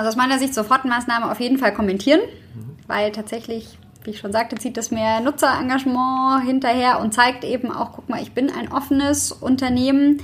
Also 0.00 0.08
aus 0.08 0.16
meiner 0.16 0.38
Sicht 0.38 0.54
Sofortmaßnahme 0.54 1.30
auf 1.30 1.40
jeden 1.40 1.58
Fall 1.58 1.74
kommentieren, 1.74 2.20
mhm. 2.20 2.78
weil 2.86 3.12
tatsächlich, 3.12 3.76
wie 4.02 4.12
ich 4.12 4.18
schon 4.18 4.32
sagte, 4.32 4.56
zieht 4.56 4.78
das 4.78 4.90
mehr 4.90 5.20
Nutzerengagement 5.20 6.42
hinterher 6.42 7.00
und 7.00 7.12
zeigt 7.12 7.44
eben 7.44 7.70
auch, 7.70 7.92
guck 7.92 8.08
mal, 8.08 8.22
ich 8.22 8.32
bin 8.32 8.50
ein 8.50 8.72
offenes 8.72 9.30
Unternehmen. 9.30 10.22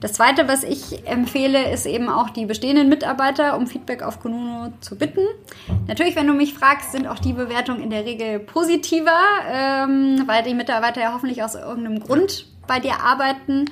Das 0.00 0.12
Zweite, 0.12 0.46
was 0.46 0.62
ich 0.62 1.08
empfehle, 1.08 1.72
ist 1.72 1.86
eben 1.86 2.10
auch 2.10 2.28
die 2.28 2.44
bestehenden 2.44 2.90
Mitarbeiter 2.90 3.56
um 3.56 3.66
Feedback 3.66 4.02
auf 4.02 4.20
Konuno 4.20 4.74
zu 4.80 4.94
bitten. 4.94 5.22
Natürlich, 5.88 6.16
wenn 6.16 6.26
du 6.26 6.34
mich 6.34 6.52
fragst, 6.52 6.92
sind 6.92 7.06
auch 7.06 7.18
die 7.18 7.32
Bewertungen 7.32 7.82
in 7.82 7.88
der 7.88 8.04
Regel 8.04 8.40
positiver, 8.40 9.20
ähm, 9.50 10.24
weil 10.26 10.42
die 10.42 10.52
Mitarbeiter 10.52 11.00
ja 11.00 11.14
hoffentlich 11.14 11.42
aus 11.42 11.54
irgendeinem 11.54 12.00
Grund 12.00 12.44
bei 12.66 12.78
dir 12.78 13.00
arbeiten. 13.00 13.70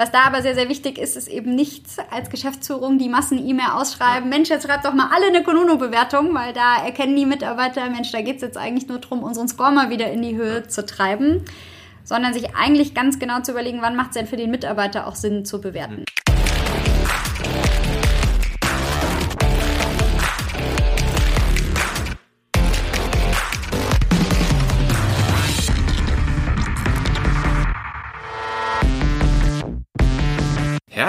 Was 0.00 0.10
da 0.10 0.22
aber 0.22 0.40
sehr, 0.40 0.54
sehr 0.54 0.70
wichtig 0.70 0.96
ist, 0.96 1.14
ist 1.14 1.28
eben 1.28 1.54
nicht 1.54 1.84
als 2.10 2.30
Geschäftsführung 2.30 2.96
die 2.96 3.10
Massen-E-Mail 3.10 3.72
ausschreiben. 3.74 4.30
Mensch, 4.30 4.48
jetzt 4.48 4.66
schreibt 4.66 4.86
doch 4.86 4.94
mal 4.94 5.10
alle 5.14 5.26
eine 5.26 5.42
Konuno-Bewertung, 5.42 6.34
weil 6.34 6.54
da 6.54 6.82
erkennen 6.82 7.14
die 7.16 7.26
Mitarbeiter, 7.26 7.90
Mensch, 7.90 8.10
da 8.10 8.22
geht 8.22 8.36
es 8.36 8.40
jetzt 8.40 8.56
eigentlich 8.56 8.88
nur 8.88 8.98
darum, 8.98 9.22
unseren 9.22 9.46
Score 9.46 9.72
mal 9.72 9.90
wieder 9.90 10.10
in 10.10 10.22
die 10.22 10.36
Höhe 10.36 10.66
zu 10.66 10.86
treiben 10.86 11.44
sondern 12.02 12.32
sich 12.32 12.56
eigentlich 12.56 12.94
ganz 12.94 13.20
genau 13.20 13.40
zu 13.40 13.52
überlegen, 13.52 13.82
wann 13.82 13.94
macht 13.94 14.08
es 14.08 14.14
denn 14.14 14.26
für 14.26 14.36
den 14.36 14.50
Mitarbeiter 14.50 15.06
auch 15.06 15.14
Sinn 15.14 15.44
zu 15.44 15.60
bewerten. 15.60 16.04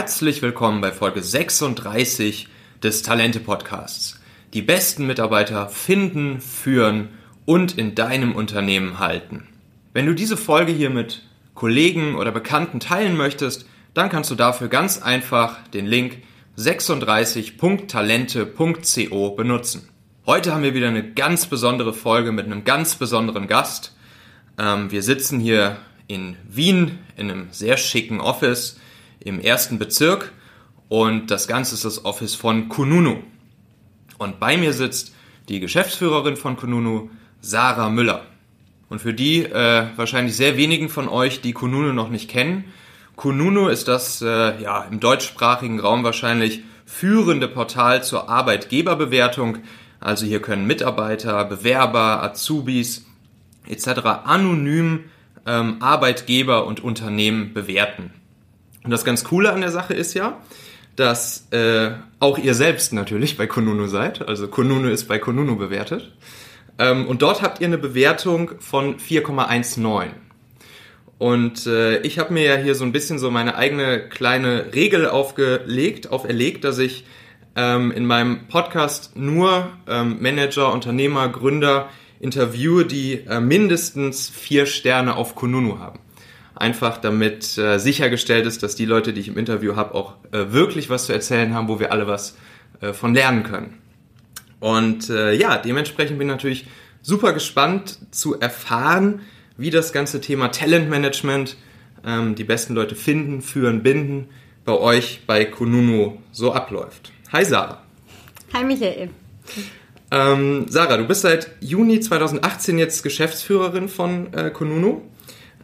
Herzlich 0.02 0.41
willkommen 0.41 0.82
bei 0.82 0.91
Folge 0.91 1.22
36 1.22 2.48
des 2.82 3.04
Talente 3.04 3.40
Podcasts. 3.40 4.20
Die 4.52 4.64
besten 4.64 5.06
Mitarbeiter 5.06 5.70
finden, 5.70 6.42
führen 6.42 7.09
und 7.45 7.78
in 7.78 7.94
deinem 7.94 8.34
Unternehmen 8.34 8.98
halten. 8.98 9.48
Wenn 9.94 10.08
du 10.08 10.16
diese 10.16 10.38
Folge 10.38 10.72
hier 10.72 10.90
mit 10.90 11.22
Kollegen 11.53 12.16
oder 12.16 12.31
Bekannten 12.31 12.80
teilen 12.80 13.16
möchtest, 13.16 13.67
dann 13.94 14.09
kannst 14.09 14.31
du 14.31 14.36
dafür 14.36 14.70
ganz 14.70 15.03
einfach 15.03 15.59
den 15.67 15.86
Link 15.86 16.23
36.talente.co 16.58 19.30
benutzen. 19.36 19.88
Heute 20.25 20.52
haben 20.52 20.64
wir 20.64 20.73
wieder 20.73 20.88
eine 20.88 21.12
ganz 21.12 21.45
besondere 21.45 21.94
Folge 21.94 22.31
mit 22.31 22.47
einem 22.47 22.64
ganz 22.64 22.95
besonderen 22.95 23.45
Gast. 23.45 23.95
Ähm, 24.58 24.90
wir 24.90 25.03
sitzen 25.03 25.40
hier 25.40 25.78
in 26.08 26.38
Wien 26.50 26.97
in 27.18 27.30
einem 27.30 27.50
sehr 27.52 27.78
schicken 27.78 28.20
Office 28.20 28.80
im 29.23 29.39
ersten 29.39 29.80
Bezirk 29.80 30.31
und 30.89 31.31
das 31.31 31.47
Ganze 31.47 31.75
ist 31.75 31.86
das 31.86 32.05
Office 32.05 32.36
von 32.36 32.69
Kununu. 32.69 33.17
Und 34.17 34.39
bei 34.39 34.58
mir 34.58 34.73
sitzt 34.73 35.13
die 35.47 35.59
Geschäftsführerin 35.59 36.36
von 36.36 36.58
Kununu, 36.58 37.09
Sarah 37.39 37.89
Müller. 37.89 38.25
Und 38.89 39.00
für 39.00 39.13
die 39.13 39.45
äh, 39.45 39.86
wahrscheinlich 39.95 40.36
sehr 40.36 40.58
wenigen 40.58 40.89
von 40.89 41.08
euch, 41.08 41.41
die 41.41 41.53
Kununu 41.53 41.94
noch 41.94 42.09
nicht 42.09 42.30
kennen, 42.30 42.66
Kununu 43.16 43.67
ist 43.67 43.88
das 43.88 44.22
äh, 44.22 44.61
ja, 44.61 44.83
im 44.83 45.00
deutschsprachigen 45.00 45.80
Raum 45.80 46.03
wahrscheinlich 46.03 46.61
führende 46.85 47.47
Portal 47.47 48.03
zur 48.03 48.30
Arbeitgeberbewertung. 48.30 49.59
Also 50.00 50.25
hier 50.25 50.41
können 50.41 50.67
Mitarbeiter, 50.67 51.45
Bewerber, 51.45 52.23
Azubis 52.23 53.06
etc. 53.67 54.25
anonym 54.25 55.06
ähm, 55.45 55.78
Arbeitgeber 55.80 56.66
und 56.66 56.83
Unternehmen 56.83 57.53
bewerten. 57.53 58.11
Und 58.84 58.92
das 58.92 59.06
ganz 59.06 59.24
Coole 59.24 59.52
an 59.54 59.62
der 59.62 59.72
Sache 59.72 59.94
ist 59.94 60.14
ja, 60.14 60.40
dass 60.96 61.48
äh, 61.52 61.92
auch 62.20 62.38
ihr 62.38 62.54
selbst 62.54 62.94
natürlich 62.94 63.38
bei 63.38 63.48
Kununu 63.48 63.88
seid. 63.88 64.28
Also 64.28 64.48
Kununu 64.48 64.90
ist 64.90 65.08
bei 65.08 65.20
Kununu 65.20 65.56
bewertet. 65.56 66.12
Ähm, 66.80 67.08
und 67.08 67.22
dort 67.22 67.42
habt 67.42 67.62
ihr 67.62 67.68
eine 67.68 67.78
Bewertung 67.78 68.52
von 68.59 68.97
4,19. 68.97 70.08
Und 71.18 71.68
äh, 71.68 72.00
ich 72.02 72.18
habe 72.18 72.34
mir 72.34 72.44
ja 72.44 72.56
hier 72.56 72.74
so 72.74 72.84
ein 72.84 72.91
bisschen 72.91 73.20
so 73.20 73.30
meine 73.30 73.56
eigene 73.56 74.09
kleine 74.09 74.74
Regel 74.74 75.08
aufgelegt, 75.08 76.09
auferlegt, 76.09 76.64
dass 76.64 76.80
ich 76.80 77.06
ähm, 77.56 77.91
in 77.91 78.06
meinem 78.06 78.47
Podcast 78.47 79.16
nur 79.16 79.70
ähm, 79.88 80.18
Manager, 80.20 80.74
Unternehmer, 80.74 81.30
Gründer 81.30 81.90
interviewe, 82.20 82.86
die 82.86 83.22
äh, 83.28 83.40
mindestens 83.40 84.30
vier 84.30 84.66
Sterne 84.66 85.16
auf 85.16 85.36
Kununu 85.36 85.80
haben. 85.80 86.00
Einfach 86.61 86.97
damit 86.97 87.57
äh, 87.57 87.79
sichergestellt 87.79 88.45
ist, 88.45 88.61
dass 88.61 88.75
die 88.75 88.85
Leute, 88.85 89.13
die 89.13 89.22
ich 89.22 89.29
im 89.29 89.38
Interview 89.39 89.75
habe, 89.75 89.95
auch 89.95 90.13
äh, 90.31 90.51
wirklich 90.51 90.91
was 90.91 91.07
zu 91.07 91.11
erzählen 91.11 91.55
haben, 91.55 91.67
wo 91.67 91.79
wir 91.79 91.91
alle 91.91 92.05
was 92.05 92.38
äh, 92.81 92.94
von 92.94 93.16
lernen 93.16 93.41
können. 93.41 93.79
Und 94.59 95.09
äh, 95.09 95.33
ja, 95.33 95.57
dementsprechend 95.57 96.19
bin 96.19 96.27
ich 96.27 96.33
natürlich 96.33 96.67
super 97.01 97.33
gespannt 97.33 97.97
zu 98.11 98.39
erfahren, 98.39 99.22
wie 99.57 99.72
das 99.72 99.91
ganze 99.91 100.22
Thema 100.22 100.49
Talentmanagement, 100.49 101.57
ähm, 102.05 102.35
die 102.35 102.44
besten 102.44 102.75
Leute 102.75 102.93
finden, 102.93 103.41
führen, 103.41 103.81
binden, 103.81 104.29
bei 104.63 104.73
euch 104.73 105.22
bei 105.25 105.45
Kununu 105.45 106.19
so 106.31 106.53
abläuft. 106.53 107.11
Hi 107.33 107.43
Sarah. 107.43 107.81
Hi 108.53 108.63
Michael. 108.63 109.09
Ähm, 110.11 110.66
Sarah, 110.69 110.97
du 110.97 111.07
bist 111.07 111.22
seit 111.22 111.49
Juni 111.59 112.01
2018 112.01 112.78
jetzt 112.78 113.01
Geschäftsführerin 113.01 113.89
von 113.89 114.31
äh, 114.35 114.51
Kununu. 114.51 115.01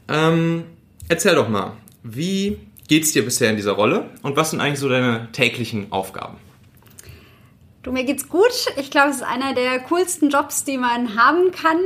Ähm, 0.07 0.63
erzähl 1.09 1.35
doch 1.35 1.49
mal, 1.49 1.73
wie 2.03 2.57
geht's 2.87 3.11
dir 3.11 3.23
bisher 3.23 3.49
in 3.49 3.55
dieser 3.55 3.73
Rolle 3.73 4.09
und 4.23 4.35
was 4.35 4.51
sind 4.51 4.61
eigentlich 4.61 4.79
so 4.79 4.89
deine 4.89 5.31
täglichen 5.31 5.91
Aufgaben? 5.91 6.37
Du, 7.83 7.91
mir 7.91 8.03
geht's 8.03 8.27
gut. 8.27 8.51
Ich 8.77 8.91
glaube, 8.91 9.11
es 9.11 9.17
ist 9.17 9.23
einer 9.23 9.53
der 9.53 9.79
coolsten 9.79 10.29
Jobs, 10.29 10.63
die 10.63 10.77
man 10.77 11.15
haben 11.15 11.51
kann, 11.51 11.79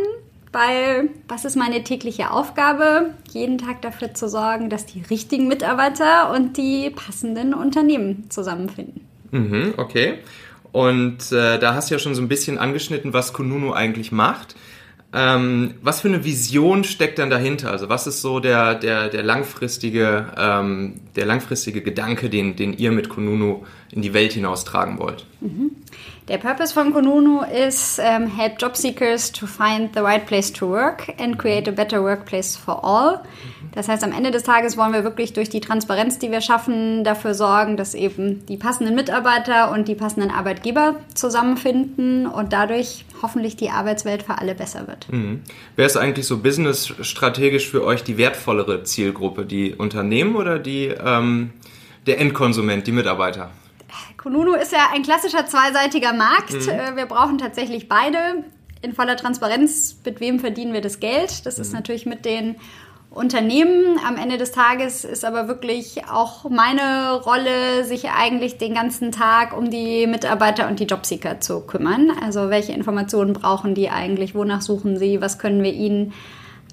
weil 0.51 1.09
was 1.27 1.45
ist 1.45 1.55
meine 1.55 1.83
tägliche 1.83 2.31
Aufgabe? 2.31 3.11
Jeden 3.31 3.57
Tag 3.57 3.81
dafür 3.81 4.13
zu 4.13 4.27
sorgen, 4.27 4.69
dass 4.69 4.85
die 4.85 5.03
richtigen 5.09 5.47
Mitarbeiter 5.47 6.31
und 6.33 6.57
die 6.57 6.89
passenden 6.89 7.53
Unternehmen 7.53 8.29
zusammenfinden. 8.29 9.05
Mhm, 9.31 9.75
okay. 9.77 10.19
Und 10.71 11.31
äh, 11.31 11.59
da 11.59 11.73
hast 11.73 11.89
du 11.89 11.95
ja 11.95 11.99
schon 11.99 12.15
so 12.15 12.21
ein 12.21 12.27
bisschen 12.27 12.57
angeschnitten, 12.57 13.13
was 13.13 13.33
Kununu 13.33 13.73
eigentlich 13.73 14.11
macht. 14.11 14.55
Ähm, 15.13 15.73
was 15.81 16.01
für 16.01 16.07
eine 16.07 16.23
Vision 16.23 16.83
steckt 16.83 17.19
dann 17.19 17.29
dahinter? 17.29 17.71
Also 17.71 17.89
was 17.89 18.07
ist 18.07 18.21
so 18.21 18.39
der, 18.39 18.75
der, 18.75 19.09
der, 19.09 19.23
langfristige, 19.23 20.27
ähm, 20.37 21.01
der 21.15 21.25
langfristige 21.25 21.81
Gedanke, 21.81 22.29
den, 22.29 22.55
den 22.55 22.73
ihr 22.73 22.91
mit 22.91 23.09
Kununu 23.09 23.65
in 23.91 24.01
die 24.01 24.13
Welt 24.13 24.33
hinaustragen 24.33 24.99
wollt? 24.99 25.25
Mhm. 25.41 25.71
Der 26.31 26.37
Purpose 26.37 26.73
von 26.73 26.93
Kununu 26.93 27.41
ist 27.41 27.99
um, 27.99 28.25
help 28.25 28.53
job 28.57 28.77
seekers 28.77 29.33
to 29.33 29.45
find 29.45 29.89
the 29.93 29.99
right 29.99 30.25
place 30.25 30.49
to 30.53 30.65
work 30.65 31.13
and 31.19 31.37
create 31.37 31.67
a 31.67 31.73
better 31.73 32.01
workplace 32.01 32.55
for 32.55 32.85
all. 32.85 33.19
Das 33.73 33.89
heißt, 33.89 34.01
am 34.05 34.13
Ende 34.13 34.31
des 34.31 34.43
Tages 34.43 34.77
wollen 34.77 34.93
wir 34.93 35.03
wirklich 35.03 35.33
durch 35.33 35.49
die 35.49 35.59
Transparenz, 35.59 36.19
die 36.19 36.31
wir 36.31 36.39
schaffen, 36.39 37.03
dafür 37.03 37.33
sorgen, 37.33 37.75
dass 37.75 37.93
eben 37.93 38.45
die 38.45 38.55
passenden 38.55 38.95
Mitarbeiter 38.95 39.71
und 39.73 39.89
die 39.89 39.95
passenden 39.95 40.31
Arbeitgeber 40.31 40.95
zusammenfinden 41.15 42.27
und 42.27 42.53
dadurch 42.53 43.03
hoffentlich 43.21 43.57
die 43.57 43.69
Arbeitswelt 43.69 44.23
für 44.23 44.37
alle 44.37 44.55
besser 44.55 44.87
wird. 44.87 45.11
Mhm. 45.11 45.41
Wer 45.75 45.85
ist 45.85 45.97
eigentlich 45.97 46.27
so 46.27 46.37
business-strategisch 46.37 47.69
für 47.69 47.83
euch 47.83 48.05
die 48.05 48.17
wertvollere 48.17 48.83
Zielgruppe? 48.85 49.43
Die 49.43 49.75
Unternehmen 49.75 50.37
oder 50.37 50.59
die, 50.59 50.85
ähm, 50.85 51.49
der 52.07 52.21
Endkonsument, 52.21 52.87
die 52.87 52.93
Mitarbeiter? 52.93 53.51
Kununu 54.21 54.53
ist 54.53 54.71
ja 54.71 54.89
ein 54.93 55.01
klassischer 55.01 55.47
zweiseitiger 55.47 56.13
Markt. 56.13 56.53
Mhm. 56.53 56.69
Äh, 56.69 56.95
wir 56.95 57.05
brauchen 57.07 57.37
tatsächlich 57.37 57.89
beide. 57.89 58.43
In 58.83 58.93
voller 58.93 59.15
Transparenz, 59.15 59.97
mit 60.05 60.19
wem 60.19 60.39
verdienen 60.39 60.73
wir 60.73 60.81
das 60.81 60.99
Geld? 60.99 61.45
Das 61.45 61.57
mhm. 61.57 61.61
ist 61.61 61.73
natürlich 61.73 62.05
mit 62.05 62.25
den 62.25 62.55
Unternehmen. 63.09 63.99
Am 64.07 64.17
Ende 64.17 64.37
des 64.37 64.51
Tages 64.51 65.03
ist 65.05 65.25
aber 65.25 65.47
wirklich 65.47 66.05
auch 66.09 66.49
meine 66.49 67.13
Rolle, 67.21 67.83
sich 67.83 68.09
eigentlich 68.09 68.57
den 68.57 68.73
ganzen 68.73 69.11
Tag 69.11 69.57
um 69.57 69.69
die 69.69 70.07
Mitarbeiter 70.07 70.67
und 70.67 70.79
die 70.79 70.85
Jobseeker 70.85 71.39
zu 71.39 71.61
kümmern. 71.61 72.11
Also 72.23 72.49
welche 72.49 72.71
Informationen 72.71 73.33
brauchen 73.33 73.75
die 73.75 73.89
eigentlich? 73.89 74.33
Wonach 74.33 74.61
suchen 74.61 74.97
sie? 74.97 75.19
Was 75.19 75.39
können 75.39 75.61
wir 75.61 75.73
ihnen 75.73 76.13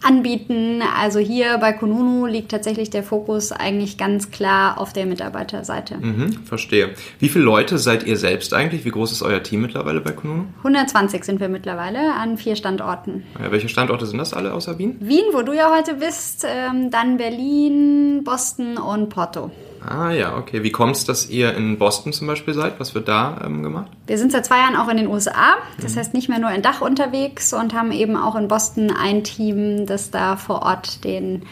anbieten. 0.05 0.83
Also 0.97 1.19
hier 1.19 1.59
bei 1.59 1.73
Kununu 1.73 2.27
liegt 2.27 2.51
tatsächlich 2.51 2.91
der 2.91 3.03
Fokus 3.03 3.53
eigentlich 3.53 3.99
ganz 3.99 4.31
klar 4.31 4.79
auf 4.79 4.93
der 4.93 5.07
Mitarbeiterseite. 5.07 5.97
Mhm, 5.97 6.33
verstehe. 6.45 6.91
Wie 7.19 7.29
viele 7.29 7.45
Leute 7.45 7.79
seid 7.79 8.05
ihr 8.05 8.17
selbst 8.17 8.55
eigentlich? 8.55 8.85
Wie 8.85 8.91
groß 8.91 9.13
ist 9.13 9.23
euer 9.23 9.43
Team 9.43 9.63
mittlerweile 9.63 10.01
bei 10.01 10.13
Kununu? 10.13 10.45
120 10.59 11.25
sind 11.25 11.41
wir 11.41 11.49
mittlerweile 11.49 12.15
an 12.15 12.39
vier 12.39 12.57
Standorten. 12.57 13.25
Ja, 13.43 13.51
welche 13.51 13.69
Standorte 13.69 14.07
sind 14.07 14.19
das 14.19 14.35
alle 14.35 14.53
außer 14.53 14.79
Wien? 14.79 14.97
Wien, 15.01 15.25
wo 15.33 15.43
du 15.43 15.53
ja 15.53 15.75
heute 15.75 15.95
bist, 15.95 16.47
ähm, 16.49 16.91
dann 16.91 17.17
Berlin, 17.17 18.23
Boston 18.25 18.77
und 18.79 19.09
Porto. 19.09 19.51
Ah 19.87 20.11
ja, 20.11 20.37
okay. 20.37 20.63
Wie 20.63 20.71
kommt 20.71 20.97
es, 20.97 21.05
dass 21.05 21.29
ihr 21.29 21.55
in 21.55 21.79
Boston 21.79 22.13
zum 22.13 22.27
Beispiel 22.27 22.55
seid? 22.55 22.81
Was 22.81 22.95
wird 22.95 23.09
da 23.09 23.41
ähm, 23.45 23.63
gemacht? 23.63 23.91
Wir 24.07 24.19
sind 24.19 24.33
seit 24.33 24.47
zwei 24.47 24.59
Jahren 24.59 24.77
auch 24.77 24.89
in 24.89 24.97
den 24.97 25.07
USA. 25.07 25.57
Das 25.81 25.95
mhm. 25.95 25.99
heißt 26.01 26.15
nicht 26.15 26.29
mehr 26.29 26.39
nur 26.39 26.51
in 26.51 26.63
Dach 26.63 26.81
unterwegs 26.81 27.53
und 27.53 27.75
haben 27.75 27.93
eben 27.93 28.17
auch 28.17 28.37
in 28.37 28.49
Boston 28.49 28.91
ein 28.91 29.25
Team, 29.25 29.87
das 29.87 30.11
da 30.11 30.37
vor 30.37 30.63
Ort 30.63 31.05
den 31.05 31.43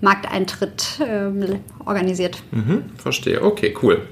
Markteintritt 0.00 1.00
ähm, 1.06 1.60
organisiert. 1.84 2.42
Mhm, 2.50 2.84
verstehe. 2.96 3.42
Okay, 3.42 3.76
cool. 3.82 4.06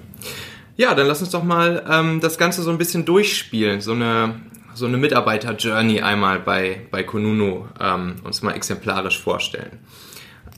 Ja, 0.77 0.95
dann 0.95 1.07
lass 1.07 1.21
uns 1.21 1.31
doch 1.31 1.45
mal 1.45 1.85
ähm, 1.91 2.21
das 2.21 2.39
Ganze 2.39 2.63
so 2.63 2.71
ein 2.71 2.79
bisschen 2.79 3.05
durchspielen. 3.05 3.81
So 3.81 3.93
eine, 3.93 4.41
so 4.75 4.87
eine 4.87 4.99
Mitarbeiter-Journey 4.99 6.03
einmal 6.03 6.41
bei, 6.41 6.83
bei 6.91 7.03
Konunu 7.03 7.67
ähm, 7.81 8.17
uns 8.25 8.43
mal 8.43 8.53
exemplarisch 8.53 9.21
vorstellen. 9.21 9.79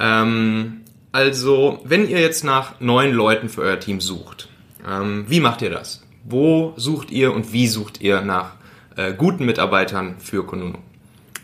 Ähm, 0.00 0.82
also, 1.12 1.80
wenn 1.84 2.08
ihr 2.08 2.20
jetzt 2.20 2.44
nach 2.44 2.80
neuen 2.80 3.12
Leuten 3.12 3.48
für 3.48 3.62
euer 3.62 3.80
Team 3.80 4.00
sucht, 4.00 4.48
ähm, 4.86 5.24
wie 5.28 5.40
macht 5.40 5.62
ihr 5.62 5.70
das? 5.70 6.04
Wo 6.24 6.74
sucht 6.76 7.10
ihr 7.10 7.32
und 7.32 7.52
wie 7.52 7.66
sucht 7.66 8.00
ihr 8.00 8.20
nach 8.20 8.52
äh, 8.96 9.14
guten 9.14 9.46
Mitarbeitern 9.46 10.16
für 10.18 10.44
Konunu? 10.44 10.78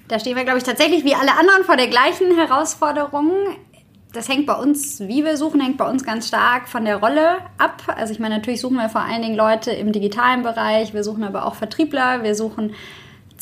Da 0.09 0.19
stehen 0.19 0.37
wir, 0.37 0.45
glaube 0.45 0.59
ich, 0.59 0.65
tatsächlich 0.65 1.05
wie 1.05 1.15
alle 1.15 1.33
anderen 1.33 1.65
vor 1.65 1.77
der 1.77 1.89
gleichen 1.89 2.37
Herausforderung. 2.37 3.33
Das 4.13 4.29
hängt 4.29 4.47
bei 4.47 4.55
uns, 4.55 5.01
wie 5.01 5.25
wir 5.25 5.37
suchen, 5.37 5.61
hängt 5.61 5.79
bei 5.79 5.89
uns 5.89 6.05
ganz 6.05 6.29
stark 6.29 6.69
von 6.69 6.85
der 6.85 6.99
Rolle 6.99 7.39
ab. 7.59 7.83
Also 7.97 8.13
ich 8.13 8.21
meine, 8.21 8.37
natürlich 8.37 8.61
suchen 8.61 8.77
wir 8.77 8.89
vor 8.89 9.01
allen 9.01 9.23
Dingen 9.23 9.35
Leute 9.35 9.73
im 9.73 9.93
digitalen 9.93 10.43
Bereich, 10.43 10.95
wir 10.95 11.03
suchen 11.03 11.25
aber 11.25 11.47
auch 11.47 11.55
Vertriebler, 11.55 12.23
wir 12.23 12.35
suchen 12.35 12.75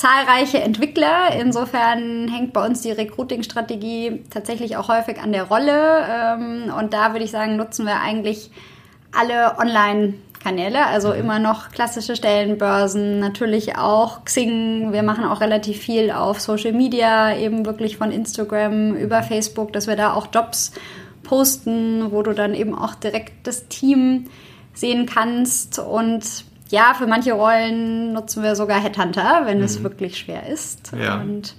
zahlreiche 0.02 0.60
Entwickler. 0.60 1.32
Insofern 1.38 2.26
hängt 2.26 2.52
bei 2.52 2.66
uns 2.66 2.80
die 2.82 2.90
Recruiting-Strategie 2.90 4.24
tatsächlich 4.30 4.76
auch 4.76 4.88
häufig 4.88 5.20
an 5.20 5.30
der 5.30 5.44
Rolle. 5.44 6.04
Ähm, 6.10 6.72
und 6.76 6.92
da 6.92 7.12
würde 7.12 7.24
ich 7.24 7.30
sagen, 7.30 7.56
nutzen 7.56 7.86
wir 7.86 8.00
eigentlich 8.00 8.50
alle 9.12 9.58
Online- 9.58 10.14
Kanäle, 10.42 10.86
also 10.86 11.10
mhm. 11.10 11.20
immer 11.20 11.38
noch 11.38 11.70
klassische 11.70 12.16
Stellenbörsen, 12.16 13.20
natürlich 13.20 13.78
auch 13.78 14.24
Xing. 14.24 14.92
Wir 14.92 15.04
machen 15.04 15.24
auch 15.24 15.40
relativ 15.40 15.78
viel 15.78 16.10
auf 16.10 16.40
Social 16.40 16.72
Media, 16.72 17.36
eben 17.36 17.64
wirklich 17.64 17.96
von 17.96 18.10
Instagram 18.10 18.96
über 18.96 19.22
Facebook, 19.22 19.72
dass 19.72 19.86
wir 19.86 19.94
da 19.94 20.14
auch 20.14 20.26
Jobs 20.34 20.72
posten, 21.22 22.10
wo 22.10 22.24
du 22.24 22.32
dann 22.32 22.54
eben 22.54 22.76
auch 22.76 22.96
direkt 22.96 23.46
das 23.46 23.68
Team 23.68 24.24
sehen 24.74 25.06
kannst. 25.06 25.78
Und 25.78 26.24
ja, 26.72 26.94
für 26.94 27.06
manche 27.06 27.34
Rollen 27.34 28.14
nutzen 28.14 28.42
wir 28.42 28.56
sogar 28.56 28.80
Headhunter, 28.80 29.42
wenn 29.44 29.58
mhm. 29.58 29.64
es 29.64 29.82
wirklich 29.82 30.18
schwer 30.18 30.48
ist. 30.48 30.92
Ja. 30.98 31.20
Und 31.20 31.54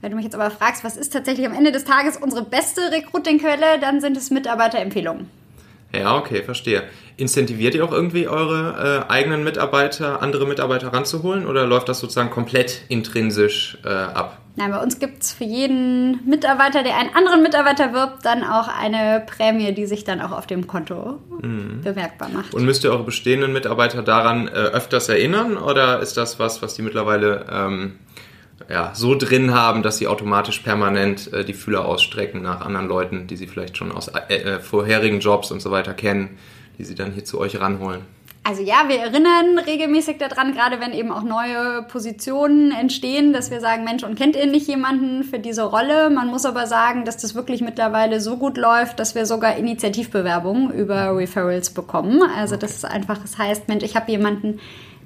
wenn 0.00 0.12
du 0.12 0.16
mich 0.16 0.24
jetzt 0.24 0.36
aber 0.36 0.50
fragst, 0.50 0.84
was 0.84 0.96
ist 0.96 1.12
tatsächlich 1.12 1.46
am 1.46 1.52
Ende 1.52 1.72
des 1.72 1.84
Tages 1.84 2.16
unsere 2.16 2.44
beste 2.44 2.80
Recruiting-Quelle, 2.92 3.80
dann 3.80 4.00
sind 4.00 4.16
es 4.16 4.30
Mitarbeiterempfehlungen. 4.30 5.28
Ja, 5.92 6.16
okay, 6.16 6.44
verstehe. 6.44 6.84
Incentiviert 7.16 7.74
ihr 7.74 7.84
auch 7.84 7.90
irgendwie 7.90 8.28
eure 8.28 9.06
äh, 9.08 9.12
eigenen 9.12 9.42
Mitarbeiter, 9.42 10.22
andere 10.22 10.46
Mitarbeiter 10.46 10.92
ranzuholen 10.92 11.44
oder 11.44 11.66
läuft 11.66 11.88
das 11.88 11.98
sozusagen 11.98 12.30
komplett 12.30 12.82
intrinsisch 12.88 13.78
äh, 13.84 13.88
ab? 13.88 14.38
Nein, 14.60 14.72
bei 14.72 14.82
uns 14.82 14.98
gibt 14.98 15.22
es 15.22 15.32
für 15.32 15.44
jeden 15.44 16.28
Mitarbeiter, 16.28 16.82
der 16.82 16.98
einen 16.98 17.14
anderen 17.14 17.42
Mitarbeiter 17.42 17.94
wirbt, 17.94 18.26
dann 18.26 18.44
auch 18.44 18.68
eine 18.68 19.24
Prämie, 19.26 19.72
die 19.72 19.86
sich 19.86 20.04
dann 20.04 20.20
auch 20.20 20.32
auf 20.32 20.46
dem 20.46 20.66
Konto 20.66 21.18
mhm. 21.40 21.80
bemerkbar 21.82 22.28
macht. 22.28 22.52
Und 22.52 22.66
müsst 22.66 22.84
ihr 22.84 22.90
eure 22.90 23.04
bestehenden 23.04 23.54
Mitarbeiter 23.54 24.02
daran 24.02 24.48
äh, 24.48 24.50
öfters 24.50 25.08
erinnern 25.08 25.56
oder 25.56 26.00
ist 26.00 26.18
das 26.18 26.38
was, 26.38 26.60
was 26.60 26.74
die 26.74 26.82
mittlerweile 26.82 27.46
ähm, 27.50 27.92
ja, 28.68 28.90
so 28.94 29.14
drin 29.14 29.54
haben, 29.54 29.82
dass 29.82 29.96
sie 29.96 30.08
automatisch 30.08 30.58
permanent 30.58 31.32
äh, 31.32 31.42
die 31.42 31.54
Fühler 31.54 31.86
ausstrecken 31.86 32.42
nach 32.42 32.60
anderen 32.60 32.86
Leuten, 32.86 33.26
die 33.28 33.36
sie 33.36 33.46
vielleicht 33.46 33.78
schon 33.78 33.90
aus 33.90 34.08
äh, 34.08 34.34
äh, 34.34 34.60
vorherigen 34.60 35.20
Jobs 35.20 35.50
und 35.50 35.62
so 35.62 35.70
weiter 35.70 35.94
kennen, 35.94 36.36
die 36.76 36.84
sie 36.84 36.94
dann 36.94 37.12
hier 37.12 37.24
zu 37.24 37.40
euch 37.40 37.58
ranholen. 37.58 38.02
Also 38.42 38.62
ja, 38.62 38.88
wir 38.88 38.98
erinnern 38.98 39.58
regelmäßig 39.58 40.16
daran, 40.16 40.54
gerade 40.54 40.80
wenn 40.80 40.92
eben 40.92 41.12
auch 41.12 41.22
neue 41.22 41.82
Positionen 41.82 42.72
entstehen, 42.72 43.34
dass 43.34 43.50
wir 43.50 43.60
sagen, 43.60 43.84
Mensch, 43.84 44.02
und 44.02 44.16
kennt 44.16 44.34
ihr 44.34 44.46
nicht 44.46 44.66
jemanden 44.66 45.24
für 45.24 45.38
diese 45.38 45.62
Rolle? 45.62 46.08
Man 46.08 46.28
muss 46.28 46.46
aber 46.46 46.66
sagen, 46.66 47.04
dass 47.04 47.18
das 47.18 47.34
wirklich 47.34 47.60
mittlerweile 47.60 48.18
so 48.18 48.38
gut 48.38 48.56
läuft, 48.56 48.98
dass 48.98 49.14
wir 49.14 49.26
sogar 49.26 49.56
Initiativbewerbungen 49.56 50.70
über 50.72 51.16
Referrals 51.16 51.70
bekommen. 51.70 52.22
Also 52.22 52.54
okay. 52.54 52.62
das 52.62 52.76
ist 52.76 52.86
einfach, 52.86 53.18
das 53.18 53.36
heißt, 53.36 53.68
Mensch, 53.68 53.84
ich 53.84 53.94
habe 53.94 54.10
jemanden, 54.10 54.58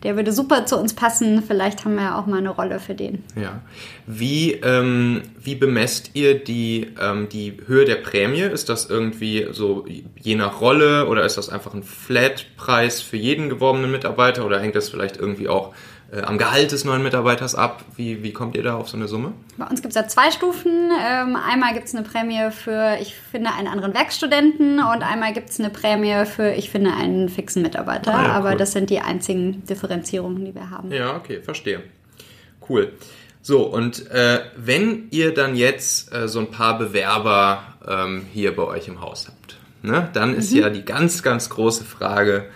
der 0.04 0.16
würde 0.16 0.32
super 0.32 0.66
zu 0.66 0.78
uns 0.78 0.94
passen. 0.94 1.42
Vielleicht 1.42 1.84
haben 1.84 1.94
wir 1.96 2.02
ja 2.02 2.18
auch 2.18 2.26
mal 2.26 2.38
eine 2.38 2.50
Rolle 2.50 2.78
für 2.78 2.94
den. 2.94 3.24
Ja. 3.40 3.62
Wie, 4.06 4.52
ähm, 4.52 5.22
wie 5.42 5.54
bemesst 5.54 6.10
ihr 6.12 6.38
die, 6.44 6.88
ähm, 7.00 7.28
die 7.30 7.56
Höhe 7.66 7.86
der 7.86 7.96
Prämie? 7.96 8.42
Ist 8.42 8.68
das 8.68 8.88
irgendwie 8.88 9.48
so 9.50 9.86
je 10.20 10.34
nach 10.34 10.60
Rolle 10.60 11.08
oder 11.08 11.24
ist 11.24 11.38
das 11.38 11.48
einfach 11.48 11.72
ein 11.72 11.82
Flatpreis 11.82 13.00
für 13.00 13.16
jeden 13.16 13.48
geworbenen 13.48 13.90
Mitarbeiter 13.90 14.44
oder 14.44 14.60
hängt 14.60 14.76
das 14.76 14.90
vielleicht 14.90 15.16
irgendwie 15.16 15.48
auch 15.48 15.74
äh, 16.14 16.22
am 16.22 16.38
Gehalt 16.38 16.72
des 16.72 16.84
neuen 16.84 17.02
Mitarbeiters 17.02 17.54
ab? 17.54 17.84
Wie, 17.96 18.22
wie 18.22 18.32
kommt 18.32 18.56
ihr 18.56 18.62
da 18.62 18.76
auf 18.76 18.88
so 18.88 18.96
eine 18.96 19.08
Summe? 19.08 19.32
Bei 19.56 19.66
uns 19.66 19.82
gibt 19.82 19.94
es 19.94 20.00
ja 20.00 20.06
zwei 20.06 20.30
Stufen. 20.30 20.90
Ähm, 20.90 21.36
einmal 21.36 21.74
gibt 21.74 21.88
es 21.88 21.94
eine 21.94 22.04
Prämie 22.04 22.50
für 22.50 22.98
ich 23.00 23.14
finde 23.14 23.52
einen 23.52 23.68
anderen 23.68 23.94
Werkstudenten 23.94 24.78
und 24.78 25.02
einmal 25.02 25.32
gibt 25.32 25.50
es 25.50 25.58
eine 25.58 25.70
Prämie 25.70 26.24
für 26.26 26.52
ich 26.52 26.70
finde 26.70 26.92
einen 26.92 27.28
fixen 27.28 27.62
Mitarbeiter. 27.62 28.14
Ah, 28.14 28.24
ja, 28.24 28.32
Aber 28.32 28.54
das 28.54 28.72
sind 28.72 28.90
die 28.90 29.00
einzigen 29.00 29.64
Differenzierungen, 29.64 30.44
die 30.44 30.54
wir 30.54 30.70
haben. 30.70 30.92
Ja, 30.92 31.16
okay, 31.16 31.40
verstehe. 31.42 31.82
Cool. 32.68 32.92
So, 33.42 33.64
und 33.64 34.10
äh, 34.10 34.40
wenn 34.56 35.08
ihr 35.10 35.34
dann 35.34 35.54
jetzt 35.54 36.14
äh, 36.14 36.28
so 36.28 36.40
ein 36.40 36.50
paar 36.50 36.78
Bewerber 36.78 37.62
ähm, 37.86 38.22
hier 38.32 38.56
bei 38.56 38.62
euch 38.62 38.88
im 38.88 39.00
Haus 39.02 39.26
habt, 39.28 39.58
ne, 39.82 40.08
dann 40.14 40.34
ist 40.34 40.52
mhm. 40.52 40.60
ja 40.60 40.70
die 40.70 40.84
ganz, 40.84 41.22
ganz 41.22 41.50
große 41.50 41.84
Frage, 41.84 42.46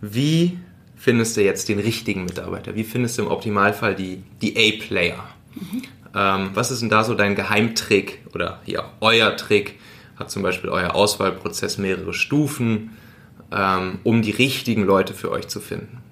wie 0.00 0.58
findest 0.96 1.36
du 1.36 1.42
jetzt 1.42 1.68
den 1.68 1.78
richtigen 1.78 2.24
Mitarbeiter? 2.24 2.74
Wie 2.74 2.84
findest 2.84 3.18
du 3.18 3.22
im 3.22 3.28
Optimalfall 3.28 3.94
die, 3.94 4.22
die 4.42 4.56
A-Player? 4.56 5.22
Mhm. 5.54 5.82
Ähm, 6.14 6.50
was 6.54 6.70
ist 6.70 6.82
denn 6.82 6.88
da 6.88 7.04
so 7.04 7.14
dein 7.14 7.34
Geheimtrick 7.34 8.20
oder 8.34 8.60
ja, 8.64 8.90
euer 9.00 9.36
Trick? 9.36 9.78
Hat 10.18 10.30
zum 10.30 10.42
Beispiel 10.42 10.70
euer 10.70 10.94
Auswahlprozess 10.94 11.76
mehrere 11.76 12.14
Stufen, 12.14 12.96
ähm, 13.52 13.98
um 14.02 14.22
die 14.22 14.30
richtigen 14.30 14.84
Leute 14.84 15.12
für 15.12 15.30
euch 15.30 15.48
zu 15.48 15.60
finden? 15.60 16.02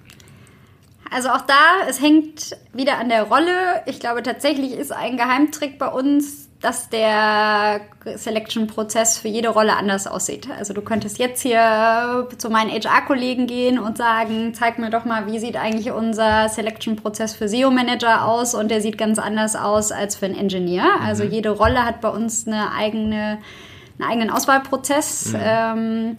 Also 1.11 1.31
auch 1.31 1.43
da, 1.43 1.89
es 1.89 2.01
hängt 2.01 2.57
wieder 2.73 2.99
an 2.99 3.09
der 3.09 3.23
Rolle. 3.23 3.83
Ich 3.87 4.01
glaube 4.01 4.23
tatsächlich 4.23 4.73
ist 4.73 4.93
ein 4.93 5.17
Geheimtrick 5.17 5.79
bei 5.79 5.87
uns 5.87 6.44
dass 6.65 6.89
der 6.89 7.83
Selection-Prozess 8.05 9.19
für 9.19 9.29
jede 9.29 9.51
Rolle 9.51 9.77
anders 9.77 10.07
aussieht. 10.07 10.49
Also 10.59 10.73
du 10.73 10.81
könntest 10.81 11.19
jetzt 11.19 11.43
hier 11.43 12.27
zu 12.39 12.49
meinen 12.49 12.71
HR-Kollegen 12.71 13.47
gehen 13.47 13.79
und 13.79 13.99
sagen, 13.99 14.55
zeig 14.55 14.79
mir 14.79 14.89
doch 14.89 15.05
mal, 15.05 15.27
wie 15.27 15.39
sieht 15.39 15.57
eigentlich 15.57 15.93
unser 15.93 16.49
Selection-Prozess 16.49 17.35
für 17.35 17.49
SEO-Manager 17.49 18.27
aus 18.27 18.55
und 18.55 18.71
der 18.71 18.81
sieht 18.81 18.97
ganz 18.97 19.19
anders 19.19 19.57
aus 19.57 19.93
als 19.93 20.17
für 20.17 20.25
einen 20.25 20.37
Engineer. 20.37 20.87
Also 21.03 21.25
mhm. 21.25 21.33
jede 21.33 21.51
Rolle 21.51 21.85
hat 21.85 22.01
bei 22.01 22.09
uns 22.09 22.47
eine 22.47 22.73
eigene, 22.73 23.39
einen 23.99 24.11
eigenen 24.11 24.31
Auswahlprozess. 24.31 25.35
Mhm. 25.35 25.41
Ähm, 25.43 26.17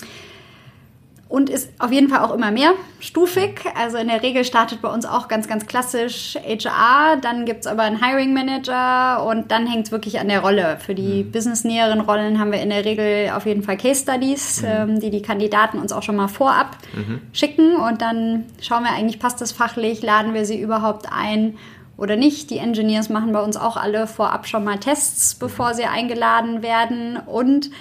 und 1.36 1.50
ist 1.50 1.70
auf 1.80 1.92
jeden 1.92 2.08
Fall 2.08 2.20
auch 2.20 2.34
immer 2.34 2.50
mehr 2.50 2.72
stufig. 3.02 3.60
Also 3.78 3.98
in 3.98 4.08
der 4.08 4.24
Regel 4.24 4.46
startet 4.46 4.82
bei 4.82 4.88
uns 4.88 5.06
auch 5.06 5.28
ganz, 5.28 5.50
ganz 5.50 5.66
klassisch 5.66 6.38
HR, 6.38 7.18
dann 7.18 7.44
gibt 7.44 7.66
es 7.66 7.68
aber 7.68 7.84
einen 7.84 8.02
Hiring 8.02 8.34
Manager 8.34 9.22
und 9.28 9.52
dann 9.52 9.68
hängt 9.68 9.88
es 9.88 9.92
wirklich 9.92 10.18
an 10.22 10.30
der 10.30 10.40
Rolle. 10.40 10.78
Für 10.80 10.96
die 10.96 11.26
mhm. 11.26 11.32
businessnäheren 11.32 12.00
Rollen 12.00 12.40
haben 12.40 12.54
wir 12.54 12.62
in 12.62 12.70
der 12.70 12.86
Regel 12.86 13.32
auf 13.36 13.46
jeden 13.46 13.64
Fall 13.64 13.76
Case 13.76 14.04
Studies, 14.04 14.62
mhm. 14.62 14.68
ähm, 14.70 15.00
die 15.02 15.10
die 15.10 15.22
Kandidaten 15.22 15.78
uns 15.78 15.92
auch 15.92 16.04
schon 16.04 16.16
mal 16.16 16.30
vorab 16.30 16.78
mhm. 16.94 17.20
schicken 17.34 17.76
und 17.76 18.02
dann 18.02 18.46
schauen 18.62 18.84
wir 18.84 18.92
eigentlich, 18.92 19.20
passt 19.20 19.42
das 19.42 19.52
fachlich, 19.52 20.02
laden 20.02 20.34
wir 20.34 20.46
sie 20.46 20.58
überhaupt 20.58 21.08
ein 21.12 21.58
oder 21.98 22.16
nicht. 22.16 22.50
Die 22.50 22.60
Engineers 22.60 23.10
machen 23.10 23.34
bei 23.34 23.42
uns 23.42 23.58
auch 23.58 23.76
alle 23.76 24.08
vorab 24.08 24.48
schon 24.48 24.64
mal 24.64 24.78
Tests, 24.80 25.36
bevor 25.36 25.74
sie 25.74 25.84
eingeladen 25.84 26.62
werden 26.62 27.18
und 27.18 27.72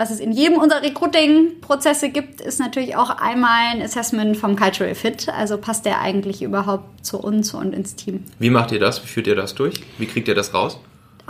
was 0.00 0.10
es 0.10 0.18
in 0.18 0.32
jedem 0.32 0.56
unserer 0.56 0.80
Recruiting-Prozesse 0.80 2.08
gibt, 2.08 2.40
ist 2.40 2.58
natürlich 2.58 2.96
auch 2.96 3.10
einmal 3.10 3.74
ein 3.74 3.82
Assessment 3.82 4.34
vom 4.34 4.56
Cultural 4.56 4.94
Fit. 4.94 5.28
Also 5.28 5.58
passt 5.58 5.84
der 5.84 6.00
eigentlich 6.00 6.40
überhaupt 6.40 7.04
zu 7.04 7.18
uns 7.18 7.52
und 7.52 7.74
ins 7.74 7.96
Team. 7.96 8.24
Wie 8.38 8.48
macht 8.48 8.72
ihr 8.72 8.80
das? 8.80 9.04
Wie 9.04 9.06
führt 9.06 9.26
ihr 9.26 9.36
das 9.36 9.54
durch? 9.54 9.74
Wie 9.98 10.06
kriegt 10.06 10.26
ihr 10.26 10.34
das 10.34 10.54
raus? 10.54 10.80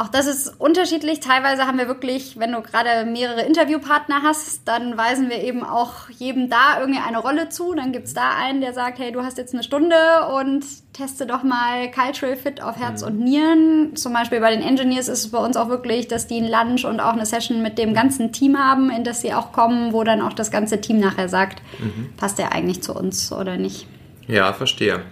Auch 0.01 0.09
das 0.09 0.27
ist 0.27 0.59
unterschiedlich. 0.59 1.21
Teilweise 1.21 1.67
haben 1.67 1.77
wir 1.77 1.87
wirklich, 1.87 2.39
wenn 2.39 2.53
du 2.53 2.63
gerade 2.63 3.05
mehrere 3.05 3.43
Interviewpartner 3.43 4.23
hast, 4.23 4.67
dann 4.67 4.97
weisen 4.97 5.29
wir 5.29 5.43
eben 5.43 5.63
auch 5.63 6.09
jedem 6.09 6.49
da 6.49 6.81
irgendwie 6.81 7.01
eine 7.07 7.19
Rolle 7.19 7.51
zu. 7.51 7.75
Dann 7.75 7.93
gibt 7.93 8.07
es 8.07 8.15
da 8.15 8.31
einen, 8.35 8.63
der 8.63 8.73
sagt, 8.73 8.99
hey, 8.99 9.13
du 9.13 9.23
hast 9.23 9.37
jetzt 9.37 9.53
eine 9.53 9.63
Stunde 9.63 9.95
und 10.35 10.65
teste 10.95 11.27
doch 11.27 11.43
mal 11.43 11.91
Cultural 11.91 12.35
Fit 12.35 12.63
auf 12.63 12.79
Herz 12.79 13.03
mhm. 13.03 13.09
und 13.09 13.19
Nieren. 13.21 13.95
Zum 13.97 14.15
Beispiel 14.15 14.41
bei 14.41 14.51
den 14.57 14.63
Engineers 14.63 15.09
ist 15.09 15.27
es 15.27 15.31
bei 15.33 15.39
uns 15.39 15.59
auch 15.59 15.69
wirklich, 15.69 16.09
dass 16.09 16.27
die 16.27 16.39
ein 16.39 16.49
Lunch 16.49 16.87
und 16.87 16.99
auch 16.99 17.13
eine 17.13 17.27
Session 17.27 17.61
mit 17.61 17.77
dem 17.77 17.93
ganzen 17.93 18.33
Team 18.33 18.59
haben, 18.59 18.89
in 18.89 19.05
das 19.05 19.21
sie 19.21 19.35
auch 19.35 19.53
kommen, 19.53 19.93
wo 19.93 20.03
dann 20.03 20.23
auch 20.23 20.33
das 20.33 20.51
ganze 20.51 20.81
Team 20.81 20.99
nachher 20.99 21.29
sagt, 21.29 21.61
mhm. 21.79 22.15
passt 22.17 22.39
der 22.39 22.53
eigentlich 22.53 22.83
zu 22.83 22.95
uns 22.95 23.31
oder 23.33 23.59
nicht. 23.59 23.87
Ja, 24.27 24.55
verstehe. 24.55 25.03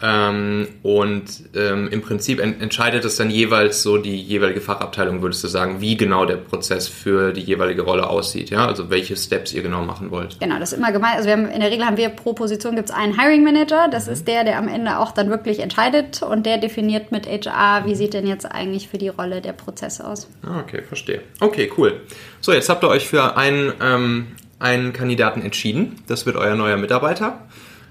Ähm, 0.00 0.68
und 0.82 1.24
ähm, 1.54 1.88
im 1.90 2.02
Prinzip 2.02 2.40
en 2.40 2.60
entscheidet 2.60 3.04
es 3.04 3.16
dann 3.16 3.30
jeweils 3.30 3.82
so 3.82 3.98
die 3.98 4.20
jeweilige 4.20 4.60
Fachabteilung, 4.60 5.22
würdest 5.22 5.42
du 5.42 5.48
sagen, 5.48 5.80
wie 5.80 5.96
genau 5.96 6.24
der 6.24 6.36
Prozess 6.36 6.88
für 6.88 7.32
die 7.32 7.40
jeweilige 7.40 7.82
Rolle 7.82 8.08
aussieht, 8.08 8.50
ja? 8.50 8.66
Also 8.66 8.90
welche 8.90 9.16
Steps 9.16 9.52
ihr 9.52 9.62
genau 9.62 9.82
machen 9.82 10.10
wollt. 10.10 10.38
Genau, 10.40 10.58
das 10.58 10.72
ist 10.72 10.78
immer 10.78 10.92
gemeint. 10.92 11.16
Also 11.16 11.26
wir 11.26 11.32
haben, 11.32 11.46
in 11.46 11.60
der 11.60 11.70
Regel 11.70 11.84
haben 11.84 11.96
wir 11.96 12.10
pro 12.10 12.32
Position 12.32 12.76
gibt 12.76 12.90
es 12.90 12.94
einen 12.94 13.18
Hiring 13.18 13.42
Manager, 13.42 13.88
das 13.90 14.06
mhm. 14.06 14.12
ist 14.12 14.28
der, 14.28 14.44
der 14.44 14.58
am 14.58 14.68
Ende 14.68 14.98
auch 14.98 15.12
dann 15.12 15.30
wirklich 15.30 15.60
entscheidet 15.60 16.22
und 16.22 16.46
der 16.46 16.58
definiert 16.58 17.10
mit 17.10 17.26
HR, 17.26 17.86
wie 17.86 17.94
sieht 17.94 18.14
denn 18.14 18.26
jetzt 18.26 18.44
eigentlich 18.44 18.88
für 18.88 18.98
die 18.98 19.08
Rolle 19.08 19.40
der 19.40 19.52
Prozess 19.52 20.00
aus. 20.00 20.28
Ah, 20.42 20.60
okay, 20.60 20.82
verstehe. 20.82 21.22
Okay, 21.40 21.70
cool. 21.76 22.00
So, 22.40 22.52
jetzt 22.52 22.68
habt 22.68 22.84
ihr 22.84 22.88
euch 22.88 23.08
für 23.08 23.36
einen 23.36 23.72
ähm, 23.80 24.26
einen 24.58 24.92
Kandidaten 24.92 25.42
entschieden. 25.42 25.96
Das 26.06 26.26
wird 26.26 26.36
euer 26.36 26.54
neuer 26.54 26.76
Mitarbeiter. 26.76 27.46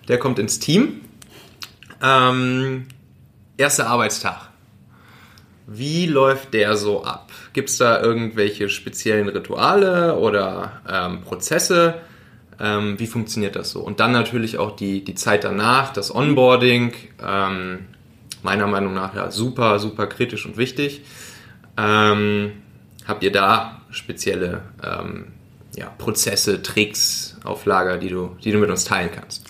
Der 0.07 0.17
kommt 0.17 0.39
ins 0.39 0.59
Team. 0.59 1.01
Ähm, 2.01 2.87
erster 3.57 3.87
Arbeitstag. 3.87 4.49
Wie 5.65 6.05
läuft 6.05 6.53
der 6.53 6.77
so 6.77 7.03
ab? 7.03 7.31
Gibt 7.53 7.69
es 7.69 7.77
da 7.77 8.01
irgendwelche 8.01 8.69
speziellen 8.69 9.27
Rituale 9.27 10.17
oder 10.17 10.81
ähm, 10.89 11.21
Prozesse? 11.21 11.95
Ähm, 12.59 12.97
wie 12.99 13.07
funktioniert 13.07 13.55
das 13.55 13.71
so? 13.71 13.81
Und 13.81 13.99
dann 13.99 14.11
natürlich 14.11 14.57
auch 14.57 14.75
die, 14.75 15.03
die 15.03 15.15
Zeit 15.15 15.43
danach, 15.43 15.91
das 15.91 16.13
Onboarding. 16.13 16.93
Ähm, 17.21 17.87
meiner 18.43 18.67
Meinung 18.67 18.93
nach 18.93 19.13
ja 19.13 19.29
super, 19.29 19.79
super 19.79 20.07
kritisch 20.07 20.45
und 20.45 20.57
wichtig. 20.57 21.01
Ähm, 21.77 22.53
habt 23.05 23.23
ihr 23.23 23.31
da 23.31 23.81
spezielle 23.89 24.61
ähm, 24.83 25.33
ja, 25.75 25.87
Prozesse, 25.97 26.61
Tricks 26.61 27.37
auf 27.43 27.65
Lager, 27.65 27.97
die 27.97 28.09
du, 28.09 28.37
die 28.43 28.51
du 28.51 28.57
mit 28.57 28.69
uns 28.69 28.85
teilen 28.85 29.09
kannst? 29.13 29.46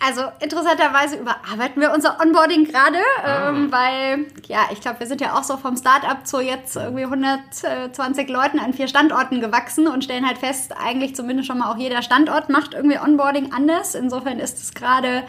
Also 0.00 0.22
interessanterweise 0.38 1.16
überarbeiten 1.16 1.82
wir 1.82 1.92
unser 1.92 2.20
Onboarding 2.20 2.64
gerade, 2.64 2.98
ah. 3.24 3.48
ähm, 3.48 3.72
weil 3.72 4.26
ja, 4.46 4.68
ich 4.70 4.80
glaube, 4.80 5.00
wir 5.00 5.06
sind 5.08 5.20
ja 5.20 5.36
auch 5.36 5.42
so 5.42 5.56
vom 5.56 5.76
Startup 5.76 6.24
zu 6.24 6.40
jetzt 6.40 6.76
irgendwie 6.76 7.04
120 7.04 8.28
Leuten 8.28 8.60
an 8.60 8.72
vier 8.72 8.86
Standorten 8.86 9.40
gewachsen 9.40 9.88
und 9.88 10.04
stellen 10.04 10.24
halt 10.24 10.38
fest, 10.38 10.72
eigentlich 10.78 11.16
zumindest 11.16 11.48
schon 11.48 11.58
mal 11.58 11.72
auch 11.72 11.78
jeder 11.78 12.02
Standort 12.02 12.48
macht 12.48 12.74
irgendwie 12.74 12.98
Onboarding 12.98 13.52
anders. 13.52 13.96
Insofern 13.96 14.38
ist 14.38 14.62
es 14.62 14.72
gerade 14.72 15.24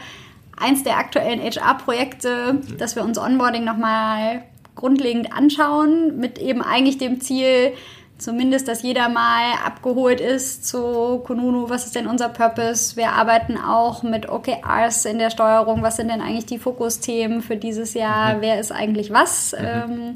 eins 0.56 0.84
der 0.84 0.98
aktuellen 0.98 1.42
HR-Projekte, 1.42 2.54
mhm. 2.54 2.78
dass 2.78 2.96
wir 2.96 3.04
uns 3.04 3.18
Onboarding 3.18 3.64
nochmal 3.64 4.44
grundlegend 4.76 5.34
anschauen, 5.34 6.18
mit 6.18 6.38
eben 6.38 6.62
eigentlich 6.62 6.98
dem 7.00 7.22
Ziel, 7.22 7.74
zumindest, 8.20 8.68
dass 8.68 8.84
jeder 8.84 9.10
mal 9.10 9.54
abgeholt 9.66 10.22
ist 10.22 10.68
zu 10.68 11.20
Kununu, 11.26 11.70
was 11.70 11.86
ist 11.86 11.96
denn 11.96 12.08
unser 12.08 12.30
Purpose? 12.30 12.96
Wir 12.96 13.14
arbeiten 13.14 13.58
auch 13.58 14.04
mit 14.04 14.30
OKRs 14.30 15.06
in 15.06 15.18
der 15.18 15.30
Steuerung, 15.32 15.82
was 15.82 15.96
sind 15.96 16.10
denn 16.10 16.22
eigentlich 16.22 16.46
die 16.46 16.60
Fokusthemen 16.60 17.42
für 17.42 17.56
dieses 17.56 17.94
Jahr? 17.94 18.36
Mhm. 18.36 18.42
Wer 18.42 18.60
ist 18.60 18.72
eigentlich 18.72 19.12
was? 19.12 19.54
Mhm. 19.54 19.66
Ähm, 19.66 20.14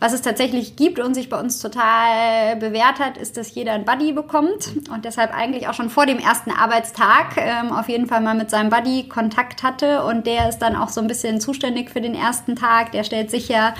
was 0.00 0.12
es 0.12 0.22
tatsächlich 0.22 0.76
gibt 0.76 1.00
und 1.00 1.14
sich 1.14 1.28
bei 1.28 1.40
uns 1.40 1.58
total 1.58 2.54
bewährt 2.56 3.00
hat, 3.00 3.16
ist, 3.16 3.36
dass 3.36 3.52
jeder 3.52 3.72
ein 3.72 3.84
Buddy 3.84 4.12
bekommt 4.12 4.74
und 4.92 5.04
deshalb 5.04 5.34
eigentlich 5.34 5.66
auch 5.66 5.74
schon 5.74 5.90
vor 5.90 6.06
dem 6.06 6.20
ersten 6.20 6.52
Arbeitstag 6.52 7.36
ähm, 7.36 7.72
auf 7.72 7.88
jeden 7.88 8.06
Fall 8.06 8.20
mal 8.20 8.36
mit 8.36 8.48
seinem 8.48 8.70
Buddy 8.70 9.08
Kontakt 9.08 9.64
hatte 9.64 10.04
und 10.04 10.24
der 10.26 10.48
ist 10.48 10.58
dann 10.58 10.76
auch 10.76 10.88
so 10.88 11.00
ein 11.00 11.08
bisschen 11.08 11.40
zuständig 11.40 11.90
für 11.90 12.00
den 12.00 12.14
ersten 12.14 12.54
Tag. 12.54 12.92
Der 12.92 13.02
stellt 13.02 13.32
sicher, 13.32 13.74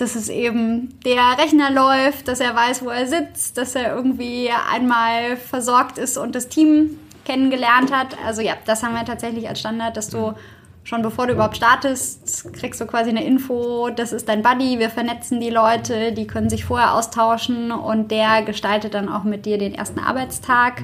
dass 0.00 0.14
es 0.14 0.28
eben 0.28 0.98
der 1.04 1.38
Rechner 1.38 1.70
läuft, 1.70 2.28
dass 2.28 2.40
er 2.40 2.54
weiß, 2.54 2.84
wo 2.84 2.88
er 2.88 3.06
sitzt, 3.06 3.58
dass 3.58 3.74
er 3.74 3.94
irgendwie 3.94 4.50
einmal 4.72 5.36
versorgt 5.36 5.98
ist 5.98 6.16
und 6.16 6.34
das 6.34 6.48
Team 6.48 6.98
kennengelernt 7.24 7.92
hat. 7.92 8.16
Also 8.24 8.42
ja, 8.42 8.54
das 8.64 8.82
haben 8.82 8.94
wir 8.94 9.04
tatsächlich 9.04 9.48
als 9.48 9.60
Standard, 9.60 9.96
dass 9.96 10.08
du 10.08 10.34
schon 10.84 11.02
bevor 11.02 11.26
du 11.26 11.34
überhaupt 11.34 11.56
startest, 11.56 12.52
kriegst 12.54 12.80
du 12.80 12.86
quasi 12.86 13.10
eine 13.10 13.24
Info, 13.24 13.90
das 13.90 14.12
ist 14.12 14.28
dein 14.28 14.42
Buddy, 14.42 14.78
wir 14.78 14.90
vernetzen 14.90 15.38
die 15.40 15.50
Leute, 15.50 16.12
die 16.12 16.26
können 16.26 16.50
sich 16.50 16.64
vorher 16.64 16.94
austauschen 16.94 17.70
und 17.70 18.10
der 18.10 18.42
gestaltet 18.42 18.94
dann 18.94 19.08
auch 19.08 19.24
mit 19.24 19.46
dir 19.46 19.58
den 19.58 19.74
ersten 19.74 20.00
Arbeitstag. 20.00 20.82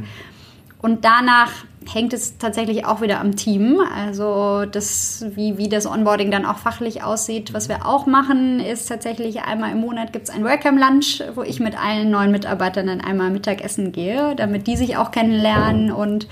Und 0.81 1.05
danach 1.05 1.51
hängt 1.93 2.13
es 2.13 2.39
tatsächlich 2.39 2.85
auch 2.85 3.01
wieder 3.01 3.21
am 3.21 3.37
Team. 3.37 3.81
Also 3.95 4.65
das, 4.65 5.25
wie, 5.35 5.59
wie 5.59 5.69
das 5.69 5.87
Onboarding 5.87 6.31
dann 6.31 6.45
auch 6.45 6.59
fachlich 6.59 7.03
aussieht. 7.03 7.53
Was 7.53 7.69
wir 7.69 7.87
auch 7.87 8.07
machen, 8.07 8.61
ist 8.61 8.87
tatsächlich 8.87 9.43
einmal 9.43 9.73
im 9.73 9.79
Monat 9.79 10.13
gibt 10.13 10.29
es 10.29 10.35
ein 10.35 10.45
Welcome 10.45 10.81
Lunch, 10.81 11.23
wo 11.35 11.43
ich 11.43 11.61
mit 11.61 11.79
allen 11.79 12.11
neuen 12.11 12.31
Mitarbeitern 12.31 12.87
dann 12.87 13.01
einmal 13.01 13.31
Mittagessen 13.31 13.93
gehe, 13.93 14.35
damit 14.37 14.67
die 14.67 14.77
sich 14.77 14.97
auch 14.97 15.11
kennenlernen 15.11 15.93
und 15.93 16.29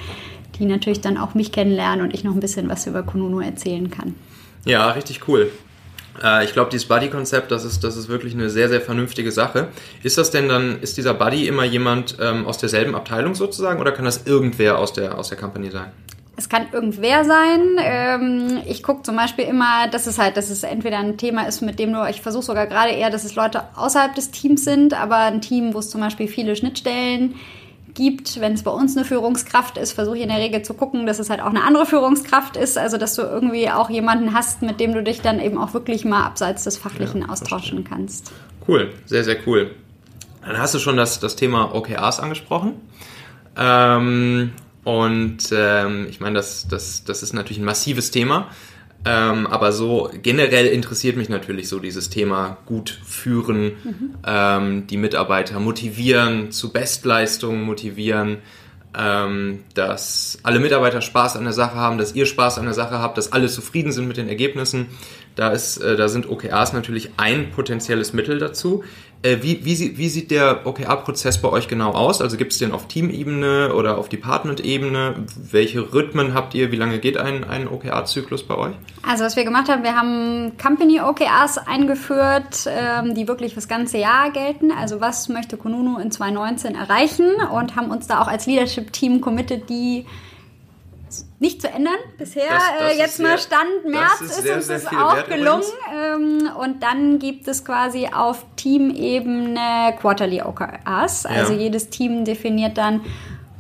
die 0.59 0.67
natürlich 0.67 1.01
dann 1.01 1.19
auch 1.19 1.35
mich 1.35 1.53
kennenlernen 1.53 2.05
und 2.05 2.15
ich 2.15 2.25
noch 2.25 2.35
ein 2.35 2.41
bisschen 2.41 2.69
was 2.69 2.87
über 2.87 3.03
Kununu 3.03 3.41
erzählen 3.41 3.91
kann. 3.91 4.15
Ja, 4.65 4.91
richtig 4.91 5.29
cool. 5.29 5.51
Äh, 6.23 6.45
ich 6.45 6.53
glaube, 6.53 6.71
dieses 6.71 6.87
Buddy-Konzept, 6.87 7.51
das 7.51 7.65
ist, 7.65 7.85
das 7.85 7.97
ist 7.97 8.09
wirklich 8.09 8.35
eine 8.35 8.51
sehr, 8.51 8.69
sehr 8.69 8.81
vernünftige 8.81 9.33
Sache. 9.33 9.69
Ist 10.03 10.19
das 10.19 10.31
denn 10.31 10.49
dann, 10.49 10.81
ist 10.81 10.97
dieser 10.97 11.15
Buddy 11.15 11.47
immer 11.47 11.65
jemand 11.65 12.17
ähm, 12.21 12.47
aus 12.47 12.59
derselben 12.59 12.95
Abteilung 12.95 13.35
sozusagen 13.35 13.81
oder 13.81 13.93
kann 13.93 14.05
das 14.05 14.27
irgendwer 14.27 14.79
aus 14.79 14.93
der, 14.93 15.19
aus 15.19 15.29
der 15.29 15.39
Company 15.39 15.71
sein? 15.71 15.93
Es 16.37 16.49
kann 16.49 16.67
irgendwer 16.73 17.25
sein. 17.25 17.61
Ähm, 17.79 18.63
ich 18.67 18.83
gucke 18.83 19.03
zum 19.03 19.15
Beispiel 19.15 19.45
immer, 19.45 19.87
dass 19.89 20.09
es 20.09 20.19
halt, 20.19 20.37
dass 20.37 20.51
es 20.51 20.65
entweder 20.65 20.99
ein 20.99 21.17
Thema 21.17 21.47
ist, 21.47 21.61
mit 21.61 21.79
dem 21.79 21.93
du, 21.93 22.05
ich 22.11 22.23
versuche 22.23 22.43
sogar 22.43 22.67
gerade 22.67 22.91
eher, 22.91 23.11
dass 23.11 23.25
es 23.25 23.37
Leute 23.37 23.63
außerhalb 23.77 24.15
des 24.15 24.33
Teams 24.33 24.65
sind, 24.65 25.01
aber 25.01 25.19
ein 25.19 25.41
Team, 25.41 25.75
wo 25.75 25.79
es 25.79 25.91
zum 25.91 26.01
Beispiel 26.01 26.27
viele 26.27 26.57
Schnittstellen 26.57 27.31
gibt 27.31 27.64
gibt. 27.95 28.41
Wenn 28.41 28.53
es 28.53 28.63
bei 28.63 28.71
uns 28.71 28.97
eine 28.97 29.05
Führungskraft 29.05 29.79
ist, 29.79 29.93
versuche 29.93 30.17
ich 30.17 30.23
in 30.23 30.29
der 30.29 30.39
Regel 30.39 30.63
zu 30.63 30.75
gucken, 30.75 31.07
dass 31.07 31.19
es 31.19 31.31
halt 31.31 31.41
auch 31.41 31.47
eine 31.51 31.63
andere 31.63 31.87
Führungskraft 31.87 32.57
ist. 32.57 32.77
Also, 32.77 32.99
dass 32.99 33.15
du 33.15 33.23
irgendwie 33.23 33.71
auch 33.71 33.91
jemanden 33.91 34.35
hast, 34.35 34.63
mit 34.63 34.81
dem 34.81 34.93
du 34.93 35.03
dich 35.03 35.21
dann 35.21 35.41
eben 35.41 35.59
auch 35.59 35.75
wirklich 35.75 36.05
mal 36.05 36.25
abseits 36.25 36.65
des 36.65 36.77
Fachlichen 36.77 37.23
ja, 37.23 37.29
austauschen 37.29 37.85
kannst. 37.85 38.33
Cool, 38.67 38.93
sehr, 39.07 39.25
sehr 39.25 39.37
cool. 39.47 39.71
Dann 40.45 40.59
hast 40.59 40.75
du 40.75 40.79
schon 40.79 40.97
das, 40.97 41.21
das 41.21 41.37
Thema 41.37 41.75
OKRs 41.75 42.21
angesprochen. 42.21 42.75
Ähm, 43.57 44.53
und 44.85 45.39
ähm, 45.53 46.07
ich 46.11 46.21
meine, 46.21 46.37
das, 46.37 46.69
das, 46.69 47.05
das 47.05 47.23
ist 47.23 47.33
natürlich 47.33 47.59
ein 47.59 47.65
massives 47.65 48.11
Thema. 48.11 48.49
Ähm, 49.07 49.47
aber 49.47 49.73
so 49.73 50.11
generell 50.23 50.67
interessiert 50.67 51.17
mich 51.17 51.29
natürlich 51.29 51.69
so 51.69 51.79
dieses 51.79 52.09
Thema 52.09 52.57
gut 52.65 52.99
führen, 53.05 53.73
mhm. 53.85 54.15
ähm, 54.27 54.87
die 54.87 54.97
Mitarbeiter 54.97 55.61
motivieren, 55.61 56.51
zu 56.53 56.73
Bestleistungen 56.73 57.63
motivieren, 57.63 58.39
ähm, 58.97 59.65
dass 59.75 60.39
alle 60.43 60.59
Mitarbeiter 60.59 61.03
Spaß 61.03 61.37
an 61.37 61.45
der 61.45 61.53
Sache 61.53 61.75
haben, 61.75 61.99
dass 61.99 62.15
ihr 62.15 62.25
Spaß 62.25 62.59
an 62.59 62.65
der 62.65 62.75
Sache 62.75 62.99
habt, 62.99 63.19
dass 63.19 63.33
alle 63.33 63.49
zufrieden 63.49 63.93
sind 63.93 64.09
mit 64.09 64.17
den 64.17 64.29
Ergebnissen. 64.29 64.87
Da, 65.35 65.51
ist, 65.51 65.79
äh, 65.79 65.97
da 65.97 66.09
sind 66.09 66.29
OKRs 66.29 66.73
natürlich 66.73 67.11
ein 67.19 67.51
potenzielles 67.51 68.13
Mittel 68.13 68.39
dazu. 68.39 68.85
Äh, 69.25 69.43
wie, 69.43 69.65
wie, 69.65 69.97
wie 69.97 70.09
sieht 70.11 70.31
der 70.31 70.67
OKR-Prozess 70.67 71.41
bei 71.41 71.49
euch 71.49 71.67
genau 71.67 71.93
aus? 71.93 72.21
Also 72.21 72.37
gibt 72.37 72.53
es 72.53 72.59
den 72.59 72.73
auf 72.73 72.89
Teamebene 72.89 73.75
oder 73.75 73.97
auf 73.97 74.11
Department-Ebene? 74.11 75.15
Welche 75.51 75.95
Rhythmen 75.95 76.35
habt 76.35 76.55
ihr? 76.55 76.71
Wie 76.71 76.77
lange 76.77 76.99
geht 76.99 77.17
ein, 77.17 77.43
ein 77.43 77.67
OKR-Zyklus 77.67 78.43
bei 78.43 78.55
euch? 78.55 78.75
Also 79.03 79.25
was 79.25 79.35
wir 79.37 79.45
gemacht 79.45 79.71
haben, 79.71 79.83
wir 79.83 79.97
haben 79.97 80.53
Company-OKRs 80.63 81.57
eingeführt, 81.57 82.69
ähm, 82.69 83.15
die 83.15 83.27
wirklich 83.27 83.55
das 83.55 83.67
ganze 83.67 83.97
Jahr 83.97 84.31
gelten. 84.31 84.71
Also 84.71 85.01
was 85.01 85.31
möchte 85.31 85.57
Konunu 85.57 85.99
in 85.99 86.11
2019 86.11 86.75
erreichen? 86.75 87.31
Und 87.51 87.77
haben 87.77 87.91
uns 87.91 88.07
da 88.07 88.21
auch 88.21 88.29
als 88.29 88.45
Leadership-Team 88.45 89.23
committed, 89.23 89.71
die 89.71 90.05
nicht 91.45 91.61
zu 91.61 91.69
ändern. 91.69 91.97
Bisher, 92.17 92.49
das, 92.49 92.63
das 92.79 92.93
äh, 92.93 92.99
jetzt 92.99 93.21
mal 93.21 93.39
Stand 93.39 93.85
März, 93.87 94.21
ist, 94.23 94.39
ist, 94.39 94.51
uns 94.51 94.67
das 94.69 94.87
auch 94.87 95.27
gelungen. 95.29 95.63
Ähm, 95.95 96.51
und 96.59 96.83
dann 96.83 97.19
gibt 97.19 97.47
es 97.47 97.65
quasi 97.65 98.09
auf 98.13 98.45
Teamebene 98.57 99.95
Quarterly 100.01 100.41
OKRs. 100.41 101.27
Also 101.27 101.53
ja. 101.53 101.59
jedes 101.59 101.91
Team 101.91 102.25
definiert 102.25 102.79
dann 102.79 103.03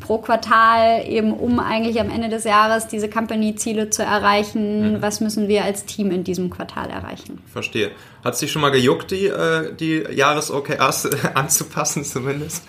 pro 0.00 0.19
Quartal 0.19 1.05
eben, 1.07 1.33
um 1.35 1.61
eigentlich 1.61 2.00
am 2.00 2.11
Ende 2.11 2.29
des 2.29 2.45
Jahres 2.45 2.87
diese 2.88 3.09
Company-Ziele 3.09 3.91
zu 3.91 4.03
erreichen. 4.03 4.95
Mhm. 4.95 5.03
Was 5.03 5.21
müssen 5.21 5.49
wir 5.49 5.64
als 5.64 5.85
Team 5.85 6.11
in 6.11 6.25
diesem 6.25 6.49
Quartal 6.49 6.88
erreichen? 6.91 7.43
Verstehe. 7.53 7.91
Hat 8.25 8.35
es 8.35 8.41
dich 8.41 8.50
schon 8.50 8.62
mal 8.62 8.71
gejuckt, 8.71 9.11
die, 9.11 9.26
äh, 9.26 9.75
die 9.75 10.05
Jahres-OKRs 10.11 11.11
anzupassen 11.35 12.05
zumindest? 12.05 12.64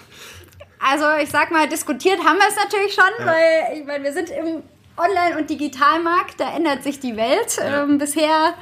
Also 0.79 1.05
ich 1.22 1.29
sag 1.29 1.51
mal, 1.51 1.67
diskutiert 1.67 2.19
haben 2.19 2.38
wir 2.38 2.48
es 2.48 2.55
natürlich 2.55 2.93
schon, 2.93 3.03
ja. 3.19 3.25
weil 3.25 3.79
ich 3.79 3.86
meine, 3.86 4.03
wir 4.03 4.13
sind 4.13 4.29
im 4.29 4.62
Online- 4.97 5.37
und 5.39 5.49
Digitalmarkt, 5.49 6.39
da 6.39 6.55
ändert 6.55 6.83
sich 6.83 6.99
die 6.99 7.17
Welt. 7.17 7.57
Ja. 7.57 7.83
Ähm, 7.83 7.97
bisher 7.97 8.53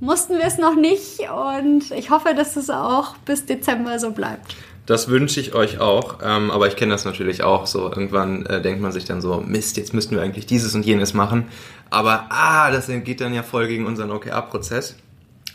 mussten 0.00 0.38
wir 0.38 0.44
es 0.44 0.58
noch 0.58 0.74
nicht 0.74 1.20
und 1.30 1.90
ich 1.90 2.10
hoffe, 2.10 2.34
dass 2.34 2.56
es 2.56 2.70
auch 2.70 3.16
bis 3.18 3.46
Dezember 3.46 3.98
so 3.98 4.12
bleibt. 4.12 4.56
Das 4.86 5.08
wünsche 5.08 5.40
ich 5.40 5.54
euch 5.54 5.78
auch, 5.78 6.18
ähm, 6.22 6.50
aber 6.50 6.66
ich 6.66 6.74
kenne 6.74 6.92
das 6.92 7.04
natürlich 7.04 7.42
auch. 7.42 7.66
So 7.66 7.84
irgendwann 7.84 8.46
äh, 8.46 8.60
denkt 8.60 8.80
man 8.80 8.92
sich 8.92 9.04
dann 9.04 9.20
so, 9.20 9.40
Mist, 9.40 9.76
jetzt 9.76 9.94
müssten 9.94 10.16
wir 10.16 10.22
eigentlich 10.22 10.46
dieses 10.46 10.74
und 10.74 10.84
jenes 10.84 11.14
machen. 11.14 11.48
Aber 11.90 12.26
ah, 12.30 12.70
das 12.70 12.86
geht 12.88 13.20
dann 13.20 13.34
ja 13.34 13.42
voll 13.42 13.68
gegen 13.68 13.86
unseren 13.86 14.10
OKR-Prozess. 14.10 14.96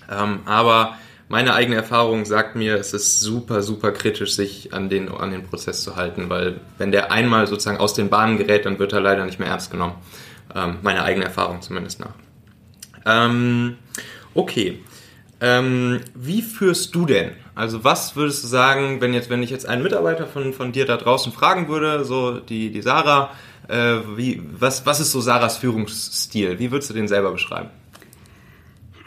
Ähm, 0.09 0.39
aber 0.45 0.95
meine 1.27 1.53
eigene 1.55 1.75
Erfahrung 1.75 2.25
sagt 2.25 2.55
mir, 2.55 2.75
es 2.75 2.93
ist 2.93 3.19
super, 3.19 3.61
super 3.63 3.91
kritisch, 3.91 4.33
sich 4.35 4.73
an 4.73 4.89
den, 4.89 5.09
an 5.09 5.31
den 5.31 5.43
Prozess 5.43 5.81
zu 5.81 5.95
halten, 5.95 6.29
weil 6.29 6.59
wenn 6.77 6.91
der 6.91 7.11
einmal 7.11 7.47
sozusagen 7.47 7.77
aus 7.77 7.93
den 7.93 8.09
Bahnen 8.09 8.37
gerät, 8.37 8.65
dann 8.65 8.77
wird 8.77 8.93
er 8.93 9.01
leider 9.01 9.25
nicht 9.25 9.39
mehr 9.39 9.49
ernst 9.49 9.71
genommen. 9.71 9.95
Ähm, 10.53 10.77
meine 10.83 11.03
eigene 11.03 11.25
Erfahrung 11.25 11.61
zumindest 11.61 11.99
nach. 11.99 12.13
Ähm, 13.05 13.77
okay. 14.33 14.83
Ähm, 15.41 16.01
wie 16.13 16.41
führst 16.41 16.93
du 16.95 17.05
denn? 17.05 17.31
Also 17.55 17.83
was 17.83 18.15
würdest 18.15 18.43
du 18.43 18.47
sagen, 18.47 19.01
wenn 19.01 19.13
jetzt, 19.13 19.29
wenn 19.29 19.43
ich 19.43 19.49
jetzt 19.49 19.67
einen 19.67 19.83
Mitarbeiter 19.83 20.27
von, 20.27 20.53
von 20.53 20.71
dir 20.71 20.85
da 20.85 20.97
draußen 20.97 21.31
fragen 21.31 21.67
würde, 21.67 22.05
so 22.05 22.39
die, 22.39 22.69
die 22.69 22.81
Sarah, 22.81 23.31
äh, 23.67 23.97
wie, 24.15 24.41
was, 24.59 24.85
was 24.85 24.99
ist 24.99 25.11
so 25.11 25.21
Sarahs 25.21 25.57
Führungsstil? 25.57 26.59
Wie 26.59 26.71
würdest 26.71 26.89
du 26.89 26.93
den 26.93 27.07
selber 27.07 27.31
beschreiben? 27.31 27.69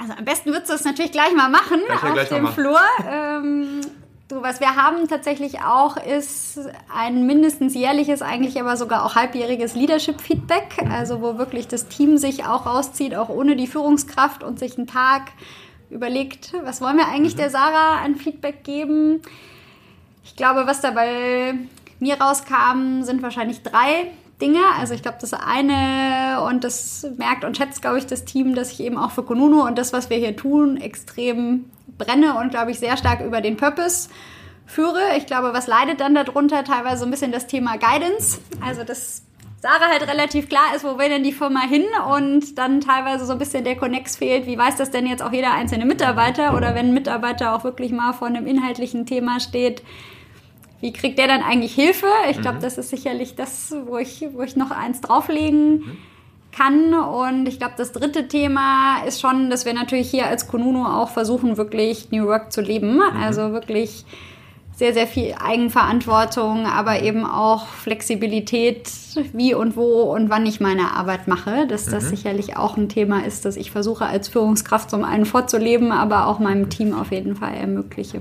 Also 0.01 0.13
am 0.13 0.25
besten 0.25 0.51
würdest 0.51 0.69
du 0.69 0.73
das 0.75 0.85
natürlich 0.85 1.13
gleich 1.13 1.35
mal 1.35 1.49
machen 1.49 1.81
auf 1.91 2.29
dem 2.29 2.47
Flur. 2.49 2.81
Ähm, 3.11 3.81
Du, 4.29 4.43
was 4.43 4.61
wir 4.61 4.77
haben 4.77 5.09
tatsächlich 5.09 5.63
auch, 5.63 5.97
ist 5.97 6.61
ein 6.95 7.27
mindestens 7.27 7.75
jährliches, 7.75 8.21
eigentlich 8.21 8.61
aber 8.61 8.77
sogar 8.77 9.07
auch 9.07 9.15
halbjähriges 9.15 9.75
Leadership-Feedback, 9.75 10.85
also 10.91 11.23
wo 11.23 11.39
wirklich 11.39 11.67
das 11.67 11.89
Team 11.89 12.19
sich 12.19 12.45
auch 12.45 12.67
rauszieht, 12.67 13.15
auch 13.15 13.31
ohne 13.31 13.57
die 13.57 13.67
Führungskraft 13.67 14.45
und 14.45 14.59
sich 14.59 14.77
einen 14.77 14.87
Tag 14.87 15.33
überlegt, 15.89 16.53
was 16.63 16.83
wollen 16.83 16.99
wir 16.99 17.09
eigentlich 17.09 17.37
mhm. 17.37 17.39
der 17.39 17.51
Sarah 17.51 18.05
an 18.05 18.17
Feedback 18.17 18.65
geben. 18.65 19.23
Ich 20.25 20.37
glaube, 20.37 20.67
was 20.67 20.83
dabei 20.83 21.55
mir 21.99 22.21
rauskam, 22.21 23.05
sind 23.05 23.23
wahrscheinlich 23.23 23.63
drei 23.63 24.11
Dinge. 24.41 24.61
Also 24.79 24.95
ich 24.95 25.03
glaube, 25.03 25.19
das 25.21 25.33
eine 25.33 26.43
und 26.43 26.65
das 26.65 27.07
merkt 27.17 27.45
und 27.45 27.57
schätzt, 27.57 27.83
glaube 27.83 27.99
ich, 27.99 28.07
das 28.07 28.25
Team, 28.25 28.55
dass 28.55 28.73
ich 28.73 28.81
eben 28.81 28.97
auch 28.97 29.11
für 29.11 29.23
Konuno 29.23 29.67
und 29.67 29.79
das, 29.79 29.93
was 29.93 30.11
wir 30.11 30.17
hier 30.17 30.37
tun, 30.37 30.77
extrem 30.77 31.65
brenne 31.99 32.39
und, 32.39 32.51
glaube 32.51 32.71
ich, 32.71 32.79
sehr 32.79 32.97
stark 32.97 33.21
über 33.21 33.41
den 33.41 33.57
Purpose 33.57 34.09
führe. 34.67 35.01
Ich 35.17 35.27
glaube, 35.27 35.53
was 35.53 35.67
leidet 35.67 36.01
dann 36.01 36.15
darunter? 36.15 36.63
Teilweise 36.63 36.99
so 36.99 37.05
ein 37.05 37.11
bisschen 37.11 37.33
das 37.33 37.47
Thema 37.47 37.77
Guidance. 37.79 38.39
Also 38.65 38.85
das 38.85 39.23
Sarah 39.61 39.91
halt 39.91 40.07
relativ 40.07 40.49
klar 40.49 40.77
ist, 40.77 40.85
wo 40.85 40.99
will 40.99 41.09
denn 41.09 41.25
die 41.25 41.33
Firma 41.33 41.63
hin 41.63 41.85
und 42.15 42.57
dann 42.59 42.81
teilweise 42.81 43.25
so 43.27 43.33
ein 43.33 43.39
bisschen 43.39 43.65
der 43.65 43.77
Connex 43.77 44.15
fehlt. 44.15 44.47
Wie 44.47 44.57
weiß 44.57 44.77
das 44.77 44.93
denn 44.93 45.07
jetzt 45.07 45.23
auch 45.23 45.33
jeder 45.33 45.53
einzelne 45.53 45.85
Mitarbeiter 45.85 46.57
oder 46.57 46.77
wenn 46.77 46.89
ein 46.89 46.95
Mitarbeiter 46.95 47.57
auch 47.57 47.65
wirklich 47.65 47.91
mal 47.91 48.13
vor 48.13 48.29
einem 48.29 48.47
inhaltlichen 48.47 49.05
Thema 49.05 49.41
steht, 49.41 49.83
wie 50.81 50.93
kriegt 50.93 51.19
der 51.19 51.27
dann 51.27 51.43
eigentlich 51.43 51.75
Hilfe? 51.75 52.07
Ich 52.31 52.41
glaube, 52.41 52.59
mhm. 52.59 52.63
das 52.63 52.79
ist 52.79 52.91
sicherlich 52.91 53.35
das, 53.35 53.75
wo 53.87 53.99
ich, 53.99 54.27
wo 54.33 54.43
ich 54.43 54.57
noch 54.57 54.71
eins 54.71 55.01
drauflegen 55.01 55.71
mhm. 55.71 55.99
kann. 56.53 56.95
Und 56.95 57.49
ich 57.49 57.59
glaube, 57.59 57.75
das 57.77 57.93
dritte 57.93 58.29
Thema 58.29 59.03
ist 59.07 59.21
schon, 59.21 59.51
dass 59.51 59.65
wir 59.65 59.75
natürlich 59.75 60.11
hier 60.11 60.27
als 60.27 60.47
Konuno 60.47 60.87
auch 60.87 61.11
versuchen, 61.11 61.57
wirklich 61.57 62.11
New 62.11 62.27
Work 62.27 62.53
zu 62.53 62.61
leben. 62.61 62.97
Mhm. 62.97 63.03
Also 63.21 63.53
wirklich 63.53 64.05
sehr, 64.77 64.95
sehr 64.95 65.09
viel 65.09 65.35
Eigenverantwortung, 65.45 66.67
aber 66.67 67.03
eben 67.03 67.27
auch 67.27 67.67
Flexibilität, 67.67 68.89
wie 69.33 69.53
und 69.53 69.75
wo 69.75 70.03
und 70.03 70.31
wann 70.31 70.47
ich 70.47 70.61
meine 70.61 70.93
Arbeit 70.93 71.27
mache. 71.27 71.67
Dass 71.67 71.87
das 71.87 72.05
mhm. 72.05 72.09
sicherlich 72.11 72.57
auch 72.57 72.77
ein 72.77 72.89
Thema 72.89 73.27
ist, 73.27 73.45
das 73.45 73.57
ich 73.57 73.73
versuche 73.73 74.07
als 74.07 74.29
Führungskraft 74.29 74.91
zum 74.91 75.03
einen 75.03 75.27
vorzuleben, 75.27 75.91
aber 75.91 76.29
auch 76.29 76.39
meinem 76.39 76.71
Team 76.71 76.95
auf 76.95 77.11
jeden 77.11 77.35
Fall 77.35 77.55
ermögliche. 77.55 78.21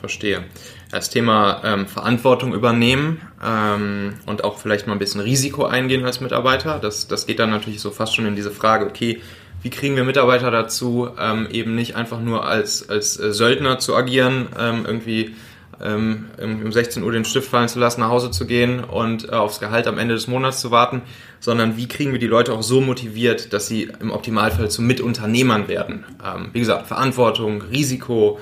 Verstehe 0.00 0.46
das 0.90 1.10
Thema 1.10 1.60
ähm, 1.64 1.86
Verantwortung 1.86 2.52
übernehmen 2.52 3.20
ähm, 3.44 4.14
und 4.26 4.44
auch 4.44 4.58
vielleicht 4.58 4.86
mal 4.86 4.94
ein 4.94 4.98
bisschen 4.98 5.20
Risiko 5.20 5.64
eingehen 5.64 6.04
als 6.04 6.20
Mitarbeiter. 6.20 6.78
Das, 6.78 7.06
das 7.06 7.26
geht 7.26 7.38
dann 7.38 7.50
natürlich 7.50 7.80
so 7.80 7.90
fast 7.90 8.14
schon 8.14 8.26
in 8.26 8.36
diese 8.36 8.50
Frage, 8.50 8.86
okay, 8.86 9.20
wie 9.62 9.70
kriegen 9.70 9.94
wir 9.94 10.04
Mitarbeiter 10.04 10.50
dazu, 10.50 11.08
ähm, 11.18 11.46
eben 11.50 11.74
nicht 11.74 11.94
einfach 11.94 12.20
nur 12.20 12.46
als, 12.46 12.88
als 12.88 13.20
äh, 13.20 13.32
Söldner 13.32 13.78
zu 13.78 13.94
agieren, 13.94 14.48
ähm, 14.58 14.84
irgendwie 14.86 15.34
ähm, 15.82 16.26
um 16.40 16.72
16 16.72 17.02
Uhr 17.02 17.12
den 17.12 17.24
Stift 17.24 17.48
fallen 17.48 17.68
zu 17.68 17.78
lassen, 17.78 18.00
nach 18.00 18.10
Hause 18.10 18.30
zu 18.30 18.46
gehen 18.46 18.84
und 18.84 19.28
äh, 19.28 19.32
aufs 19.32 19.60
Gehalt 19.60 19.86
am 19.86 19.98
Ende 19.98 20.14
des 20.14 20.26
Monats 20.26 20.60
zu 20.60 20.70
warten, 20.70 21.02
sondern 21.40 21.76
wie 21.76 21.88
kriegen 21.88 22.12
wir 22.12 22.18
die 22.18 22.26
Leute 22.26 22.52
auch 22.52 22.62
so 22.62 22.80
motiviert, 22.80 23.52
dass 23.52 23.66
sie 23.66 23.90
im 24.00 24.10
Optimalfall 24.10 24.70
zu 24.70 24.82
Mitunternehmern 24.82 25.68
werden. 25.68 26.04
Ähm, 26.24 26.50
wie 26.52 26.60
gesagt, 26.60 26.86
Verantwortung, 26.86 27.62
Risiko, 27.62 28.38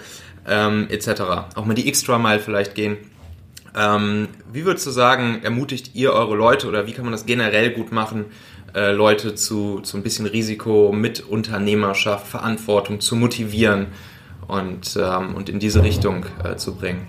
ähm, 0.48 0.86
etc. 0.90 1.22
Auch 1.54 1.64
mal 1.64 1.74
die 1.74 1.88
Extra 1.88 2.18
Mile 2.18 2.40
vielleicht 2.40 2.74
gehen. 2.74 2.96
Ähm, 3.76 4.28
wie 4.52 4.64
würdest 4.64 4.86
du 4.86 4.90
sagen, 4.90 5.40
ermutigt 5.42 5.94
ihr 5.94 6.12
eure 6.12 6.34
Leute 6.34 6.68
oder 6.68 6.86
wie 6.86 6.92
kann 6.92 7.04
man 7.04 7.12
das 7.12 7.26
generell 7.26 7.70
gut 7.70 7.92
machen, 7.92 8.26
äh, 8.74 8.92
Leute 8.92 9.34
zu, 9.34 9.80
zu 9.80 9.96
ein 9.96 10.02
bisschen 10.02 10.26
Risiko 10.26 10.92
mit 10.92 11.20
Unternehmerschaft, 11.20 12.26
Verantwortung 12.26 13.00
zu 13.00 13.16
motivieren 13.16 13.86
und, 14.46 14.96
ähm, 15.00 15.34
und 15.34 15.48
in 15.48 15.58
diese 15.58 15.82
Richtung 15.82 16.26
äh, 16.44 16.56
zu 16.56 16.74
bringen? 16.74 17.06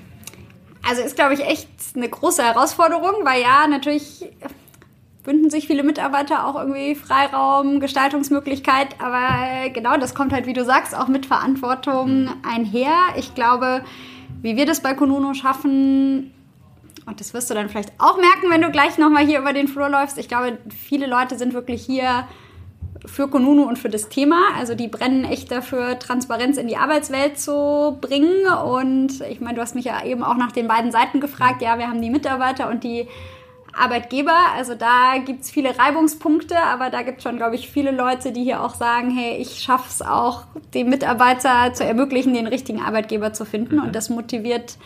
Also 0.87 1.01
ist, 1.01 1.15
glaube 1.15 1.33
ich, 1.33 1.41
echt 1.41 1.67
eine 1.95 2.09
große 2.09 2.43
Herausforderung, 2.43 3.23
weil 3.23 3.41
ja, 3.41 3.67
natürlich 3.67 4.25
wünschen 5.29 5.51
sich 5.51 5.67
viele 5.67 5.83
Mitarbeiter 5.83 6.47
auch 6.47 6.55
irgendwie 6.55 6.95
Freiraum, 6.95 7.79
Gestaltungsmöglichkeit. 7.79 8.95
Aber 8.99 9.69
genau, 9.69 9.95
das 9.97 10.15
kommt 10.15 10.33
halt, 10.33 10.47
wie 10.47 10.53
du 10.53 10.65
sagst, 10.65 10.97
auch 10.97 11.07
mit 11.07 11.27
Verantwortung 11.27 12.29
einher. 12.43 12.95
Ich 13.15 13.35
glaube, 13.35 13.83
wie 14.41 14.57
wir 14.57 14.65
das 14.65 14.81
bei 14.81 14.95
Konuno 14.95 15.35
schaffen, 15.35 16.33
und 17.05 17.19
das 17.19 17.33
wirst 17.33 17.49
du 17.49 17.53
dann 17.53 17.69
vielleicht 17.69 17.93
auch 17.99 18.17
merken, 18.17 18.49
wenn 18.49 18.61
du 18.61 18.71
gleich 18.71 18.97
nochmal 18.97 19.25
hier 19.25 19.39
über 19.39 19.53
den 19.53 19.67
Flur 19.67 19.89
läufst. 19.89 20.17
Ich 20.17 20.27
glaube, 20.27 20.57
viele 20.69 21.05
Leute 21.05 21.37
sind 21.37 21.53
wirklich 21.53 21.85
hier 21.85 22.27
für 23.05 23.27
Konunu 23.27 23.63
und 23.63 23.77
für 23.77 23.89
das 23.89 24.09
Thema. 24.09 24.39
Also 24.57 24.75
die 24.75 24.87
brennen 24.87 25.25
echt 25.25 25.51
dafür, 25.51 25.99
Transparenz 25.99 26.57
in 26.57 26.67
die 26.67 26.77
Arbeitswelt 26.77 27.39
zu 27.39 27.97
bringen. 28.01 28.47
Und 28.65 29.21
ich 29.21 29.41
meine, 29.41 29.55
du 29.55 29.61
hast 29.61 29.75
mich 29.75 29.85
ja 29.85 30.03
eben 30.03 30.23
auch 30.23 30.35
nach 30.35 30.51
den 30.51 30.67
beiden 30.67 30.91
Seiten 30.91 31.19
gefragt. 31.19 31.61
Ja, 31.61 31.77
wir 31.77 31.87
haben 31.87 32.01
die 32.01 32.09
Mitarbeiter 32.09 32.69
und 32.69 32.83
die 32.83 33.07
Arbeitgeber. 33.73 34.35
Also 34.55 34.75
da 34.75 35.17
gibt 35.25 35.41
es 35.41 35.51
viele 35.51 35.77
Reibungspunkte, 35.77 36.57
aber 36.57 36.89
da 36.89 37.01
gibt 37.01 37.17
es 37.17 37.23
schon, 37.23 37.37
glaube 37.37 37.55
ich, 37.55 37.69
viele 37.69 37.91
Leute, 37.91 38.31
die 38.31 38.43
hier 38.43 38.63
auch 38.63 38.75
sagen, 38.75 39.11
hey, 39.11 39.37
ich 39.37 39.59
schaffe 39.59 39.87
es 39.89 40.01
auch, 40.01 40.43
dem 40.73 40.89
Mitarbeiter 40.89 41.73
zu 41.73 41.83
ermöglichen, 41.83 42.33
den 42.33 42.47
richtigen 42.47 42.81
Arbeitgeber 42.81 43.33
zu 43.33 43.45
finden. 43.45 43.77
Mhm. 43.77 43.83
Und 43.83 43.95
das 43.95 44.09
motiviert 44.09 44.77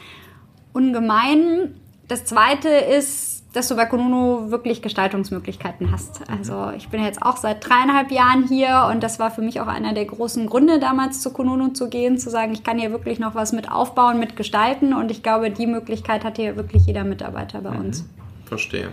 ungemein. 0.73 1.75
Das 2.07 2.25
Zweite 2.25 2.69
ist, 2.69 3.43
dass 3.53 3.67
du 3.67 3.75
bei 3.75 3.85
Konuno 3.85 4.49
wirklich 4.49 4.81
Gestaltungsmöglichkeiten 4.81 5.91
hast. 5.91 6.21
Mhm. 6.21 6.37
Also 6.37 6.71
ich 6.75 6.89
bin 6.89 7.03
jetzt 7.03 7.21
auch 7.21 7.37
seit 7.37 7.67
dreieinhalb 7.67 8.11
Jahren 8.11 8.47
hier 8.47 8.89
und 8.91 9.03
das 9.03 9.19
war 9.19 9.31
für 9.31 9.41
mich 9.41 9.61
auch 9.61 9.67
einer 9.67 9.93
der 9.93 10.05
großen 10.05 10.47
Gründe, 10.47 10.79
damals 10.79 11.21
zu 11.21 11.31
Konuno 11.31 11.69
zu 11.69 11.87
gehen, 11.89 12.17
zu 12.17 12.29
sagen, 12.29 12.53
ich 12.53 12.63
kann 12.63 12.79
hier 12.79 12.91
wirklich 12.91 13.19
noch 13.19 13.35
was 13.35 13.53
mit 13.53 13.71
aufbauen, 13.71 14.19
mit 14.19 14.35
gestalten 14.35 14.93
und 14.93 15.11
ich 15.11 15.21
glaube, 15.23 15.51
die 15.51 15.67
Möglichkeit 15.67 16.23
hat 16.23 16.37
hier 16.37 16.55
wirklich 16.55 16.85
jeder 16.87 17.03
Mitarbeiter 17.03 17.61
bei 17.61 17.71
mhm. 17.71 17.85
uns 17.85 18.05
verstehe. 18.45 18.89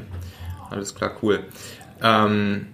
Alles 0.70 0.94
klar, 0.94 1.12
cool. 1.22 1.44
Ähm, 2.02 2.66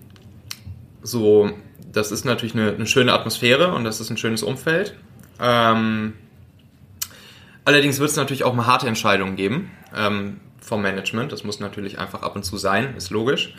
so, 1.03 1.51
das 1.93 2.13
ist 2.13 2.25
natürlich 2.25 2.55
eine, 2.55 2.73
eine, 2.73 2.87
schöne 2.87 3.13
Atmosphäre 3.13 3.73
und 3.73 3.85
das 3.85 4.01
ist 4.01 4.11
ein 4.11 4.17
schönes 4.17 4.43
Umfeld. 4.43 4.95
Ähm, 5.41 6.15
allerdings 7.65 7.99
wird 7.99 8.11
es 8.11 8.17
natürlich 8.17 8.45
auch 8.45 8.55
mal 8.55 8.67
harte 8.67 8.87
Entscheidungen 8.87 9.37
geben 9.37 9.71
ähm, 9.95 10.41
vom 10.61 10.83
Management. 10.83 11.33
Das 11.33 11.45
muss 11.45 11.61
natürlich 11.61 11.99
einfach 11.99 12.23
ab 12.23 12.37
und 12.37 12.45
zu 12.45 12.57
sein, 12.57 12.95
ist 12.97 13.11
logisch. 13.11 13.55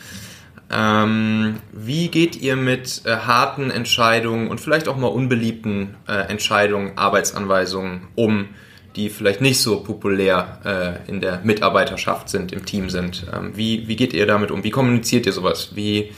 Ähm, 0.69 1.61
wie 1.71 2.09
geht 2.09 2.35
ihr 2.35 2.57
mit 2.57 3.03
äh, 3.05 3.15
harten 3.15 3.71
Entscheidungen 3.71 4.49
und 4.49 4.59
vielleicht 4.59 4.89
auch 4.89 4.97
mal 4.97 5.07
unbeliebten 5.07 5.95
äh, 6.07 6.13
Entscheidungen, 6.29 6.97
Arbeitsanweisungen 6.97 8.07
um? 8.15 8.49
Die 8.97 9.09
vielleicht 9.09 9.41
nicht 9.41 9.61
so 9.61 9.81
populär 9.81 10.59
äh, 11.05 11.09
in 11.09 11.21
der 11.21 11.41
Mitarbeiterschaft 11.43 12.29
sind, 12.29 12.51
im 12.51 12.65
Team 12.65 12.89
sind. 12.89 13.27
Ähm, 13.33 13.55
wie, 13.55 13.87
wie 13.87 13.95
geht 13.95 14.13
ihr 14.13 14.25
damit 14.25 14.49
um? 14.51 14.63
Wie 14.63 14.71
kommuniziert 14.71 15.25
ihr 15.27 15.33
sowas? 15.33 15.75
Wie, 15.75 16.11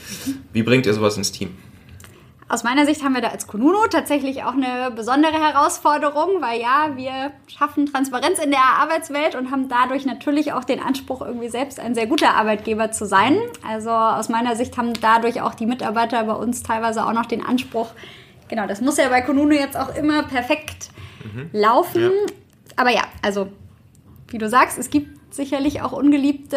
wie 0.52 0.62
bringt 0.62 0.86
ihr 0.86 0.94
sowas 0.94 1.16
ins 1.16 1.30
Team? 1.30 1.50
Aus 2.48 2.64
meiner 2.64 2.84
Sicht 2.84 3.04
haben 3.04 3.14
wir 3.14 3.20
da 3.20 3.28
als 3.28 3.46
Konuno 3.46 3.86
tatsächlich 3.88 4.42
auch 4.42 4.54
eine 4.54 4.90
besondere 4.90 5.34
Herausforderung, 5.34 6.40
weil 6.40 6.60
ja, 6.60 6.90
wir 6.96 7.30
schaffen 7.46 7.86
Transparenz 7.86 8.40
in 8.40 8.50
der 8.50 8.64
Arbeitswelt 8.80 9.36
und 9.36 9.52
haben 9.52 9.68
dadurch 9.68 10.04
natürlich 10.04 10.52
auch 10.52 10.64
den 10.64 10.80
Anspruch, 10.80 11.20
irgendwie 11.20 11.48
selbst 11.48 11.78
ein 11.78 11.94
sehr 11.94 12.08
guter 12.08 12.34
Arbeitgeber 12.34 12.90
zu 12.90 13.06
sein. 13.06 13.36
Also 13.64 13.90
aus 13.90 14.28
meiner 14.30 14.56
Sicht 14.56 14.76
haben 14.78 14.94
dadurch 15.00 15.42
auch 15.42 15.54
die 15.54 15.66
Mitarbeiter 15.66 16.24
bei 16.24 16.32
uns 16.32 16.64
teilweise 16.64 17.06
auch 17.06 17.12
noch 17.12 17.26
den 17.26 17.44
Anspruch, 17.44 17.90
genau, 18.48 18.66
das 18.66 18.80
muss 18.80 18.96
ja 18.96 19.08
bei 19.10 19.20
Konuno 19.20 19.54
jetzt 19.54 19.76
auch 19.76 19.94
immer 19.94 20.24
perfekt 20.24 20.88
mhm. 21.22 21.50
laufen. 21.52 22.02
Ja 22.02 22.10
aber 22.80 22.90
ja, 22.90 23.02
also 23.20 23.48
wie 24.28 24.38
du 24.38 24.48
sagst, 24.48 24.78
es 24.78 24.88
gibt 24.88 25.34
sicherlich 25.34 25.82
auch 25.82 25.92
ungeliebte 25.92 26.56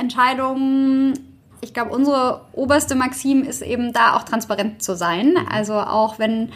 Entscheidungen. 0.00 1.16
Ich 1.60 1.72
glaube, 1.72 1.92
unsere 1.92 2.40
oberste 2.52 2.96
Maxim 2.96 3.44
ist 3.44 3.62
eben 3.62 3.92
da 3.92 4.16
auch 4.16 4.24
transparent 4.24 4.82
zu 4.82 4.96
sein. 4.96 5.36
Also 5.48 5.74
auch 5.74 6.18
wenn 6.18 6.50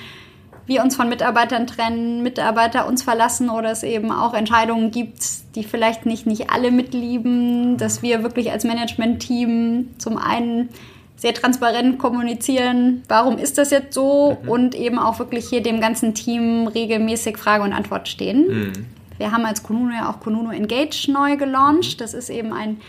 wir 0.66 0.82
uns 0.82 0.96
von 0.96 1.08
Mitarbeitern 1.08 1.68
trennen, 1.68 2.24
Mitarbeiter 2.24 2.88
uns 2.88 3.04
verlassen 3.04 3.50
oder 3.50 3.70
es 3.70 3.84
eben 3.84 4.10
auch 4.10 4.34
Entscheidungen 4.34 4.90
gibt, 4.90 5.54
die 5.54 5.62
vielleicht 5.62 6.06
nicht, 6.06 6.26
nicht 6.26 6.50
alle 6.50 6.72
mitlieben, 6.72 7.76
dass 7.76 8.02
wir 8.02 8.24
wirklich 8.24 8.50
als 8.50 8.64
Management-Team 8.64 9.90
zum 9.98 10.18
einen 10.18 10.70
sehr 11.16 11.34
transparent 11.34 11.98
kommunizieren, 11.98 13.02
warum 13.08 13.38
ist 13.38 13.58
das 13.58 13.70
jetzt 13.70 13.94
so 13.94 14.36
mhm. 14.42 14.48
und 14.48 14.74
eben 14.74 14.98
auch 14.98 15.20
wirklich 15.20 15.48
hier 15.48 15.62
dem 15.62 15.80
ganzen 15.80 16.14
Team 16.14 16.66
regelmäßig 16.66 17.38
Frage 17.38 17.62
und 17.62 17.72
Antwort 17.72 18.08
stehen. 18.08 18.48
Mhm. 18.48 18.72
Wir 19.18 19.32
haben 19.32 19.44
als 19.44 19.62
Konuno 19.62 19.92
ja 19.92 20.10
auch 20.10 20.20
Konuno 20.20 20.50
Engage 20.50 21.10
neu 21.10 21.36
gelauncht. 21.36 22.00
Das 22.00 22.14
ist 22.14 22.30
eben 22.30 22.52
ein 22.52 22.80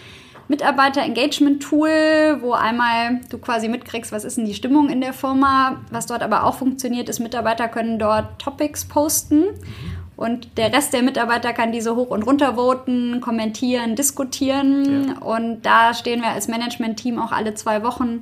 Mitarbeiter-Engagement-Tool, 0.47 2.37
wo 2.41 2.53
einmal 2.53 3.21
du 3.29 3.37
quasi 3.37 3.67
mitkriegst, 3.67 4.11
was 4.11 4.23
ist 4.23 4.37
denn 4.37 4.45
die 4.45 4.53
Stimmung 4.53 4.89
in 4.89 5.01
der 5.01 5.13
Firma. 5.13 5.81
Was 5.89 6.05
dort 6.05 6.21
aber 6.21 6.43
auch 6.43 6.55
funktioniert, 6.55 7.09
ist, 7.09 7.19
Mitarbeiter 7.19 7.67
können 7.67 7.97
dort 7.97 8.39
Topics 8.39 8.85
posten. 8.85 9.45
Und 10.15 10.57
der 10.57 10.71
Rest 10.71 10.93
der 10.93 11.03
Mitarbeiter 11.03 11.51
kann 11.51 11.71
diese 11.71 11.95
hoch 11.95 12.09
und 12.09 12.23
runter 12.23 12.55
voten, 12.55 13.19
kommentieren, 13.21 13.95
diskutieren. 13.95 15.07
Ja. 15.09 15.17
Und 15.19 15.63
da 15.63 15.93
stehen 15.93 16.21
wir 16.21 16.29
als 16.29 16.47
Management-Team 16.47 17.19
auch 17.19 17.31
alle 17.31 17.53
zwei 17.55 17.83
Wochen 17.83 18.21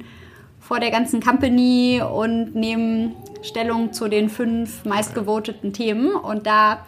vor 0.59 0.79
der 0.79 0.91
ganzen 0.91 1.21
Company 1.21 2.01
und 2.01 2.55
nehmen 2.55 3.13
Stellung 3.41 3.91
zu 3.91 4.07
den 4.07 4.29
fünf 4.29 4.85
meistgevoteten 4.85 5.73
Themen. 5.73 6.15
Und 6.15 6.47
da 6.47 6.85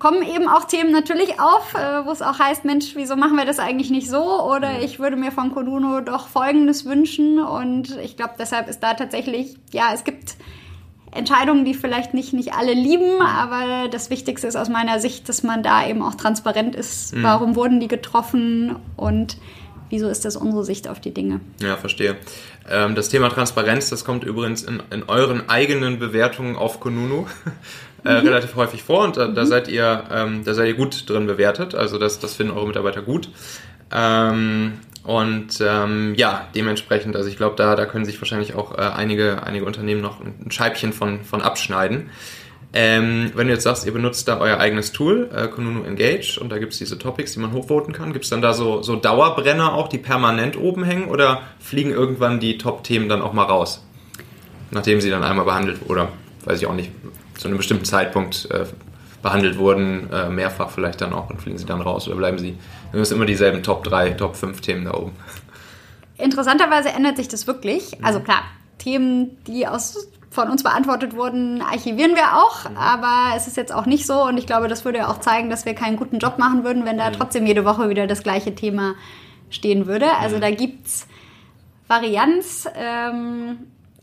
kommen 0.00 0.22
eben 0.22 0.48
auch 0.48 0.64
Themen 0.64 0.90
natürlich 0.90 1.38
auf, 1.38 1.74
äh, 1.74 2.04
wo 2.04 2.10
es 2.10 2.22
auch 2.22 2.40
heißt, 2.40 2.64
Mensch, 2.64 2.96
wieso 2.96 3.14
machen 3.14 3.36
wir 3.36 3.44
das 3.44 3.60
eigentlich 3.60 3.90
nicht 3.90 4.10
so? 4.10 4.42
Oder 4.42 4.82
ich 4.82 4.98
würde 4.98 5.16
mir 5.16 5.30
von 5.30 5.52
Konuno 5.52 6.00
doch 6.00 6.26
Folgendes 6.26 6.86
wünschen. 6.86 7.38
Und 7.38 7.96
ich 8.02 8.16
glaube, 8.16 8.34
deshalb 8.38 8.68
ist 8.68 8.80
da 8.80 8.94
tatsächlich, 8.94 9.56
ja, 9.72 9.90
es 9.94 10.02
gibt 10.02 10.36
Entscheidungen, 11.12 11.64
die 11.64 11.74
vielleicht 11.74 12.14
nicht, 12.14 12.32
nicht 12.32 12.54
alle 12.54 12.72
lieben, 12.72 13.20
aber 13.20 13.88
das 13.88 14.10
Wichtigste 14.10 14.46
ist 14.46 14.56
aus 14.56 14.68
meiner 14.68 15.00
Sicht, 15.00 15.28
dass 15.28 15.42
man 15.42 15.62
da 15.62 15.86
eben 15.86 16.02
auch 16.02 16.14
transparent 16.14 16.74
ist. 16.74 17.14
Mhm. 17.14 17.22
Warum 17.22 17.54
wurden 17.54 17.78
die 17.78 17.88
getroffen 17.88 18.76
und 18.96 19.36
wieso 19.90 20.08
ist 20.08 20.24
das 20.24 20.36
unsere 20.36 20.64
Sicht 20.64 20.88
auf 20.88 21.00
die 21.00 21.12
Dinge? 21.12 21.40
Ja, 21.60 21.76
verstehe. 21.76 22.16
Ähm, 22.70 22.94
das 22.94 23.08
Thema 23.08 23.28
Transparenz, 23.28 23.90
das 23.90 24.04
kommt 24.04 24.24
übrigens 24.24 24.62
in, 24.62 24.82
in 24.90 25.02
euren 25.02 25.48
eigenen 25.48 25.98
Bewertungen 25.98 26.56
auf 26.56 26.80
Konunu 26.80 27.26
äh, 28.04 28.20
mhm. 28.20 28.28
relativ 28.28 28.56
häufig 28.56 28.82
vor 28.82 29.04
und 29.04 29.16
da, 29.16 29.28
da 29.28 29.42
mhm. 29.42 29.46
seid 29.46 29.68
ihr, 29.68 30.04
ähm, 30.10 30.44
da 30.44 30.54
seid 30.54 30.68
ihr 30.68 30.74
gut 30.74 31.08
drin 31.08 31.26
bewertet. 31.26 31.74
Also 31.74 31.98
das, 31.98 32.18
das 32.18 32.34
finden 32.34 32.52
eure 32.52 32.66
Mitarbeiter 32.66 33.02
gut. 33.02 33.28
Ähm, 33.92 34.74
und 35.02 35.60
ähm, 35.60 36.14
ja, 36.14 36.46
dementsprechend, 36.54 37.16
also 37.16 37.28
ich 37.28 37.36
glaube, 37.36 37.56
da, 37.56 37.74
da 37.74 37.86
können 37.86 38.04
sich 38.04 38.20
wahrscheinlich 38.20 38.54
auch 38.54 38.76
äh, 38.76 38.82
einige, 38.82 39.42
einige 39.42 39.64
Unternehmen 39.64 40.02
noch 40.02 40.20
ein 40.20 40.50
Scheibchen 40.50 40.92
von, 40.92 41.24
von 41.24 41.40
abschneiden. 41.40 42.10
Ähm, 42.72 43.32
wenn 43.34 43.48
du 43.48 43.52
jetzt 43.52 43.64
sagst, 43.64 43.84
ihr 43.84 43.92
benutzt 43.92 44.28
da 44.28 44.38
euer 44.38 44.58
eigenes 44.58 44.92
Tool, 44.92 45.28
äh, 45.34 45.48
Kununu 45.48 45.82
Engage, 45.82 46.38
und 46.40 46.52
da 46.52 46.58
gibt 46.58 46.72
es 46.72 46.78
diese 46.78 46.98
Topics, 46.98 47.32
die 47.32 47.40
man 47.40 47.52
hochvoten 47.52 47.92
kann, 47.92 48.12
gibt 48.12 48.24
es 48.24 48.30
dann 48.30 48.42
da 48.42 48.52
so, 48.52 48.82
so 48.82 48.94
Dauerbrenner 48.94 49.74
auch, 49.74 49.88
die 49.88 49.98
permanent 49.98 50.56
oben 50.56 50.84
hängen, 50.84 51.08
oder 51.08 51.42
fliegen 51.58 51.90
irgendwann 51.90 52.38
die 52.38 52.58
Top-Themen 52.58 53.08
dann 53.08 53.22
auch 53.22 53.32
mal 53.32 53.44
raus? 53.44 53.84
Nachdem 54.70 55.00
sie 55.00 55.10
dann 55.10 55.24
einmal 55.24 55.46
behandelt, 55.46 55.80
oder 55.88 56.10
weiß 56.44 56.60
ich 56.60 56.66
auch 56.66 56.74
nicht, 56.74 56.92
zu 57.40 57.48
einem 57.48 57.56
bestimmten 57.56 57.86
Zeitpunkt 57.86 58.50
äh, 58.50 58.66
behandelt 59.22 59.56
wurden, 59.56 60.12
äh, 60.12 60.28
mehrfach 60.28 60.70
vielleicht 60.70 61.00
dann 61.00 61.14
auch 61.14 61.30
und 61.30 61.40
fliegen 61.40 61.56
sie 61.56 61.64
dann 61.64 61.80
raus 61.80 62.06
oder 62.06 62.16
bleiben 62.16 62.38
sie, 62.38 62.58
dann 62.92 63.00
ist 63.00 63.12
immer 63.12 63.24
dieselben 63.24 63.62
Top 63.62 63.82
3, 63.84 64.10
Top 64.10 64.36
5 64.36 64.60
Themen 64.60 64.84
da 64.84 64.92
oben. 64.92 65.12
Interessanterweise 66.18 66.90
ändert 66.90 67.16
sich 67.16 67.28
das 67.28 67.46
wirklich. 67.46 68.04
Also 68.04 68.20
klar, 68.20 68.42
Themen, 68.76 69.38
die 69.46 69.66
aus 69.66 70.06
von 70.30 70.48
uns 70.48 70.62
beantwortet 70.62 71.16
wurden, 71.16 71.60
archivieren 71.62 72.14
wir 72.14 72.36
auch, 72.36 72.68
mhm. 72.68 72.76
aber 72.76 73.34
es 73.36 73.46
ist 73.46 73.56
jetzt 73.56 73.72
auch 73.72 73.86
nicht 73.86 74.06
so 74.06 74.22
und 74.22 74.36
ich 74.36 74.46
glaube, 74.46 74.68
das 74.68 74.84
würde 74.84 74.98
ja 74.98 75.08
auch 75.08 75.18
zeigen, 75.18 75.50
dass 75.50 75.64
wir 75.64 75.74
keinen 75.74 75.96
guten 75.96 76.18
Job 76.18 76.38
machen 76.38 76.62
würden, 76.62 76.84
wenn 76.84 76.98
da 76.98 77.08
mhm. 77.08 77.14
trotzdem 77.14 77.46
jede 77.46 77.64
Woche 77.64 77.88
wieder 77.88 78.06
das 78.06 78.22
gleiche 78.22 78.54
Thema 78.54 78.94
stehen 79.48 79.86
würde. 79.86 80.12
Also 80.20 80.36
mhm. 80.36 80.40
da 80.42 80.50
gibt 80.50 80.86
es 80.86 81.06
Varianz. 81.88 82.68
Ähm, 82.76 83.58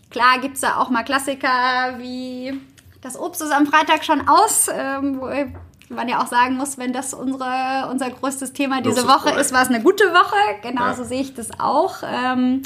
klar 0.10 0.40
gibt 0.42 0.56
es 0.56 0.62
da 0.62 0.78
auch 0.78 0.90
mal 0.90 1.04
Klassiker 1.04 2.00
wie 2.00 2.60
das 3.02 3.20
Obst 3.20 3.42
ist 3.42 3.52
am 3.52 3.66
Freitag 3.66 4.04
schon 4.04 4.28
aus, 4.28 4.68
ähm, 4.74 5.20
wo 5.20 5.96
man 5.96 6.10
ja 6.10 6.22
auch 6.22 6.28
sagen 6.28 6.56
muss, 6.56 6.78
wenn 6.78 6.94
das 6.94 7.14
unsere, 7.14 7.88
unser 7.92 8.10
größtes 8.10 8.54
Thema 8.54 8.82
diese 8.82 9.08
Woche 9.08 9.32
ist, 9.40 9.54
war 9.54 9.62
es 9.62 9.70
eine 9.70 9.82
gute 9.82 10.06
Woche. 10.06 10.36
Genauso 10.62 11.04
ja. 11.04 11.08
sehe 11.08 11.22
ich 11.22 11.34
das 11.34 11.60
auch. 11.60 11.98
Ähm, 12.04 12.64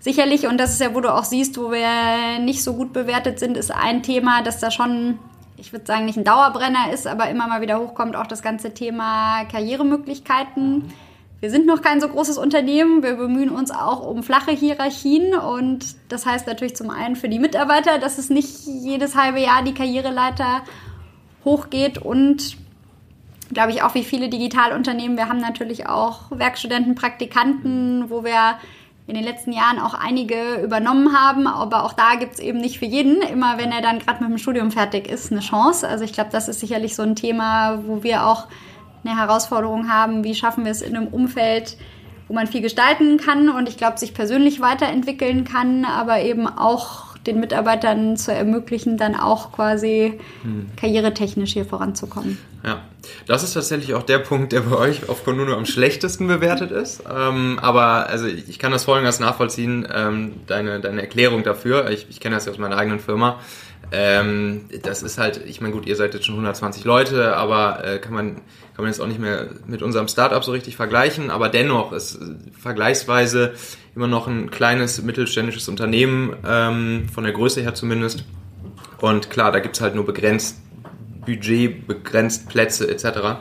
sicherlich, 0.00 0.46
und 0.46 0.58
das 0.58 0.72
ist 0.72 0.80
ja, 0.80 0.94
wo 0.94 1.00
du 1.00 1.12
auch 1.12 1.24
siehst, 1.24 1.58
wo 1.58 1.70
wir 1.70 2.38
nicht 2.40 2.62
so 2.62 2.74
gut 2.74 2.92
bewertet 2.92 3.38
sind, 3.38 3.56
ist 3.56 3.70
ein 3.70 4.02
Thema, 4.02 4.42
das 4.42 4.60
da 4.60 4.70
schon, 4.70 5.18
ich 5.56 5.72
würde 5.72 5.86
sagen, 5.86 6.06
nicht 6.06 6.16
ein 6.16 6.24
Dauerbrenner 6.24 6.90
ist, 6.92 7.06
aber 7.06 7.28
immer 7.28 7.48
mal 7.48 7.60
wieder 7.60 7.78
hochkommt, 7.78 8.16
auch 8.16 8.26
das 8.26 8.42
ganze 8.42 8.72
Thema 8.72 9.44
Karrieremöglichkeiten. 9.44 10.92
Wir 11.40 11.50
sind 11.50 11.66
noch 11.66 11.82
kein 11.82 12.00
so 12.00 12.08
großes 12.08 12.36
Unternehmen. 12.36 13.02
Wir 13.02 13.14
bemühen 13.14 13.50
uns 13.50 13.70
auch 13.70 14.04
um 14.04 14.24
flache 14.24 14.50
Hierarchien. 14.50 15.34
Und 15.34 15.94
das 16.08 16.26
heißt 16.26 16.48
natürlich 16.48 16.74
zum 16.74 16.90
einen 16.90 17.14
für 17.14 17.28
die 17.28 17.38
Mitarbeiter, 17.38 17.98
dass 17.98 18.18
es 18.18 18.28
nicht 18.28 18.66
jedes 18.66 19.14
halbe 19.14 19.38
Jahr 19.38 19.62
die 19.62 19.74
Karriereleiter 19.74 20.62
hochgeht. 21.44 21.98
Und 21.98 22.56
glaube 23.52 23.70
ich 23.70 23.82
auch 23.82 23.94
wie 23.94 24.02
viele 24.02 24.28
Digitalunternehmen. 24.28 25.16
Wir 25.16 25.28
haben 25.28 25.40
natürlich 25.40 25.86
auch 25.86 26.22
Werkstudenten, 26.30 26.96
Praktikanten, 26.96 28.10
wo 28.10 28.24
wir 28.24 28.58
in 29.06 29.14
den 29.14 29.24
letzten 29.24 29.52
Jahren 29.52 29.78
auch 29.78 29.94
einige 29.94 30.56
übernommen 30.56 31.16
haben. 31.16 31.46
Aber 31.46 31.84
auch 31.84 31.92
da 31.92 32.16
gibt 32.16 32.34
es 32.34 32.40
eben 32.40 32.58
nicht 32.58 32.80
für 32.80 32.84
jeden, 32.84 33.22
immer 33.22 33.58
wenn 33.58 33.70
er 33.70 33.80
dann 33.80 34.00
gerade 34.00 34.24
mit 34.24 34.32
dem 34.32 34.38
Studium 34.38 34.72
fertig 34.72 35.08
ist, 35.08 35.30
eine 35.30 35.40
Chance. 35.40 35.86
Also 35.86 36.04
ich 36.04 36.12
glaube, 36.12 36.30
das 36.32 36.48
ist 36.48 36.58
sicherlich 36.58 36.96
so 36.96 37.02
ein 37.02 37.14
Thema, 37.14 37.80
wo 37.86 38.02
wir 38.02 38.26
auch 38.26 38.48
eine 39.08 39.18
Herausforderung 39.18 39.88
haben, 39.88 40.24
wie 40.24 40.34
schaffen 40.34 40.64
wir 40.64 40.72
es 40.72 40.82
in 40.82 40.96
einem 40.96 41.08
Umfeld, 41.08 41.76
wo 42.28 42.34
man 42.34 42.46
viel 42.46 42.60
gestalten 42.60 43.16
kann 43.16 43.48
und 43.48 43.68
ich 43.68 43.76
glaube, 43.76 43.98
sich 43.98 44.14
persönlich 44.14 44.60
weiterentwickeln 44.60 45.44
kann, 45.44 45.84
aber 45.84 46.20
eben 46.20 46.46
auch 46.46 47.08
den 47.26 47.40
Mitarbeitern 47.40 48.16
zu 48.16 48.32
ermöglichen, 48.32 48.96
dann 48.96 49.14
auch 49.14 49.52
quasi 49.52 50.18
hm. 50.42 50.66
karrieretechnisch 50.76 51.52
hier 51.52 51.64
voranzukommen. 51.64 52.38
Ja, 52.64 52.82
das 53.26 53.44
ist 53.44 53.54
tatsächlich 53.54 53.94
auch 53.94 54.02
der 54.02 54.18
Punkt, 54.18 54.52
der 54.52 54.60
bei 54.62 54.76
euch 54.76 55.08
auf 55.08 55.24
Konuno 55.24 55.54
am 55.54 55.64
schlechtesten 55.64 56.26
bewertet 56.26 56.70
ist. 56.70 57.02
Ähm, 57.08 57.58
aber 57.62 58.08
also 58.08 58.26
ich, 58.26 58.48
ich, 58.48 58.58
kann 58.58 58.72
das 58.72 58.84
folgendes 58.84 59.20
nachvollziehen, 59.20 59.86
ähm, 59.94 60.32
deine, 60.46 60.80
deine 60.80 61.02
Erklärung 61.02 61.44
dafür. 61.44 61.90
Ich, 61.90 62.06
ich 62.10 62.20
kenne 62.20 62.34
das 62.34 62.46
ja 62.46 62.52
aus 62.52 62.58
meiner 62.58 62.76
eigenen 62.76 62.98
Firma. 62.98 63.38
Ähm, 63.90 64.66
das 64.82 65.02
ist 65.02 65.18
halt, 65.18 65.40
ich 65.46 65.60
meine, 65.60 65.72
gut, 65.72 65.86
ihr 65.86 65.96
seid 65.96 66.14
jetzt 66.14 66.26
schon 66.26 66.34
120 66.34 66.84
Leute, 66.84 67.36
aber 67.36 67.84
äh, 67.84 67.98
kann 67.98 68.12
man 68.12 68.36
kann 68.78 68.84
man 68.84 68.92
jetzt 68.92 69.00
auch 69.00 69.08
nicht 69.08 69.18
mehr 69.18 69.48
mit 69.66 69.82
unserem 69.82 70.06
Startup 70.06 70.44
so 70.44 70.52
richtig 70.52 70.76
vergleichen, 70.76 71.30
aber 71.30 71.48
dennoch 71.48 71.92
ist 71.92 72.14
äh, 72.14 72.26
vergleichsweise 72.56 73.54
immer 73.96 74.06
noch 74.06 74.28
ein 74.28 74.52
kleines 74.52 75.02
mittelständisches 75.02 75.68
Unternehmen, 75.68 76.36
ähm, 76.46 77.08
von 77.12 77.24
der 77.24 77.32
Größe 77.32 77.60
her 77.60 77.74
zumindest. 77.74 78.24
Und 79.00 79.30
klar, 79.30 79.50
da 79.50 79.58
gibt 79.58 79.74
es 79.74 79.80
halt 79.80 79.96
nur 79.96 80.06
begrenzt 80.06 80.58
Budget, 81.26 81.88
begrenzt 81.88 82.48
Plätze 82.48 82.88
etc. 82.88 83.40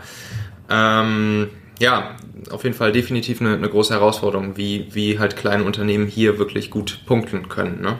Ähm, 0.71 1.49
ja, 1.79 2.15
auf 2.49 2.63
jeden 2.63 2.75
Fall 2.75 2.91
definitiv 2.91 3.39
eine, 3.39 3.53
eine, 3.53 3.69
große 3.69 3.93
Herausforderung, 3.93 4.57
wie, 4.57 4.87
wie 4.91 5.19
halt 5.19 5.35
kleine 5.35 5.65
Unternehmen 5.65 6.07
hier 6.07 6.39
wirklich 6.39 6.71
gut 6.71 7.01
punkten 7.05 7.47
können. 7.47 7.81
Ne? 7.81 7.99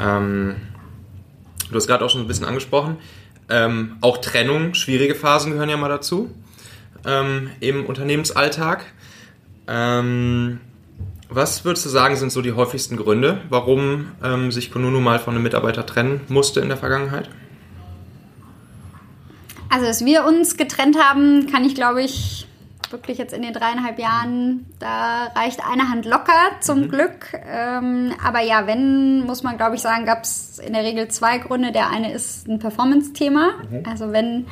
Ähm, 0.00 0.56
du 1.68 1.74
hast 1.74 1.86
gerade 1.86 2.04
auch 2.04 2.10
schon 2.10 2.22
ein 2.22 2.26
bisschen 2.26 2.46
angesprochen. 2.46 2.96
Ähm, 3.48 3.96
auch 4.00 4.18
Trennung, 4.18 4.74
schwierige 4.74 5.14
Phasen 5.14 5.52
gehören 5.52 5.68
ja 5.68 5.76
mal 5.76 5.88
dazu 5.88 6.30
ähm, 7.04 7.50
im 7.60 7.86
Unternehmensalltag. 7.86 8.84
Ähm, 9.68 10.60
was 11.28 11.64
würdest 11.64 11.84
du 11.86 11.90
sagen, 11.90 12.16
sind 12.16 12.30
so 12.30 12.42
die 12.42 12.52
häufigsten 12.52 12.96
Gründe, 12.96 13.40
warum 13.48 14.12
ähm, 14.22 14.52
sich 14.52 14.70
Konunu 14.70 15.00
mal 15.00 15.18
von 15.18 15.34
einem 15.34 15.42
Mitarbeiter 15.42 15.84
trennen 15.84 16.20
musste 16.28 16.60
in 16.60 16.68
der 16.68 16.76
Vergangenheit? 16.76 17.28
Also, 19.68 19.86
dass 19.86 20.04
wir 20.04 20.24
uns 20.24 20.56
getrennt 20.56 20.96
haben, 20.96 21.50
kann 21.50 21.64
ich 21.64 21.74
glaube 21.74 22.02
ich 22.02 22.45
wirklich 22.92 23.18
jetzt 23.18 23.32
in 23.32 23.42
den 23.42 23.52
dreieinhalb 23.52 23.98
Jahren, 23.98 24.66
da 24.78 25.26
reicht 25.34 25.60
eine 25.66 25.88
Hand 25.88 26.04
locker 26.04 26.32
zum 26.60 26.82
mhm. 26.82 26.88
Glück. 26.88 27.32
Ähm, 27.46 28.12
aber 28.24 28.40
ja, 28.40 28.66
wenn, 28.66 29.24
muss 29.24 29.42
man 29.42 29.56
glaube 29.56 29.76
ich 29.76 29.82
sagen, 29.82 30.04
gab 30.04 30.24
es 30.24 30.58
in 30.58 30.72
der 30.72 30.82
Regel 30.82 31.08
zwei 31.08 31.38
Gründe. 31.38 31.72
Der 31.72 31.90
eine 31.90 32.12
ist 32.12 32.48
ein 32.48 32.58
Performance-Thema. 32.58 33.52
Mhm. 33.70 33.82
Also 33.88 34.12
wenn 34.12 34.46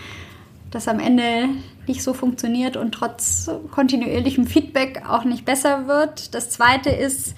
das 0.71 0.89
am 0.89 0.99
Ende 0.99 1.49
nicht 1.87 2.03
so 2.03 2.15
funktioniert 2.15 2.77
und 2.77 2.93
trotz 2.93 3.51
kontinuierlichem 3.71 4.47
Feedback 4.47 5.03
auch 5.09 5.25
nicht 5.25 5.45
besser 5.45 5.87
wird. 5.87 6.35
Das 6.35 6.51
zweite 6.51 6.91
ist, 6.91 7.35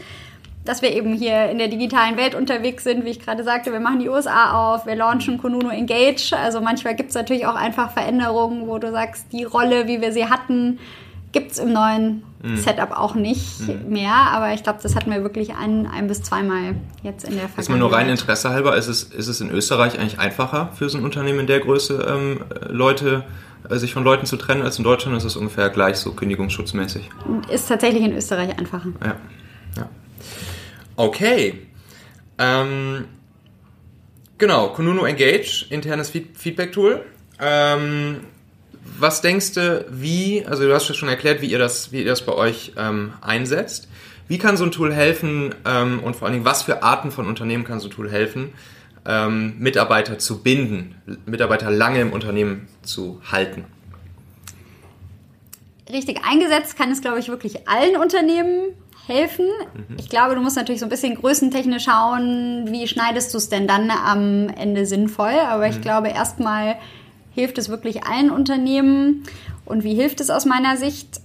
dass 0.66 0.82
wir 0.82 0.92
eben 0.92 1.14
hier 1.14 1.48
in 1.50 1.58
der 1.58 1.68
digitalen 1.68 2.16
Welt 2.16 2.34
unterwegs 2.34 2.84
sind, 2.84 3.04
wie 3.04 3.10
ich 3.10 3.20
gerade 3.20 3.44
sagte, 3.44 3.72
wir 3.72 3.80
machen 3.80 4.00
die 4.00 4.08
USA 4.08 4.74
auf, 4.74 4.86
wir 4.86 4.96
launchen 4.96 5.38
Konuno 5.38 5.70
Engage. 5.70 6.32
Also 6.36 6.60
manchmal 6.60 6.94
gibt 6.94 7.10
es 7.10 7.14
natürlich 7.14 7.46
auch 7.46 7.54
einfach 7.54 7.92
Veränderungen, 7.92 8.66
wo 8.66 8.78
du 8.78 8.90
sagst, 8.90 9.26
die 9.32 9.44
Rolle, 9.44 9.86
wie 9.86 10.00
wir 10.00 10.12
sie 10.12 10.26
hatten, 10.26 10.78
gibt 11.32 11.52
es 11.52 11.58
im 11.58 11.72
neuen 11.72 12.22
mhm. 12.42 12.56
Setup 12.56 12.92
auch 12.92 13.14
nicht 13.14 13.60
mhm. 13.60 13.92
mehr. 13.92 14.14
Aber 14.14 14.54
ich 14.54 14.62
glaube, 14.62 14.78
das 14.82 14.96
hatten 14.96 15.10
wir 15.10 15.22
wirklich 15.22 15.54
ein, 15.54 15.86
ein 15.86 16.08
bis 16.08 16.22
zweimal 16.22 16.74
jetzt 17.02 17.24
in 17.24 17.32
der 17.32 17.48
Vergangenheit. 17.48 17.58
Ist 17.58 17.68
mir 17.68 17.78
nur 17.78 17.92
rein 17.92 18.08
Interesse 18.08 18.50
halber, 18.50 18.76
ist 18.76 18.88
es, 18.88 19.04
ist 19.04 19.28
es 19.28 19.40
in 19.40 19.50
Österreich 19.50 19.98
eigentlich 19.98 20.18
einfacher 20.18 20.70
für 20.74 20.88
so 20.88 20.98
ein 20.98 21.04
Unternehmen 21.04 21.40
in 21.40 21.46
der 21.46 21.60
Größe, 21.60 22.06
ähm, 22.08 22.40
Leute 22.68 23.24
äh, 23.68 23.76
sich 23.76 23.92
von 23.92 24.04
Leuten 24.04 24.26
zu 24.26 24.36
trennen, 24.36 24.62
als 24.62 24.78
in 24.78 24.84
Deutschland 24.84 25.16
ist 25.16 25.24
es 25.24 25.36
ungefähr 25.36 25.68
gleich 25.70 25.96
so 25.96 26.12
kündigungsschutzmäßig. 26.12 27.10
Ist 27.50 27.68
tatsächlich 27.68 28.02
in 28.02 28.16
Österreich 28.16 28.58
einfacher. 28.58 28.88
Ja. 29.04 29.16
Okay. 30.96 31.66
Ähm, 32.38 33.06
genau, 34.38 34.68
Kununu 34.68 35.04
Engage, 35.04 35.66
internes 35.70 36.10
Feedback-Tool. 36.10 37.04
Ähm, 37.38 38.20
was 38.98 39.20
denkst 39.20 39.54
du, 39.54 39.84
wie, 39.90 40.44
also 40.46 40.64
du 40.64 40.74
hast 40.74 40.88
ja 40.88 40.94
schon 40.94 41.08
erklärt, 41.08 41.42
wie 41.42 41.46
ihr 41.46 41.58
das, 41.58 41.92
wie 41.92 42.00
ihr 42.00 42.06
das 42.06 42.24
bei 42.24 42.32
euch 42.32 42.72
ähm, 42.76 43.12
einsetzt. 43.20 43.88
Wie 44.28 44.38
kann 44.38 44.56
so 44.56 44.64
ein 44.64 44.72
Tool 44.72 44.92
helfen 44.92 45.54
ähm, 45.64 46.00
und 46.02 46.16
vor 46.16 46.26
allen 46.26 46.34
Dingen, 46.34 46.44
was 46.44 46.62
für 46.62 46.82
Arten 46.82 47.12
von 47.12 47.26
Unternehmen 47.26 47.64
kann 47.64 47.78
so 47.78 47.88
ein 47.88 47.92
Tool 47.92 48.10
helfen, 48.10 48.52
ähm, 49.06 49.54
Mitarbeiter 49.58 50.18
zu 50.18 50.42
binden, 50.42 50.96
Mitarbeiter 51.26 51.70
lange 51.70 52.00
im 52.00 52.12
Unternehmen 52.12 52.68
zu 52.82 53.20
halten? 53.30 53.64
Richtig 55.92 56.20
eingesetzt 56.24 56.76
kann 56.76 56.90
es, 56.90 57.00
glaube 57.00 57.20
ich, 57.20 57.28
wirklich 57.28 57.68
allen 57.68 57.96
Unternehmen 57.96 58.74
helfen. 59.06 59.46
Mhm. 59.46 59.96
Ich 59.98 60.08
glaube, 60.08 60.34
du 60.34 60.40
musst 60.40 60.56
natürlich 60.56 60.80
so 60.80 60.86
ein 60.86 60.90
bisschen 60.90 61.14
größentechnisch 61.14 61.84
schauen, 61.84 62.66
wie 62.68 62.86
schneidest 62.86 63.32
du 63.32 63.38
es 63.38 63.48
denn 63.48 63.66
dann 63.66 63.90
am 63.90 64.48
Ende 64.48 64.86
sinnvoll. 64.86 65.34
Aber 65.48 65.68
ich 65.68 65.76
mhm. 65.76 65.82
glaube, 65.82 66.08
erstmal 66.08 66.76
hilft 67.34 67.58
es 67.58 67.68
wirklich 67.68 68.04
allen 68.04 68.30
Unternehmen 68.30 69.24
und 69.64 69.84
wie 69.84 69.94
hilft 69.94 70.20
es 70.20 70.30
aus 70.30 70.44
meiner 70.44 70.76
Sicht? 70.76 71.20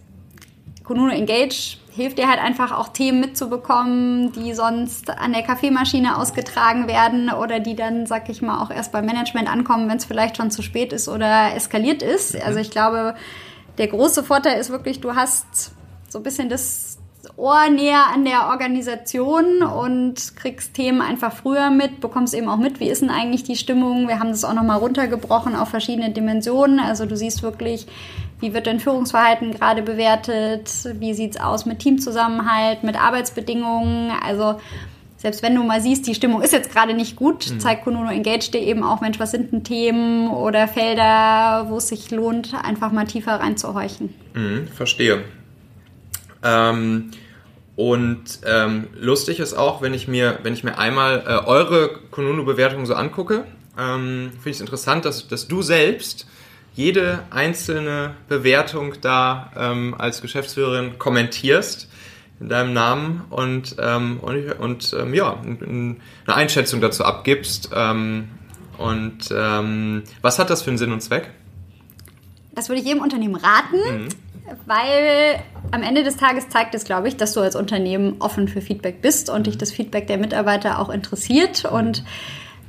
Konuno 0.83 1.11
Engage 1.11 1.77
hilft 1.93 2.17
dir 2.17 2.29
halt 2.29 2.39
einfach 2.39 2.71
auch 2.71 2.89
Themen 2.89 3.19
mitzubekommen, 3.19 4.31
die 4.31 4.53
sonst 4.53 5.09
an 5.09 5.33
der 5.33 5.43
Kaffeemaschine 5.43 6.17
ausgetragen 6.17 6.87
werden 6.87 7.29
oder 7.29 7.59
die 7.59 7.75
dann, 7.75 8.05
sag 8.05 8.29
ich 8.29 8.41
mal, 8.41 8.61
auch 8.61 8.71
erst 8.71 8.91
beim 8.91 9.05
Management 9.05 9.49
ankommen, 9.49 9.89
wenn 9.89 9.97
es 9.97 10.05
vielleicht 10.05 10.37
schon 10.37 10.51
zu 10.51 10.61
spät 10.61 10.93
ist 10.93 11.07
oder 11.09 11.53
eskaliert 11.55 12.01
ist. 12.01 12.35
Mhm. 12.35 12.41
Also 12.45 12.59
ich 12.59 12.71
glaube, 12.71 13.15
der 13.77 13.87
große 13.87 14.23
Vorteil 14.23 14.59
ist 14.59 14.69
wirklich, 14.69 15.01
du 15.01 15.15
hast 15.15 15.71
so 16.09 16.19
ein 16.19 16.23
bisschen 16.23 16.49
das 16.49 16.90
Ohr 17.37 17.69
näher 17.69 18.05
an 18.13 18.25
der 18.25 18.47
Organisation 18.47 19.61
und 19.61 20.35
kriegst 20.35 20.73
Themen 20.73 21.01
einfach 21.01 21.33
früher 21.33 21.69
mit, 21.69 22.01
bekommst 22.01 22.33
eben 22.33 22.49
auch 22.49 22.57
mit, 22.57 22.79
wie 22.79 22.89
ist 22.89 23.01
denn 23.01 23.09
eigentlich 23.09 23.43
die 23.43 23.55
Stimmung. 23.55 24.07
Wir 24.07 24.19
haben 24.19 24.29
das 24.29 24.43
auch 24.43 24.53
nochmal 24.53 24.79
runtergebrochen 24.79 25.55
auf 25.55 25.69
verschiedene 25.69 26.11
Dimensionen. 26.11 26.79
Also 26.79 27.05
du 27.05 27.15
siehst 27.15 27.43
wirklich, 27.43 27.87
wie 28.39 28.53
wird 28.53 28.65
denn 28.65 28.79
Führungsverhalten 28.79 29.51
gerade 29.51 29.81
bewertet? 29.81 30.71
Wie 30.99 31.13
sieht 31.13 31.35
es 31.35 31.41
aus 31.41 31.65
mit 31.65 31.79
Teamzusammenhalt, 31.79 32.83
mit 32.83 32.99
Arbeitsbedingungen? 32.99 34.11
Also 34.25 34.59
selbst 35.17 35.43
wenn 35.43 35.53
du 35.53 35.63
mal 35.63 35.81
siehst, 35.81 36.07
die 36.07 36.15
Stimmung 36.15 36.41
ist 36.41 36.51
jetzt 36.51 36.71
gerade 36.71 36.95
nicht 36.95 37.15
gut, 37.15 37.51
mhm. 37.51 37.59
zeigt 37.59 37.83
Konuno 37.83 38.09
Engage 38.09 38.49
dir 38.49 38.61
eben 38.61 38.83
auch, 38.83 39.01
Mensch, 39.01 39.19
was 39.19 39.29
sind 39.29 39.51
denn 39.51 39.63
Themen 39.63 40.29
oder 40.29 40.67
Felder, 40.67 41.67
wo 41.69 41.77
es 41.77 41.87
sich 41.89 42.09
lohnt, 42.09 42.55
einfach 42.63 42.91
mal 42.91 43.05
tiefer 43.05 43.33
reinzuhorchen. 43.39 44.13
Mhm, 44.33 44.67
verstehe. 44.69 45.23
Ähm, 46.43 47.11
und 47.75 48.41
ähm, 48.45 48.87
lustig 48.95 49.39
ist 49.39 49.53
auch, 49.53 49.81
wenn 49.81 49.93
ich 49.93 50.07
mir, 50.07 50.39
wenn 50.43 50.53
ich 50.53 50.63
mir 50.63 50.77
einmal 50.77 51.23
äh, 51.25 51.47
eure 51.47 51.89
Konuno-Bewertung 52.11 52.85
so 52.85 52.93
angucke, 52.93 53.45
ähm, 53.77 54.31
finde 54.33 54.49
ich 54.49 54.57
es 54.57 54.61
interessant, 54.61 55.05
dass, 55.05 55.27
dass 55.27 55.47
du 55.47 55.61
selbst 55.61 56.27
jede 56.73 57.19
einzelne 57.31 58.15
Bewertung 58.29 58.95
da 59.01 59.51
ähm, 59.55 59.95
als 59.97 60.21
Geschäftsführerin 60.21 60.99
kommentierst 60.99 61.89
in 62.39 62.49
deinem 62.49 62.73
Namen 62.73 63.23
und, 63.29 63.75
ähm, 63.79 64.19
und, 64.19 64.51
und 64.59 64.95
ähm, 64.99 65.13
ja, 65.13 65.39
eine 65.41 65.95
Einschätzung 66.27 66.81
dazu 66.81 67.03
abgibst. 67.05 67.69
Ähm, 67.73 68.29
und 68.77 69.29
ähm, 69.31 70.03
was 70.21 70.39
hat 70.39 70.49
das 70.49 70.63
für 70.63 70.71
einen 70.71 70.77
Sinn 70.77 70.91
und 70.91 71.01
Zweck? 71.01 71.29
Das 72.53 72.67
würde 72.67 72.81
ich 72.81 72.87
jedem 72.87 73.01
Unternehmen 73.01 73.35
raten, 73.35 74.03
mhm. 74.03 74.09
Weil 74.65 75.39
am 75.71 75.83
Ende 75.83 76.03
des 76.03 76.17
Tages 76.17 76.49
zeigt 76.49 76.75
es, 76.75 76.83
glaube 76.83 77.07
ich, 77.07 77.17
dass 77.17 77.33
du 77.33 77.41
als 77.41 77.55
Unternehmen 77.55 78.15
offen 78.19 78.47
für 78.47 78.61
Feedback 78.61 79.01
bist 79.01 79.29
und 79.29 79.47
dich 79.47 79.55
mhm. 79.55 79.59
das 79.59 79.71
Feedback 79.71 80.07
der 80.07 80.17
Mitarbeiter 80.17 80.79
auch 80.79 80.89
interessiert 80.89 81.65
und 81.65 82.03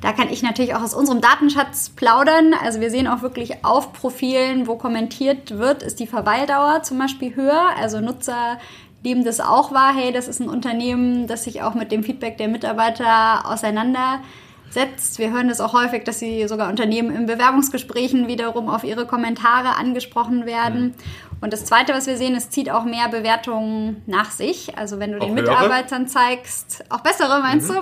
da 0.02 0.12
kann 0.12 0.28
ich 0.30 0.42
natürlich 0.42 0.74
auch 0.74 0.82
aus 0.82 0.94
unserem 0.94 1.20
Datenschatz 1.20 1.90
plaudern. 1.90 2.54
Also 2.60 2.80
wir 2.80 2.90
sehen 2.90 3.06
auch 3.06 3.22
wirklich 3.22 3.64
auf 3.64 3.92
Profilen, 3.92 4.66
wo 4.66 4.74
kommentiert 4.74 5.58
wird, 5.58 5.84
ist 5.84 6.00
die 6.00 6.08
Verweildauer 6.08 6.82
zum 6.82 6.98
Beispiel 6.98 7.36
höher. 7.36 7.68
Also 7.78 8.00
Nutzer 8.00 8.58
nehmen 9.04 9.24
das 9.24 9.38
auch 9.38 9.72
wahr, 9.72 9.94
hey, 9.94 10.12
das 10.12 10.26
ist 10.26 10.40
ein 10.40 10.48
Unternehmen, 10.48 11.28
das 11.28 11.44
sich 11.44 11.62
auch 11.62 11.74
mit 11.74 11.92
dem 11.92 12.02
Feedback 12.02 12.36
der 12.36 12.48
Mitarbeiter 12.48 13.48
auseinandersetzt. 13.48 15.20
Wir 15.20 15.30
hören 15.30 15.46
das 15.46 15.60
auch 15.60 15.72
häufig, 15.72 16.02
dass 16.02 16.18
sie 16.18 16.48
sogar 16.48 16.68
Unternehmen 16.68 17.14
in 17.14 17.26
Bewerbungsgesprächen 17.26 18.26
wiederum 18.26 18.68
auf 18.68 18.82
ihre 18.82 19.06
Kommentare 19.06 19.76
angesprochen 19.76 20.46
werden. 20.46 20.82
Mhm. 20.86 21.31
Und 21.42 21.52
das 21.52 21.64
Zweite, 21.64 21.92
was 21.92 22.06
wir 22.06 22.16
sehen, 22.16 22.36
es 22.36 22.50
zieht 22.50 22.70
auch 22.70 22.84
mehr 22.84 23.08
Bewertungen 23.08 24.00
nach 24.06 24.30
sich. 24.30 24.78
Also 24.78 25.00
wenn 25.00 25.12
du 25.12 25.18
auch 25.18 25.26
den 25.26 25.34
Mitarbeitern 25.34 26.06
zeigst, 26.06 26.84
auch 26.88 27.00
bessere 27.00 27.40
meinst 27.40 27.68
mhm. 27.68 27.74
du? 27.74 27.80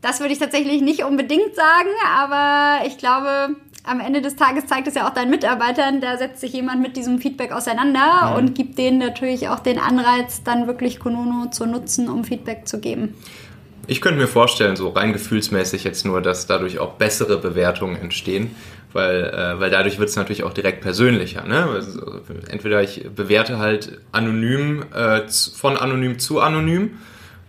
Das 0.00 0.20
würde 0.20 0.32
ich 0.32 0.38
tatsächlich 0.38 0.82
nicht 0.82 1.04
unbedingt 1.04 1.54
sagen, 1.54 1.90
aber 2.16 2.86
ich 2.86 2.98
glaube, 2.98 3.56
am 3.84 4.00
Ende 4.00 4.22
des 4.22 4.36
Tages 4.36 4.66
zeigt 4.66 4.88
es 4.88 4.94
ja 4.94 5.06
auch 5.06 5.14
deinen 5.14 5.30
Mitarbeitern, 5.30 6.00
da 6.00 6.16
setzt 6.16 6.40
sich 6.40 6.52
jemand 6.54 6.80
mit 6.80 6.96
diesem 6.96 7.18
Feedback 7.18 7.52
auseinander 7.52 8.30
mhm. 8.30 8.36
und 8.36 8.54
gibt 8.54 8.78
denen 8.78 8.98
natürlich 8.98 9.48
auch 9.48 9.60
den 9.60 9.78
Anreiz, 9.78 10.42
dann 10.42 10.66
wirklich 10.66 10.98
Konono 11.00 11.50
zu 11.50 11.66
nutzen, 11.66 12.08
um 12.08 12.24
Feedback 12.24 12.66
zu 12.66 12.80
geben. 12.80 13.14
Ich 13.86 14.00
könnte 14.00 14.18
mir 14.18 14.28
vorstellen, 14.28 14.76
so 14.76 14.88
rein 14.88 15.12
gefühlsmäßig 15.12 15.84
jetzt 15.84 16.06
nur, 16.06 16.22
dass 16.22 16.46
dadurch 16.46 16.78
auch 16.78 16.92
bessere 16.92 17.36
Bewertungen 17.36 17.96
entstehen, 17.96 18.56
weil, 18.94 19.24
äh, 19.24 19.60
weil 19.60 19.70
dadurch 19.70 19.98
wird 19.98 20.08
es 20.08 20.16
natürlich 20.16 20.44
auch 20.44 20.54
direkt 20.54 20.80
persönlicher. 20.80 21.44
Ne? 21.44 21.64
Also, 21.64 22.20
entweder 22.48 22.82
ich 22.82 23.06
bewerte 23.14 23.58
halt 23.58 23.98
anonym, 24.12 24.84
äh, 24.94 25.22
von 25.28 25.76
anonym 25.76 26.18
zu 26.18 26.40
anonym 26.40 26.98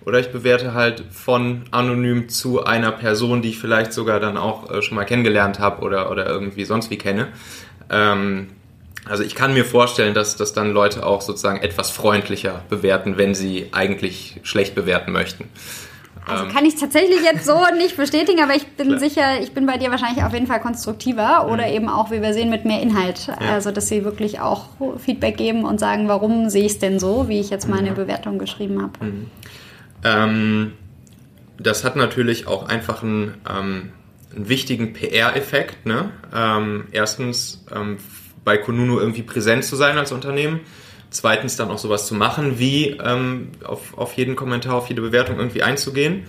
oder 0.05 0.19
ich 0.19 0.31
bewerte 0.31 0.73
halt 0.73 1.03
von 1.11 1.63
anonym 1.71 2.29
zu 2.29 2.63
einer 2.63 2.91
Person, 2.91 3.41
die 3.41 3.49
ich 3.49 3.59
vielleicht 3.59 3.93
sogar 3.93 4.19
dann 4.19 4.37
auch 4.37 4.71
äh, 4.71 4.81
schon 4.81 4.95
mal 4.95 5.05
kennengelernt 5.05 5.59
habe 5.59 5.83
oder, 5.83 6.11
oder 6.11 6.27
irgendwie 6.27 6.65
sonst 6.65 6.89
wie 6.89 6.97
kenne. 6.97 7.27
Ähm, 7.89 8.49
also 9.07 9.23
ich 9.23 9.35
kann 9.35 9.53
mir 9.53 9.65
vorstellen, 9.65 10.15
dass, 10.15 10.35
dass 10.35 10.53
dann 10.53 10.71
Leute 10.71 11.05
auch 11.05 11.21
sozusagen 11.21 11.61
etwas 11.61 11.91
freundlicher 11.91 12.63
bewerten, 12.69 13.17
wenn 13.17 13.35
sie 13.35 13.69
eigentlich 13.71 14.39
schlecht 14.41 14.73
bewerten 14.73 15.11
möchten. 15.11 15.45
Also 16.27 16.45
ähm, 16.45 16.51
kann 16.51 16.65
ich 16.65 16.75
tatsächlich 16.75 17.21
jetzt 17.23 17.45
so 17.45 17.57
nicht 17.77 17.97
bestätigen, 17.97 18.41
aber 18.41 18.55
ich 18.55 18.67
bin 18.67 18.87
Klar. 18.87 18.99
sicher, 18.99 19.41
ich 19.41 19.53
bin 19.53 19.65
bei 19.65 19.77
dir 19.77 19.91
wahrscheinlich 19.91 20.23
auf 20.23 20.33
jeden 20.33 20.47
Fall 20.47 20.59
konstruktiver 20.59 21.47
oder 21.47 21.67
mhm. 21.67 21.73
eben 21.73 21.89
auch, 21.89 22.11
wie 22.11 22.21
wir 22.21 22.33
sehen, 22.33 22.49
mit 22.49 22.65
mehr 22.65 22.81
Inhalt. 22.81 23.27
Ja. 23.27 23.53
Also, 23.53 23.71
dass 23.71 23.87
sie 23.87 24.03
wirklich 24.03 24.39
auch 24.39 24.69
Feedback 24.97 25.37
geben 25.37 25.65
und 25.65 25.79
sagen, 25.79 26.07
warum 26.07 26.49
sehe 26.49 26.65
ich 26.65 26.73
es 26.73 26.79
denn 26.79 26.99
so, 26.99 27.29
wie 27.29 27.39
ich 27.39 27.49
jetzt 27.49 27.67
meine 27.67 27.91
mhm. 27.91 27.95
Bewertung 27.95 28.39
geschrieben 28.39 28.81
habe. 28.81 29.05
Mhm. 29.05 29.25
Ähm, 30.03 30.71
das 31.57 31.83
hat 31.83 31.95
natürlich 31.95 32.47
auch 32.47 32.67
einfach 32.67 33.03
einen, 33.03 33.35
ähm, 33.49 33.91
einen 34.35 34.49
wichtigen 34.49 34.93
PR-Effekt. 34.93 35.85
Ne? 35.85 36.09
Ähm, 36.33 36.85
erstens 36.91 37.63
ähm, 37.73 37.97
bei 38.43 38.57
Konunu 38.57 38.99
irgendwie 38.99 39.23
präsent 39.23 39.63
zu 39.63 39.75
sein 39.75 39.97
als 39.97 40.11
Unternehmen. 40.11 40.61
Zweitens 41.15 41.55
dann 41.55 41.71
auch 41.71 41.77
sowas 41.77 42.07
zu 42.07 42.13
machen, 42.13 42.59
wie 42.59 42.87
ähm, 42.87 43.51
auf, 43.63 43.97
auf 43.97 44.13
jeden 44.17 44.35
Kommentar, 44.35 44.75
auf 44.75 44.89
jede 44.89 45.01
Bewertung 45.01 45.37
irgendwie 45.37 45.63
einzugehen. 45.63 46.25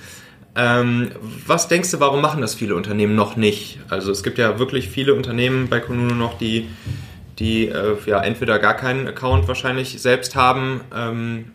Ähm, 0.55 1.11
was 1.45 1.67
denkst 1.67 1.91
du, 1.91 1.99
warum 1.99 2.21
machen 2.21 2.41
das 2.41 2.55
viele 2.55 2.77
Unternehmen 2.77 3.17
noch 3.17 3.35
nicht? 3.35 3.81
Also 3.89 4.13
es 4.13 4.23
gibt 4.23 4.39
ja 4.39 4.61
wirklich 4.61 4.89
viele 4.89 5.15
Unternehmen 5.15 5.69
bei 5.69 5.81
Konunu 5.81 6.15
noch, 6.15 6.39
die, 6.39 6.69
die 7.41 7.67
äh, 7.67 7.97
ja 8.07 8.23
entweder 8.23 8.61
gar 8.61 8.75
keinen 8.75 9.09
Account 9.09 9.49
wahrscheinlich 9.49 10.01
selbst 10.01 10.37
haben 10.37 10.83
ähm, 10.95 11.51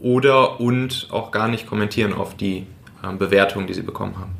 oder 0.00 0.58
und 0.58 1.06
auch 1.12 1.30
gar 1.30 1.46
nicht 1.46 1.68
kommentieren 1.68 2.12
auf 2.12 2.36
die 2.36 2.66
ähm, 3.04 3.16
Bewertungen, 3.18 3.68
die 3.68 3.74
sie 3.74 3.82
bekommen 3.82 4.18
haben. 4.18 4.39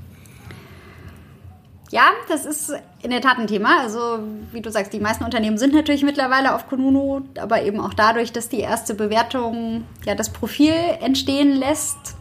Ja, 1.91 2.13
das 2.29 2.47
ist 2.47 2.73
in 3.03 3.11
der 3.11 3.21
Tat 3.21 3.39
ein 3.39 3.49
Thema. 3.49 3.81
Also, 3.81 4.21
wie 4.53 4.61
du 4.61 4.71
sagst, 4.71 4.93
die 4.93 5.01
meisten 5.01 5.25
Unternehmen 5.25 5.59
sind 5.59 5.75
natürlich 5.75 6.05
mittlerweile 6.05 6.55
auf 6.55 6.69
Kununu, 6.69 7.23
aber 7.39 7.63
eben 7.63 7.81
auch 7.81 7.95
dadurch, 7.95 8.33
dass 8.33 8.49
die 8.49 8.61
erste 8.61 8.95
Bewertung 8.95 9.85
ja 10.07 10.15
das 10.15 10.31
Profil 10.31 10.75
entstehen 11.01 11.57
lässt, 11.57 12.17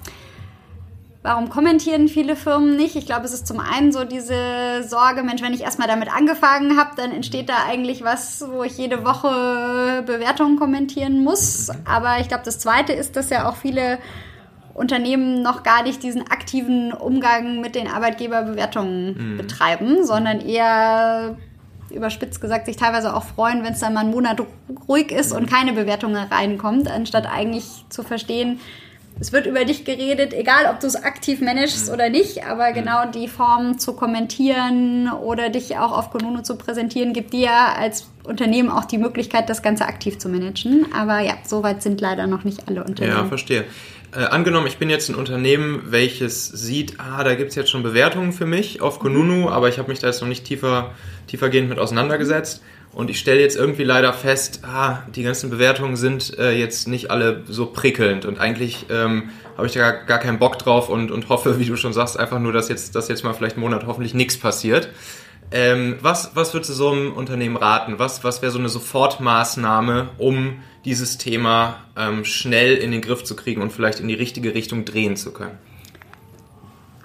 Warum 1.21 1.49
kommentieren 1.49 2.07
viele 2.07 2.37
Firmen 2.37 2.77
nicht? 2.77 2.95
Ich 2.95 3.05
glaube, 3.05 3.25
es 3.25 3.33
ist 3.33 3.45
zum 3.45 3.59
einen 3.59 3.91
so 3.91 4.05
diese 4.05 4.83
Sorge, 4.87 5.21
Mensch, 5.21 5.41
wenn 5.41 5.53
ich 5.53 5.61
erstmal 5.61 5.89
damit 5.89 6.07
angefangen 6.15 6.77
habe, 6.77 6.91
dann 6.95 7.11
entsteht 7.11 7.49
da 7.49 7.65
eigentlich 7.67 8.05
was, 8.05 8.45
wo 8.49 8.63
ich 8.63 8.77
jede 8.77 9.03
Woche 9.03 10.01
Bewertungen 10.05 10.57
kommentieren 10.57 11.21
muss. 11.21 11.69
Aber 11.83 12.19
ich 12.21 12.29
glaube, 12.29 12.43
das 12.45 12.59
zweite 12.59 12.93
ist, 12.93 13.17
dass 13.17 13.29
ja 13.29 13.49
auch 13.49 13.57
viele 13.57 13.99
Unternehmen 14.79 15.41
noch 15.41 15.63
gar 15.63 15.83
nicht 15.83 16.01
diesen 16.03 16.21
aktiven 16.31 16.93
Umgang 16.93 17.59
mit 17.59 17.75
den 17.75 17.87
Arbeitgeberbewertungen 17.87 19.33
mhm. 19.33 19.37
betreiben, 19.37 20.05
sondern 20.05 20.39
eher 20.39 21.35
überspitzt 21.91 22.39
gesagt 22.39 22.67
sich 22.67 22.77
teilweise 22.77 23.13
auch 23.13 23.23
freuen, 23.23 23.63
wenn 23.63 23.73
es 23.73 23.79
dann 23.79 23.93
mal 23.93 24.01
einen 24.01 24.11
Monat 24.11 24.41
ruhig 24.87 25.11
ist 25.11 25.33
und 25.33 25.49
keine 25.49 25.73
Bewertung 25.73 26.15
reinkommt, 26.15 26.89
anstatt 26.89 27.27
eigentlich 27.29 27.65
zu 27.89 28.03
verstehen, 28.03 28.59
es 29.19 29.33
wird 29.33 29.47
über 29.47 29.65
dich 29.65 29.83
geredet, 29.83 30.33
egal 30.33 30.67
ob 30.71 30.79
du 30.79 30.87
es 30.87 30.95
aktiv 30.95 31.41
managst 31.41 31.87
mhm. 31.87 31.93
oder 31.93 32.09
nicht, 32.09 32.45
aber 32.45 32.69
mhm. 32.69 32.73
genau 32.75 33.05
die 33.05 33.27
Form 33.27 33.77
zu 33.77 33.93
kommentieren 33.93 35.11
oder 35.11 35.49
dich 35.49 35.77
auch 35.77 35.91
auf 35.91 36.09
Konuno 36.09 36.41
zu 36.41 36.55
präsentieren, 36.55 37.11
gibt 37.11 37.33
dir 37.33 37.51
als 37.51 38.07
Unternehmen 38.23 38.69
auch 38.69 38.85
die 38.85 38.97
Möglichkeit, 38.97 39.49
das 39.49 39.61
Ganze 39.61 39.85
aktiv 39.85 40.19
zu 40.19 40.29
managen. 40.29 40.85
Aber 40.93 41.19
ja, 41.19 41.33
soweit 41.43 41.83
sind 41.83 41.99
leider 41.99 42.27
noch 42.27 42.45
nicht 42.45 42.69
alle 42.69 42.83
Unternehmen. 42.83 43.17
Ja, 43.17 43.25
verstehe. 43.25 43.65
Äh, 44.11 44.23
angenommen, 44.23 44.65
ich 44.65 44.77
bin 44.77 44.89
jetzt 44.89 45.09
ein 45.09 45.15
Unternehmen, 45.15 45.83
welches 45.85 46.47
sieht, 46.47 46.99
ah, 46.99 47.23
da 47.23 47.35
gibt 47.35 47.51
es 47.51 47.55
jetzt 47.55 47.69
schon 47.69 47.83
Bewertungen 47.83 48.33
für 48.33 48.47
mich 48.47 48.81
auf 48.81 48.97
Konunu, 48.97 49.49
aber 49.49 49.69
ich 49.69 49.77
habe 49.77 49.89
mich 49.89 49.99
da 49.99 50.07
jetzt 50.07 50.21
noch 50.21 50.27
nicht 50.27 50.45
tiefer, 50.45 50.91
tiefergehend 51.27 51.69
mit 51.69 51.77
auseinandergesetzt. 51.77 52.63
Und 52.91 53.11
ich 53.11 53.19
stelle 53.19 53.39
jetzt 53.39 53.55
irgendwie 53.55 53.83
leider 53.83 54.11
fest, 54.13 54.61
ah, 54.63 55.03
die 55.15 55.21
ganzen 55.21 55.51
Bewertungen 55.51 55.95
sind 55.95 56.39
äh, 56.39 56.53
jetzt 56.53 56.87
nicht 56.87 57.11
alle 57.11 57.43
so 57.47 57.67
prickelnd 57.67 58.25
und 58.25 58.39
eigentlich 58.39 58.87
ähm, 58.89 59.29
habe 59.55 59.67
ich 59.67 59.73
da 59.73 59.91
gar, 59.91 60.05
gar, 60.05 60.17
keinen 60.17 60.39
Bock 60.39 60.57
drauf 60.57 60.89
und, 60.89 61.11
und 61.11 61.29
hoffe, 61.29 61.59
wie 61.59 61.65
du 61.65 61.75
schon 61.75 61.93
sagst, 61.93 62.19
einfach 62.19 62.39
nur, 62.39 62.51
dass 62.51 62.67
jetzt, 62.67 62.95
dass 62.95 63.07
jetzt 63.09 63.23
mal 63.23 63.33
vielleicht 63.33 63.57
einen 63.57 63.63
Monat 63.63 63.85
hoffentlich 63.85 64.15
nichts 64.15 64.37
passiert. 64.37 64.89
Ähm, 65.51 65.97
was, 66.01 66.35
was 66.35 66.53
würdest 66.53 66.69
du 66.69 66.73
so 66.73 66.91
einem 66.91 67.13
Unternehmen 67.13 67.57
raten? 67.57 67.97
Was, 67.97 68.23
was 68.23 68.41
wäre 68.41 68.51
so 68.51 68.59
eine 68.59 68.69
Sofortmaßnahme, 68.69 70.09
um 70.17 70.59
dieses 70.85 71.17
Thema 71.17 71.77
ähm, 71.97 72.23
schnell 72.23 72.75
in 72.75 72.91
den 72.91 73.01
Griff 73.01 73.23
zu 73.23 73.35
kriegen 73.35 73.61
und 73.61 73.71
vielleicht 73.71 73.99
in 73.99 74.07
die 74.07 74.13
richtige 74.13 74.53
Richtung 74.53 74.85
drehen 74.85 75.17
zu 75.17 75.31
können? 75.31 75.57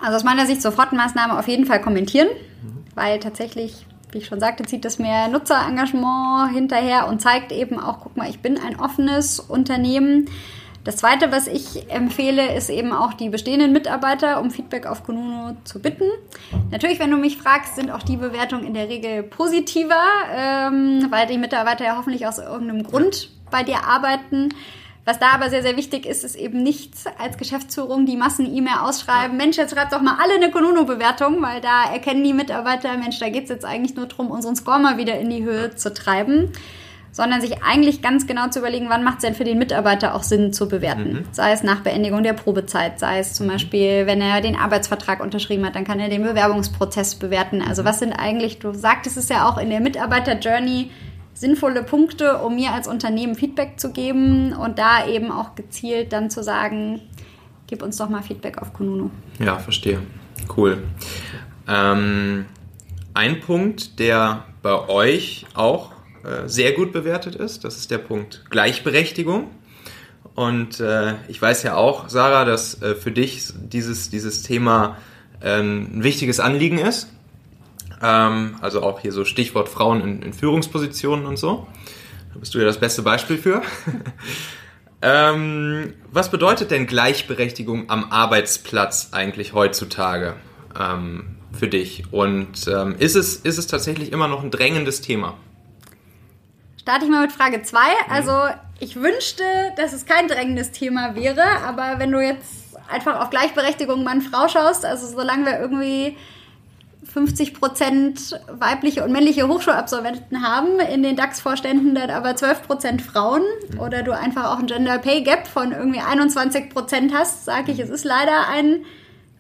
Also 0.01 0.17
aus 0.17 0.25
meiner 0.25 0.47
Sicht 0.47 0.61
Sofortmaßnahme 0.61 1.39
auf 1.39 1.49
jeden 1.49 1.65
Fall 1.65 1.81
kommentieren, 1.81 2.29
mhm. 2.29 2.85
weil 2.95 3.19
tatsächlich 3.19 3.87
wie 4.15 4.19
ich 4.19 4.27
schon 4.27 4.41
sagte, 4.41 4.65
zieht 4.65 4.85
das 4.85 4.99
mehr 4.99 5.29
Nutzerengagement 5.29 6.53
hinterher 6.53 7.09
und 7.09 7.21
zeigt 7.21 7.53
eben 7.53 7.79
auch, 7.79 7.99
guck 8.01 8.17
mal, 8.17 8.31
ich 8.31 8.41
bin 8.41 8.59
ein 8.59 8.79
offenes 8.79 9.41
Unternehmen. 9.41 10.31
Das 10.85 10.97
Zweite, 10.97 11.33
was 11.33 11.47
ich 11.47 11.91
empfehle, 11.91 12.55
ist 12.55 12.69
eben 12.69 12.93
auch 12.93 13.15
die 13.15 13.31
bestehenden 13.31 13.73
Mitarbeiter 13.73 14.39
um 14.41 14.51
Feedback 14.51 14.87
auf 14.87 15.03
Konuno 15.03 15.57
zu 15.65 15.81
bitten. 15.81 16.05
Natürlich, 16.71 16.99
wenn 16.99 17.11
du 17.11 17.17
mich 17.17 17.39
fragst, 17.39 17.77
sind 17.77 17.91
auch 17.91 18.03
die 18.03 18.19
Bewertungen 18.19 18.67
in 18.67 18.75
der 18.75 18.91
Regel 18.91 19.23
positiver, 19.23 20.03
ähm, 20.37 21.07
weil 21.09 21.27
die 21.27 21.39
Mitarbeiter 21.39 21.87
ja 21.87 21.97
hoffentlich 21.97 22.27
aus 22.27 22.39
irgendeinem 22.39 22.83
Grund 22.83 23.31
bei 23.51 23.63
dir 23.63 23.85
arbeiten. 23.85 24.51
Was 25.07 25.19
da 25.19 25.33
aber 25.33 25.49
sehr, 25.49 25.63
sehr 25.63 25.77
wichtig 25.77 26.05
ist, 26.07 26.23
ist 26.23 26.35
eben 26.35 26.63
nicht 26.63 26.93
als 27.19 27.39
Geschäftsführung 27.39 28.05
die 28.05 28.17
Massen-E-Mail 28.17 28.79
ausschreiben. 28.83 29.37
Mensch, 29.39 29.57
jetzt 29.57 29.75
schreibt 29.75 29.93
doch 29.93 30.01
mal 30.01 30.17
alle 30.23 30.35
eine 30.35 30.51
Konuno-Bewertung, 30.51 31.43
weil 31.43 31.63
da 31.63 31.93
erkennen 31.93 32.25
die 32.25 32.33
Mitarbeiter, 32.33 32.95
Mensch, 32.97 33.19
da 33.19 33.29
geht 33.31 33.45
es 33.45 33.51
jetzt 33.51 33.65
eigentlich 33.65 33.97
nur 33.97 34.07
darum, 34.07 34.31
unseren 34.31 34.57
Score 34.57 34.79
mal 34.79 34.99
wieder 34.99 35.19
in 35.19 35.31
die 35.31 35.45
Höhe 35.45 35.75
zu 35.77 35.93
treiben 35.93 36.53
sondern 37.15 37.41
sich 37.41 37.63
eigentlich 37.63 38.03
ganz 38.03 38.27
genau 38.27 38.49
zu 38.49 38.59
überlegen, 38.59 38.87
wann 38.89 39.05
macht 39.05 39.19
es 39.19 39.23
denn 39.23 39.37
für 39.37 39.45
den 39.45 39.57
Mitarbeiter 39.57 40.17
auch 40.17 40.25
Sinn 40.25 40.53
zu 40.53 40.69
bewerten. 40.69 41.13
Mhm. 41.13 41.25
Sei 41.31 41.53
es 41.53 41.63
nach 41.63 41.81
Beendigung 41.81 42.25
der 42.25 42.33
Probezeit, 42.33 42.99
sei 42.99 43.21
es 43.21 43.35
zum 43.35 43.47
Beispiel, 43.47 44.07
wenn 44.07 44.21
er 44.21 44.41
den 44.41 44.57
Arbeitsvertrag 44.57 45.23
unterschrieben 45.23 45.65
hat, 45.65 45.77
dann 45.77 45.85
kann 45.85 46.01
er 46.01 46.09
den 46.09 46.25
Bewerbungsprozess 46.25 47.15
bewerten. 47.15 47.63
Also 47.63 47.85
was 47.85 48.01
sind 48.01 48.13
eigentlich, 48.13 48.59
du 48.59 48.75
sagtest 48.75 49.17
es 49.17 49.29
ja 49.29 49.49
auch 49.49 49.59
in 49.59 49.71
der 49.71 49.79
Mitarbeiter-Journey, 49.79 50.91
sinnvolle 51.35 51.85
Punkte, 51.85 52.39
um 52.39 52.57
mir 52.57 52.73
als 52.73 52.89
Unternehmen 52.89 53.37
Feedback 53.37 53.79
zu 53.79 53.93
geben 53.93 54.53
und 54.53 54.81
da 54.81 55.07
eben 55.07 55.31
auch 55.31 55.55
gezielt 55.55 56.13
dann 56.13 56.31
zu 56.31 56.43
sagen, 56.43 57.01
gib 57.69 57.85
uns 57.85 57.97
doch 57.97 58.09
mal 58.09 58.23
Feedback 58.23 58.59
auf 58.59 58.73
Kununu. 58.73 59.11
Ja, 59.39 59.61
verstehe. 59.61 60.01
Cool. 60.57 60.83
Ähm, 61.69 62.47
ein 63.15 63.39
Punkt, 63.39 64.01
der 64.01 64.47
bei 64.63 64.89
euch 64.89 65.47
auch 65.55 65.94
äh, 66.25 66.49
sehr 66.49 66.73
gut 66.73 66.93
bewertet 66.93 67.35
ist. 67.35 67.65
Das 67.65 67.77
ist 67.77 67.91
der 67.91 67.99
Punkt 67.99 68.45
Gleichberechtigung. 68.51 69.51
Und 70.35 70.81
äh, 70.81 71.15
ich 71.29 71.41
weiß 71.41 71.63
ja 71.63 71.77
auch, 71.77 72.09
Sarah, 72.09 72.45
dass 72.45 72.81
äh, 72.83 72.95
für 72.95 73.13
dich 73.13 73.53
dieses, 73.55 74.11
dieses 74.11 74.43
Thema 74.43 74.97
ähm, 75.43 75.99
ein 75.99 76.03
wichtiges 76.03 76.41
Anliegen 76.41 76.79
ist. 76.79 77.09
Ähm, 78.03 78.57
also 78.61 78.83
auch 78.83 79.01
hier 79.01 79.13
so 79.13 79.25
Stichwort 79.25 79.69
Frauen 79.69 80.01
in, 80.01 80.23
in, 80.23 80.33
Führungspositionen 80.33 81.27
und 81.27 81.37
so. 81.37 81.67
Da 82.33 82.41
bist 82.41 82.55
du 82.55 82.59
ja 82.59 82.65
das 82.65 82.79
beste 82.79 83.03
Beispiel 83.03 83.39
für. 83.39 83.63
ähm, 85.03 85.93
was 86.11 86.31
bedeutet 86.31 86.71
denn 86.71 86.87
Gleichberechtigung 86.87 87.91
am 87.91 88.11
Arbeitsplatz 88.11 89.11
eigentlich 89.13 89.53
heutzutage 89.53 90.35
ähm, 90.79 91.37
für 91.53 91.69
dich? 91.69 92.05
Und 92.11 92.67
ähm, 92.67 92.97
ist, 92.99 93.15
es, 93.15 93.37
ist 93.37 93.59
es 93.59 93.67
tatsächlich 93.69 94.11
immer 94.11 94.27
noch 94.27 94.43
ein 94.43 94.51
drängendes 94.51 95.01
Thema? 95.01 95.37
Starte 96.85 97.07
ich 97.07 97.11
mal 97.11 97.23
mit 97.23 97.33
Frage 97.33 97.63
2. 97.63 97.79
Also, 98.11 98.33
ich 98.79 98.97
wünschte, 98.97 99.43
dass 99.79 99.95
es 99.95 100.05
kein 100.05 100.29
drängendes 100.29 100.71
Thema 100.71 101.15
wäre, 101.15 101.43
aber 101.67 101.99
wenn 101.99 102.13
du 102.13 102.21
jetzt 102.21 102.77
einfach 102.91 103.21
auf 103.21 103.31
Gleichberechtigung 103.31 104.05
Mann-Frau 104.05 104.49
schaust, 104.49 104.85
also 104.85 105.07
solange 105.07 105.47
wir 105.47 105.59
irgendwie 105.59 106.19
50 107.11 107.55
Prozent 107.55 108.39
weibliche 108.49 109.03
und 109.03 109.13
männliche 109.13 109.49
Hochschulabsolventen 109.49 110.47
haben, 110.47 110.79
in 110.79 111.03
den 111.03 111.17
DAX-Vorständen 111.17 111.95
dann 111.95 112.11
aber 112.11 112.37
12 112.37 112.67
Prozent 112.67 113.01
Frauen 113.01 113.45
mhm. 113.73 113.81
oder 113.81 114.03
du 114.03 114.13
einfach 114.13 114.53
auch 114.53 114.59
ein 114.59 114.67
Gender 114.67 114.99
Pay 114.99 115.23
Gap 115.23 115.47
von 115.47 115.73
irgendwie 115.73 116.01
21 116.01 116.69
Prozent 116.69 117.15
hast, 117.15 117.47
sage 117.47 117.73
ich, 117.73 117.79
es 117.79 117.89
ist 117.89 118.05
leider 118.05 118.49
ein 118.49 118.85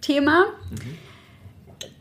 Thema. 0.00 0.46
Mhm. 0.70 1.03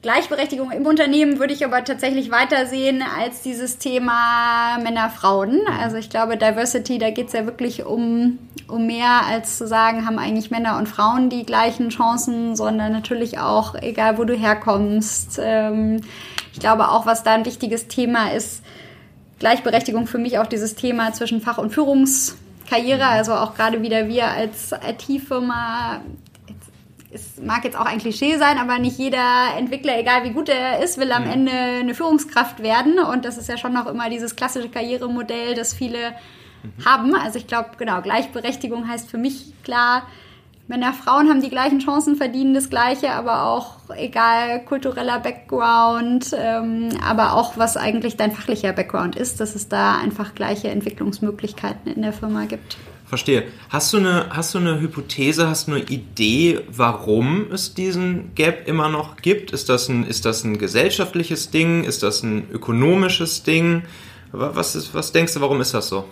Gleichberechtigung 0.03 0.69
im 0.71 0.85
Unternehmen 0.85 1.39
würde 1.39 1.53
ich 1.53 1.63
aber 1.63 1.81
tatsächlich 1.85 2.29
weiter 2.29 2.65
sehen 2.65 3.01
als 3.01 3.41
dieses 3.41 3.77
Thema 3.77 4.77
Männer-Frauen. 4.83 5.61
Also 5.79 5.95
ich 5.95 6.09
glaube, 6.09 6.35
Diversity, 6.35 6.97
da 6.97 7.09
geht 7.09 7.27
es 7.27 7.33
ja 7.33 7.45
wirklich 7.45 7.85
um, 7.85 8.37
um 8.67 8.85
mehr 8.85 9.21
als 9.25 9.57
zu 9.57 9.65
sagen, 9.65 10.05
haben 10.05 10.19
eigentlich 10.19 10.51
Männer 10.51 10.77
und 10.77 10.89
Frauen 10.89 11.29
die 11.29 11.45
gleichen 11.45 11.87
Chancen, 11.87 12.57
sondern 12.57 12.91
natürlich 12.91 13.39
auch, 13.39 13.75
egal 13.75 14.17
wo 14.17 14.25
du 14.25 14.33
herkommst. 14.35 15.39
Ähm, 15.41 16.01
ich 16.51 16.59
glaube 16.59 16.89
auch, 16.89 17.05
was 17.05 17.23
da 17.23 17.35
ein 17.35 17.45
wichtiges 17.45 17.87
Thema 17.87 18.33
ist, 18.33 18.61
Gleichberechtigung 19.39 20.05
für 20.05 20.17
mich 20.17 20.37
auch 20.37 20.47
dieses 20.47 20.75
Thema 20.75 21.13
zwischen 21.13 21.39
Fach- 21.39 21.59
und 21.59 21.69
Führungskarriere, 21.69 23.05
also 23.05 23.35
auch 23.35 23.55
gerade 23.55 23.81
wieder 23.81 24.09
wir 24.09 24.27
als 24.27 24.73
IT-Firma 24.73 26.01
es 27.13 27.41
mag 27.41 27.63
jetzt 27.63 27.78
auch 27.78 27.86
ein 27.86 27.99
Klischee 27.99 28.38
sein, 28.38 28.58
aber 28.58 28.80
nicht 28.80 28.97
jeder 28.97 29.56
Entwickler, 29.58 29.99
egal 29.99 30.23
wie 30.23 30.32
gut 30.32 30.49
er 30.49 30.84
ist, 30.84 30.97
will 30.97 31.12
am 31.12 31.26
mhm. 31.26 31.32
Ende 31.32 31.52
eine 31.52 31.93
Führungskraft 31.93 32.62
werden. 32.62 32.99
Und 32.99 33.26
das 33.26 33.38
ist 33.38 33.49
ja 33.49 33.58
schon 33.58 33.73
noch 33.73 33.88
immer 33.88 34.10
dieses 34.10 34.36
klassische 34.36 34.69
Karrieremodell, 34.69 35.54
das 35.54 35.73
viele 35.73 36.12
mhm. 36.63 36.86
haben. 36.86 37.15
Also 37.15 37.38
ich 37.38 37.47
glaube, 37.47 37.71
genau, 37.78 38.02
Gleichberechtigung 38.02 38.88
heißt 38.88 39.10
für 39.10 39.17
mich 39.17 39.54
klar, 39.63 40.04
Männer, 40.67 40.93
Frauen 40.93 41.28
haben 41.30 41.41
die 41.41 41.49
gleichen 41.49 41.80
Chancen, 41.80 42.15
verdienen 42.15 42.54
das 42.54 42.69
Gleiche, 42.69 43.12
aber 43.12 43.43
auch 43.43 43.76
egal 43.97 44.63
kultureller 44.63 45.19
Background, 45.19 46.34
ähm, 46.38 46.88
aber 47.06 47.34
auch 47.34 47.58
was 47.58 47.76
eigentlich 47.76 48.15
dein 48.15 48.32
fachlicher 48.32 48.71
Background 48.71 49.17
ist, 49.17 49.41
dass 49.41 49.56
es 49.56 49.67
da 49.67 49.97
einfach 49.97 50.36
gleiche 50.36 50.69
Entwicklungsmöglichkeiten 50.69 51.91
in 51.93 52.02
der 52.02 52.13
Firma 52.13 52.45
gibt. 52.45 52.78
Verstehe. 53.13 53.43
Hast 53.69 53.93
du 53.93 53.97
eine, 53.97 54.26
hast 54.32 54.56
du 54.56 54.58
eine 54.58 54.80
Hypothese, 54.80 55.47
hast 55.47 55.67
du 55.67 55.73
eine 55.73 55.84
Idee, 55.84 56.62
warum 56.67 57.52
es 57.52 57.76
diesen 57.76 58.34
Gap 58.34 58.67
immer 58.67 58.89
noch 58.89 59.17
gibt? 59.17 59.52
Ist 59.52 59.69
das 59.69 59.88
ein, 59.88 60.04
ist 60.08 60.26
das 60.26 60.43
ein 60.43 60.58
gesellschaftliches 60.58 61.52
Ding? 61.52 61.84
Ist 61.84 62.02
das 62.02 62.23
ein 62.23 62.49
ökonomisches 62.49 63.43
Ding? 63.43 63.84
Was, 64.32 64.76
ist, 64.76 64.95
was 64.95 65.12
denkst 65.12 65.36
du, 65.36 65.41
warum 65.41 65.62
ist 65.62 65.76
das 65.76 65.89
so? 65.89 66.06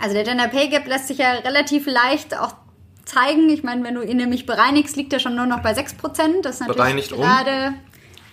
Also 0.00 0.14
der 0.16 0.24
Gender 0.24 0.48
Pay 0.48 0.68
Gap 0.68 0.88
lässt 0.88 1.06
sich 1.06 1.18
ja 1.18 1.30
relativ 1.30 1.86
leicht 1.86 2.36
auch 2.36 2.56
zeigen. 3.04 3.48
Ich 3.48 3.62
meine, 3.62 3.84
wenn 3.84 3.94
du 3.94 4.02
ihn 4.02 4.16
nämlich 4.16 4.46
bereinigst, 4.46 4.96
liegt 4.96 5.12
er 5.12 5.20
schon 5.20 5.36
nur 5.36 5.46
noch 5.46 5.60
bei 5.60 5.74
6%. 5.74 6.42
Das 6.42 6.56
ist 6.56 6.60
natürlich 6.60 6.66
Bereinigt 6.66 7.10
gerade 7.10 7.74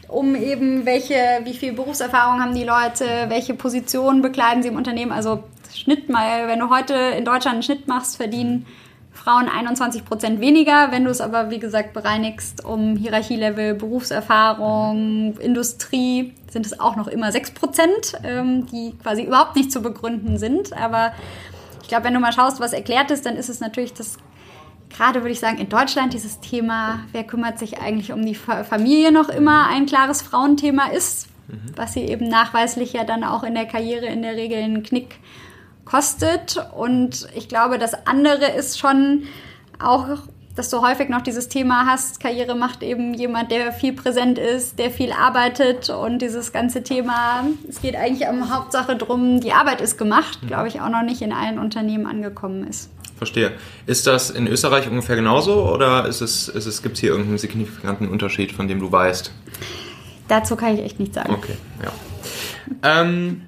um? 0.07 0.29
um 0.29 0.35
eben 0.35 0.87
welche, 0.87 1.41
wie 1.43 1.53
viel 1.53 1.73
Berufserfahrung 1.73 2.41
haben 2.41 2.55
die 2.55 2.63
Leute, 2.63 3.05
welche 3.27 3.53
Positionen 3.53 4.23
bekleiden 4.23 4.63
sie 4.63 4.69
im 4.69 4.77
Unternehmen. 4.77 5.11
Also 5.11 5.43
Schnitt 5.73 6.09
mal, 6.09 6.47
wenn 6.47 6.59
du 6.59 6.69
heute 6.69 6.93
in 6.93 7.25
Deutschland 7.25 7.55
einen 7.55 7.63
Schnitt 7.63 7.87
machst, 7.87 8.17
verdienen 8.17 8.65
Frauen 9.11 9.49
21 9.49 10.05
Prozent 10.05 10.39
weniger. 10.39 10.91
Wenn 10.91 11.03
du 11.03 11.11
es 11.11 11.21
aber, 11.21 11.49
wie 11.49 11.59
gesagt, 11.59 11.93
bereinigst 11.93 12.63
um 12.63 12.95
Hierarchielevel, 12.95 13.75
Berufserfahrung, 13.75 15.37
Industrie, 15.39 16.33
sind 16.49 16.65
es 16.65 16.79
auch 16.79 16.95
noch 16.95 17.07
immer 17.07 17.31
6 17.31 17.51
Prozent, 17.51 18.13
ähm, 18.23 18.65
die 18.67 18.93
quasi 19.01 19.23
überhaupt 19.23 19.55
nicht 19.55 19.71
zu 19.71 19.81
begründen 19.81 20.37
sind. 20.37 20.73
Aber 20.73 21.11
ich 21.81 21.89
glaube, 21.89 22.05
wenn 22.05 22.13
du 22.13 22.19
mal 22.19 22.31
schaust, 22.31 22.59
was 22.59 22.73
erklärt 22.73 23.11
ist, 23.11 23.25
dann 23.25 23.35
ist 23.35 23.49
es 23.49 23.59
natürlich 23.59 23.93
das 23.93 24.17
gerade 24.89 25.21
würde 25.21 25.31
ich 25.31 25.39
sagen, 25.39 25.57
in 25.57 25.69
Deutschland 25.69 26.13
dieses 26.13 26.39
Thema, 26.39 27.01
wer 27.11 27.23
kümmert 27.23 27.59
sich 27.59 27.79
eigentlich 27.79 28.11
um 28.11 28.25
die 28.25 28.35
Familie 28.35 29.11
noch 29.11 29.29
immer 29.29 29.67
ein 29.67 29.85
klares 29.85 30.21
Frauenthema 30.21 30.87
ist, 30.87 31.27
mhm. 31.47 31.59
was 31.75 31.93
sie 31.93 32.01
eben 32.01 32.27
nachweislich 32.27 32.93
ja 32.93 33.03
dann 33.03 33.23
auch 33.23 33.43
in 33.43 33.55
der 33.55 33.65
Karriere 33.65 34.07
in 34.07 34.21
der 34.21 34.35
Regel 34.35 34.57
einen 34.57 34.83
Knick 34.83 35.19
kostet. 35.89 36.57
Und 36.75 37.27
ich 37.35 37.47
glaube, 37.47 37.77
das 37.77 38.07
andere 38.07 38.51
ist 38.57 38.79
schon 38.79 39.23
auch, 39.79 40.05
dass 40.55 40.69
du 40.69 40.81
häufig 40.81 41.07
noch 41.07 41.21
dieses 41.21 41.47
Thema 41.47 41.85
hast, 41.85 42.19
Karriere 42.19 42.53
macht 42.53 42.83
eben 42.83 43.13
jemand, 43.13 43.49
der 43.49 43.71
viel 43.71 43.93
präsent 43.93 44.37
ist, 44.37 44.77
der 44.77 44.91
viel 44.91 45.13
arbeitet 45.13 45.89
und 45.89 46.21
dieses 46.21 46.51
ganze 46.51 46.83
Thema, 46.83 47.45
es 47.69 47.81
geht 47.81 47.95
eigentlich 47.95 48.27
um 48.27 48.53
Hauptsache 48.53 48.97
drum, 48.97 49.39
die 49.39 49.53
Arbeit 49.53 49.79
ist 49.79 49.97
gemacht, 49.97 50.39
mhm. 50.41 50.47
glaube 50.47 50.67
ich, 50.67 50.81
auch 50.81 50.89
noch 50.89 51.03
nicht 51.03 51.21
in 51.21 51.31
allen 51.31 51.59
Unternehmen 51.59 52.05
angekommen 52.05 52.67
ist. 52.67 52.89
Verstehe. 53.15 53.53
Ist 53.85 54.07
das 54.07 54.29
in 54.29 54.47
Österreich 54.47 54.89
ungefähr 54.89 55.15
genauso 55.15 55.69
oder 55.71 56.07
ist 56.07 56.21
es, 56.21 56.49
ist 56.49 56.65
es, 56.65 56.81
gibt 56.81 56.95
es 56.95 57.01
hier 57.01 57.11
irgendeinen 57.11 57.37
signifikanten 57.37 58.09
Unterschied, 58.09 58.51
von 58.51 58.67
dem 58.67 58.79
du 58.79 58.91
weißt? 58.91 59.31
Dazu 60.27 60.55
kann 60.55 60.75
ich 60.75 60.83
echt 60.83 60.99
nichts 60.99 61.15
sagen. 61.15 61.33
Okay, 61.33 61.55
ja. 61.83 61.91
Ähm, 62.83 63.41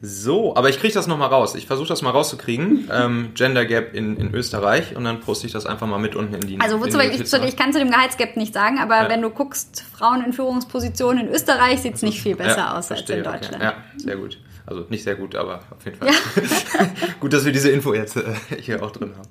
so, 0.00 0.54
aber 0.54 0.68
ich 0.68 0.78
kriege 0.78 0.94
das 0.94 1.08
nochmal 1.08 1.28
raus. 1.28 1.56
Ich 1.56 1.66
versuche 1.66 1.88
das 1.88 2.02
mal 2.02 2.10
rauszukriegen. 2.10 2.88
ähm, 2.92 3.30
Gender 3.34 3.64
Gap 3.64 3.94
in, 3.94 4.16
in 4.16 4.32
Österreich 4.32 4.94
und 4.94 5.02
dann 5.04 5.18
poste 5.20 5.46
ich 5.46 5.52
das 5.52 5.66
einfach 5.66 5.88
mal 5.88 5.98
mit 5.98 6.14
unten 6.14 6.34
in 6.34 6.40
die 6.40 6.60
Also 6.60 6.80
wozu, 6.80 7.00
ich, 7.00 7.20
ich 7.20 7.56
kann 7.56 7.72
zu 7.72 7.80
dem 7.80 7.90
Gehaltsgap 7.90 8.36
nicht 8.36 8.54
sagen, 8.54 8.78
aber 8.78 9.02
ja. 9.02 9.08
wenn 9.08 9.22
du 9.22 9.30
guckst, 9.30 9.84
Frauen 9.92 10.24
in 10.24 10.32
Führungspositionen 10.32 11.26
in 11.26 11.34
Österreich 11.34 11.80
sieht 11.80 11.96
es 11.96 12.02
nicht 12.02 12.20
viel 12.20 12.36
besser 12.36 12.58
ja, 12.58 12.78
aus 12.78 12.86
verstehe, 12.86 13.16
als 13.16 13.26
in 13.26 13.32
Deutschland. 13.32 13.56
Okay. 13.56 13.64
Ja, 13.64 13.74
sehr 13.96 14.16
gut. 14.16 14.38
Also 14.66 14.86
nicht 14.88 15.02
sehr 15.02 15.16
gut, 15.16 15.34
aber 15.34 15.62
auf 15.70 15.84
jeden 15.84 15.98
Fall. 15.98 16.08
Ja. 16.08 16.14
gut, 17.20 17.32
dass 17.32 17.44
wir 17.44 17.50
diese 17.52 17.70
Info 17.70 17.92
jetzt 17.92 18.16
äh, 18.16 18.34
hier 18.60 18.80
auch 18.82 18.92
drin 18.92 19.14
haben. 19.16 19.28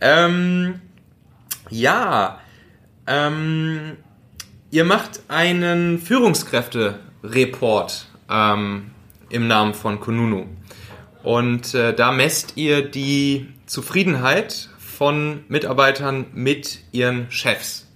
Ähm, 0.00 0.80
ja, 1.70 2.40
ähm, 3.06 3.96
ihr 4.70 4.84
macht 4.84 5.20
einen 5.28 6.00
Führungskräfte-Report. 6.00 8.06
Ähm, 8.30 8.90
im 9.30 9.46
Namen 9.46 9.74
von 9.74 10.00
Kununu. 10.00 10.46
Und 11.22 11.74
äh, 11.74 11.94
da 11.94 12.12
messt 12.12 12.56
ihr 12.56 12.82
die 12.82 13.48
Zufriedenheit 13.66 14.68
von 14.78 15.44
Mitarbeitern 15.48 16.26
mit 16.34 16.80
ihren 16.92 17.30
Chefs. 17.30 17.86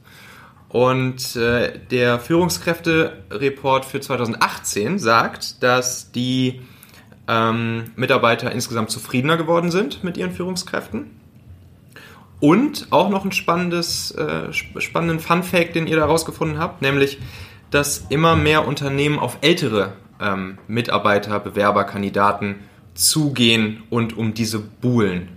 Und 0.68 1.36
äh, 1.36 1.78
der 1.90 2.18
Führungskräfte-Report 2.18 3.84
für 3.84 4.00
2018 4.00 4.98
sagt, 4.98 5.62
dass 5.62 6.12
die 6.12 6.60
ähm, 7.26 7.92
Mitarbeiter 7.96 8.52
insgesamt 8.52 8.90
zufriedener 8.90 9.36
geworden 9.36 9.70
sind 9.70 10.04
mit 10.04 10.16
ihren 10.16 10.32
Führungskräften. 10.32 11.18
Und 12.40 12.88
auch 12.90 13.08
noch 13.08 13.24
ein 13.24 13.32
spannendes, 13.32 14.12
äh, 14.12 14.52
spannenden 14.52 15.20
Fun-Fact, 15.20 15.74
den 15.74 15.86
ihr 15.86 15.96
da 15.96 16.06
rausgefunden 16.06 16.58
habt, 16.58 16.82
nämlich, 16.82 17.18
dass 17.70 18.06
immer 18.10 18.36
mehr 18.36 18.66
Unternehmen 18.66 19.18
auf 19.18 19.38
ältere 19.40 19.94
ähm, 20.20 20.58
Mitarbeiter, 20.66 21.38
Bewerber, 21.40 21.84
Kandidaten 21.84 22.56
zugehen 22.94 23.82
und 23.90 24.16
um 24.16 24.34
diese 24.34 24.58
buhlen. 24.58 25.28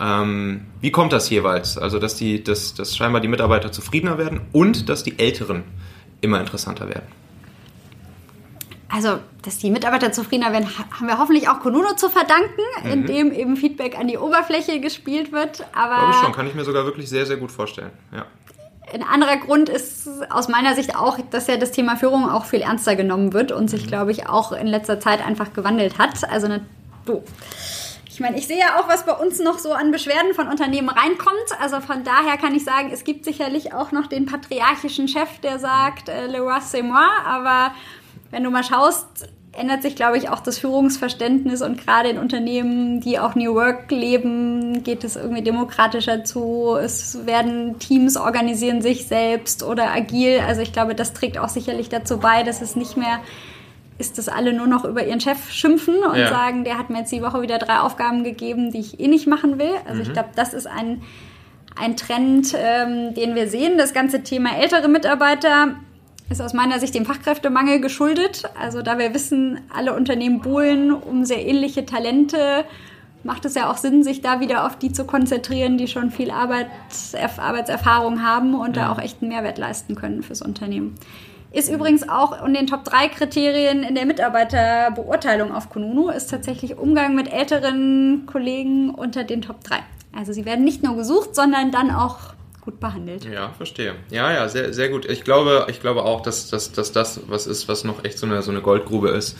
Ähm, 0.00 0.66
wie 0.80 0.90
kommt 0.90 1.12
das 1.12 1.28
jeweils? 1.30 1.76
Also, 1.76 1.98
dass, 1.98 2.16
die, 2.16 2.42
dass, 2.42 2.74
dass 2.74 2.96
scheinbar 2.96 3.20
die 3.20 3.28
Mitarbeiter 3.28 3.70
zufriedener 3.70 4.18
werden 4.18 4.40
und 4.52 4.88
dass 4.88 5.02
die 5.02 5.18
Älteren 5.18 5.64
immer 6.20 6.40
interessanter 6.40 6.88
werden. 6.88 7.06
Also, 8.92 9.20
dass 9.42 9.58
die 9.58 9.70
Mitarbeiter 9.70 10.10
zufriedener 10.10 10.52
werden, 10.52 10.66
haben 10.68 11.06
wir 11.06 11.18
hoffentlich 11.18 11.48
auch 11.48 11.60
Konuno 11.60 11.94
zu 11.94 12.08
verdanken, 12.08 12.62
mhm. 12.82 12.90
indem 12.90 13.32
eben 13.32 13.56
Feedback 13.56 13.96
an 13.96 14.08
die 14.08 14.18
Oberfläche 14.18 14.80
gespielt 14.80 15.30
wird. 15.32 15.64
Aber 15.74 15.96
Glaube 15.96 16.10
ich 16.12 16.16
schon, 16.16 16.32
kann 16.32 16.46
ich 16.48 16.54
mir 16.54 16.64
sogar 16.64 16.84
wirklich 16.84 17.08
sehr, 17.08 17.24
sehr 17.24 17.36
gut 17.36 17.52
vorstellen. 17.52 17.92
Ja. 18.12 18.26
Ein 18.92 19.02
anderer 19.02 19.36
Grund 19.36 19.68
ist 19.68 20.08
aus 20.30 20.48
meiner 20.48 20.74
Sicht 20.74 20.96
auch, 20.96 21.18
dass 21.30 21.46
ja 21.46 21.56
das 21.56 21.70
Thema 21.70 21.96
Führung 21.96 22.28
auch 22.28 22.44
viel 22.44 22.60
ernster 22.60 22.96
genommen 22.96 23.32
wird 23.32 23.52
und 23.52 23.68
sich, 23.68 23.84
mhm. 23.84 23.88
glaube 23.88 24.10
ich, 24.10 24.28
auch 24.28 24.52
in 24.52 24.66
letzter 24.66 25.00
Zeit 25.00 25.24
einfach 25.24 25.52
gewandelt 25.52 25.98
hat. 25.98 26.28
Also, 26.30 26.46
eine, 26.46 26.60
du. 27.04 27.22
Ich 28.20 28.22
meine, 28.22 28.36
ich 28.38 28.46
sehe 28.46 28.58
ja 28.58 28.78
auch, 28.78 28.86
was 28.86 29.06
bei 29.06 29.14
uns 29.14 29.38
noch 29.38 29.58
so 29.58 29.72
an 29.72 29.92
Beschwerden 29.92 30.34
von 30.34 30.46
Unternehmen 30.46 30.90
reinkommt. 30.90 31.58
Also 31.58 31.80
von 31.80 32.04
daher 32.04 32.36
kann 32.36 32.54
ich 32.54 32.64
sagen, 32.64 32.90
es 32.92 33.04
gibt 33.04 33.24
sicherlich 33.24 33.72
auch 33.72 33.92
noch 33.92 34.08
den 34.08 34.26
patriarchischen 34.26 35.08
Chef, 35.08 35.38
der 35.42 35.58
sagt, 35.58 36.10
äh, 36.10 36.26
le 36.26 36.40
roi 36.40 36.58
c'est 36.58 36.82
moi, 36.82 37.06
aber 37.24 37.72
wenn 38.30 38.44
du 38.44 38.50
mal 38.50 38.62
schaust, 38.62 39.26
ändert 39.52 39.82
sich, 39.82 39.96
glaube 39.96 40.16
ich, 40.16 40.28
auch 40.28 40.40
das 40.40 40.58
Führungsverständnis 40.58 41.60
und 41.62 41.84
gerade 41.84 42.08
in 42.08 42.18
Unternehmen, 42.18 43.00
die 43.00 43.18
auch 43.18 43.34
New 43.34 43.54
Work 43.54 43.90
leben, 43.90 44.82
geht 44.84 45.02
es 45.02 45.16
irgendwie 45.16 45.42
demokratischer 45.42 46.24
zu. 46.24 46.76
Es 46.80 47.26
werden 47.26 47.78
Teams 47.78 48.16
organisieren 48.16 48.80
sich 48.80 49.06
selbst 49.08 49.62
oder 49.62 49.90
agil. 49.90 50.40
Also 50.46 50.62
ich 50.62 50.72
glaube, 50.72 50.94
das 50.94 51.12
trägt 51.14 51.38
auch 51.38 51.48
sicherlich 51.48 51.88
dazu 51.88 52.18
bei, 52.18 52.42
dass 52.42 52.62
es 52.62 52.76
nicht 52.76 52.96
mehr 52.96 53.20
ist, 53.98 54.18
dass 54.18 54.28
alle 54.28 54.52
nur 54.52 54.66
noch 54.66 54.84
über 54.84 55.04
ihren 55.04 55.20
Chef 55.20 55.50
schimpfen 55.50 55.98
und 55.98 56.16
ja. 56.16 56.28
sagen, 56.28 56.64
der 56.64 56.78
hat 56.78 56.88
mir 56.88 57.00
jetzt 57.00 57.12
die 57.12 57.22
Woche 57.22 57.42
wieder 57.42 57.58
drei 57.58 57.80
Aufgaben 57.80 58.24
gegeben, 58.24 58.70
die 58.70 58.78
ich 58.78 59.00
eh 59.00 59.08
nicht 59.08 59.26
machen 59.26 59.58
will. 59.58 59.72
Also 59.84 59.96
mhm. 59.96 60.02
ich 60.02 60.12
glaube, 60.12 60.30
das 60.36 60.54
ist 60.54 60.66
ein, 60.66 61.02
ein 61.76 61.96
Trend, 61.96 62.54
ähm, 62.56 63.14
den 63.14 63.34
wir 63.34 63.48
sehen. 63.48 63.76
Das 63.76 63.92
ganze 63.92 64.22
Thema 64.22 64.56
ältere 64.56 64.88
Mitarbeiter 64.88 65.74
ist 66.30 66.40
aus 66.40 66.54
meiner 66.54 66.78
Sicht 66.78 66.94
dem 66.94 67.04
Fachkräftemangel 67.04 67.80
geschuldet. 67.80 68.44
Also 68.58 68.82
da 68.82 68.98
wir 68.98 69.12
wissen, 69.12 69.60
alle 69.74 69.94
Unternehmen 69.94 70.40
buhlen 70.40 70.92
um 70.92 71.24
sehr 71.24 71.44
ähnliche 71.44 71.84
Talente, 71.84 72.64
macht 73.24 73.44
es 73.44 73.54
ja 73.56 73.70
auch 73.70 73.76
Sinn, 73.76 74.04
sich 74.04 74.22
da 74.22 74.40
wieder 74.40 74.64
auf 74.64 74.78
die 74.78 74.92
zu 74.92 75.04
konzentrieren, 75.04 75.76
die 75.76 75.88
schon 75.88 76.12
viel 76.12 76.30
Arbeit, 76.30 76.68
Arbeitserfahrung 77.36 78.22
haben 78.22 78.54
und 78.54 78.76
ja. 78.76 78.84
da 78.84 78.92
auch 78.92 78.98
echt 78.98 79.20
einen 79.20 79.30
Mehrwert 79.30 79.58
leisten 79.58 79.96
können 79.96 80.22
fürs 80.22 80.40
Unternehmen. 80.40 80.94
Ist 81.52 81.68
übrigens 81.68 82.08
auch 82.08 82.46
in 82.46 82.54
den 82.54 82.68
Top 82.68 82.84
3 82.84 83.08
Kriterien 83.08 83.82
in 83.82 83.96
der 83.96 84.06
Mitarbeiterbeurteilung 84.06 85.52
auf 85.52 85.68
Kununu, 85.68 86.10
ist 86.10 86.30
tatsächlich 86.30 86.78
Umgang 86.78 87.16
mit 87.16 87.32
älteren 87.32 88.24
Kollegen 88.26 88.90
unter 88.90 89.24
den 89.24 89.42
Top 89.42 89.64
3. 89.64 89.80
Also 90.16 90.32
sie 90.32 90.44
werden 90.44 90.64
nicht 90.64 90.84
nur 90.84 90.96
gesucht, 90.96 91.34
sondern 91.34 91.72
dann 91.72 91.90
auch 91.90 92.34
gut 92.60 92.80
behandelt. 92.80 93.24
Ja, 93.24 93.50
verstehe. 93.50 93.94
Ja, 94.10 94.32
ja, 94.32 94.48
sehr, 94.48 94.72
sehr 94.72 94.88
gut. 94.88 95.08
Ich 95.08 95.24
glaube, 95.24 95.66
ich 95.68 95.80
glaube 95.80 96.02
auch, 96.02 96.20
dass, 96.20 96.48
dass, 96.48 96.72
dass 96.72 96.92
das 96.92 97.20
was 97.28 97.46
ist, 97.46 97.68
was 97.68 97.84
noch 97.84 98.04
echt 98.04 98.18
so 98.18 98.26
eine, 98.26 98.42
so 98.42 98.50
eine 98.50 98.60
Goldgrube 98.60 99.08
ist 99.08 99.36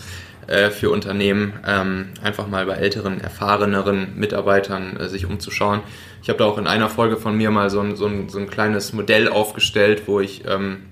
äh, 0.47 0.71
für 0.71 0.91
Unternehmen, 0.91 1.61
ähm, 1.67 2.09
einfach 2.23 2.47
mal 2.47 2.67
bei 2.67 2.75
älteren, 2.75 3.21
erfahreneren 3.21 4.17
Mitarbeitern 4.17 4.97
äh, 4.97 5.09
sich 5.09 5.27
umzuschauen. 5.27 5.81
Ich 6.23 6.29
habe 6.29 6.39
da 6.39 6.45
auch 6.47 6.59
in 6.59 6.67
einer 6.67 6.89
Folge 6.89 7.17
von 7.17 7.37
mir 7.37 7.51
mal 7.51 7.71
so 7.71 7.81
ein, 7.81 7.97
so 7.97 8.07
ein, 8.07 8.29
so 8.29 8.39
ein 8.39 8.49
kleines 8.49 8.93
Modell 8.93 9.29
aufgestellt, 9.29 10.03
wo 10.07 10.21
ich, 10.21 10.45
ähm, 10.47 10.87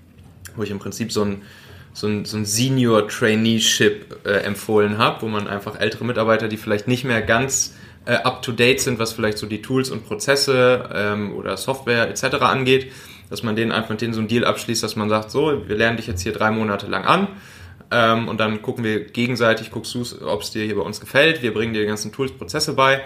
wo 0.56 0.62
ich 0.62 0.70
im 0.70 0.78
Prinzip 0.78 1.12
so 1.12 1.22
ein 1.22 1.42
so 1.94 2.06
ein, 2.06 2.24
so 2.24 2.36
ein 2.36 2.44
Senior 2.44 3.08
Traineeship 3.08 4.24
äh, 4.24 4.44
empfohlen 4.44 4.98
habe, 4.98 5.22
wo 5.22 5.26
man 5.26 5.48
einfach 5.48 5.80
ältere 5.80 6.04
Mitarbeiter, 6.04 6.46
die 6.46 6.56
vielleicht 6.56 6.86
nicht 6.86 7.02
mehr 7.04 7.22
ganz 7.22 7.74
äh, 8.08 8.14
up-to-date 8.14 8.80
sind, 8.80 8.98
was 8.98 9.12
vielleicht 9.12 9.36
so 9.36 9.46
die 9.46 9.60
Tools 9.60 9.90
und 9.90 10.06
Prozesse 10.06 10.88
ähm, 10.94 11.34
oder 11.34 11.58
Software 11.58 12.08
etc. 12.08 12.36
angeht, 12.40 12.90
dass 13.28 13.42
man 13.42 13.54
denen 13.54 13.70
einfach 13.70 13.90
mit 13.90 14.00
denen 14.00 14.14
so 14.14 14.20
einen 14.20 14.28
Deal 14.28 14.46
abschließt, 14.46 14.82
dass 14.82 14.96
man 14.96 15.10
sagt, 15.10 15.30
so, 15.30 15.68
wir 15.68 15.76
lernen 15.76 15.98
dich 15.98 16.06
jetzt 16.06 16.22
hier 16.22 16.32
drei 16.32 16.50
Monate 16.50 16.86
lang 16.86 17.04
an 17.04 17.28
ähm, 17.90 18.28
und 18.28 18.40
dann 18.40 18.62
gucken 18.62 18.82
wir 18.82 19.04
gegenseitig, 19.04 19.70
guckst 19.70 19.94
du, 19.94 20.04
ob 20.26 20.40
es 20.40 20.50
dir 20.50 20.64
hier 20.64 20.76
bei 20.76 20.82
uns 20.82 21.00
gefällt, 21.00 21.42
wir 21.42 21.52
bringen 21.52 21.74
dir 21.74 21.82
die 21.82 21.86
ganzen 21.86 22.10
Tools, 22.10 22.32
Prozesse 22.32 22.72
bei, 22.72 23.02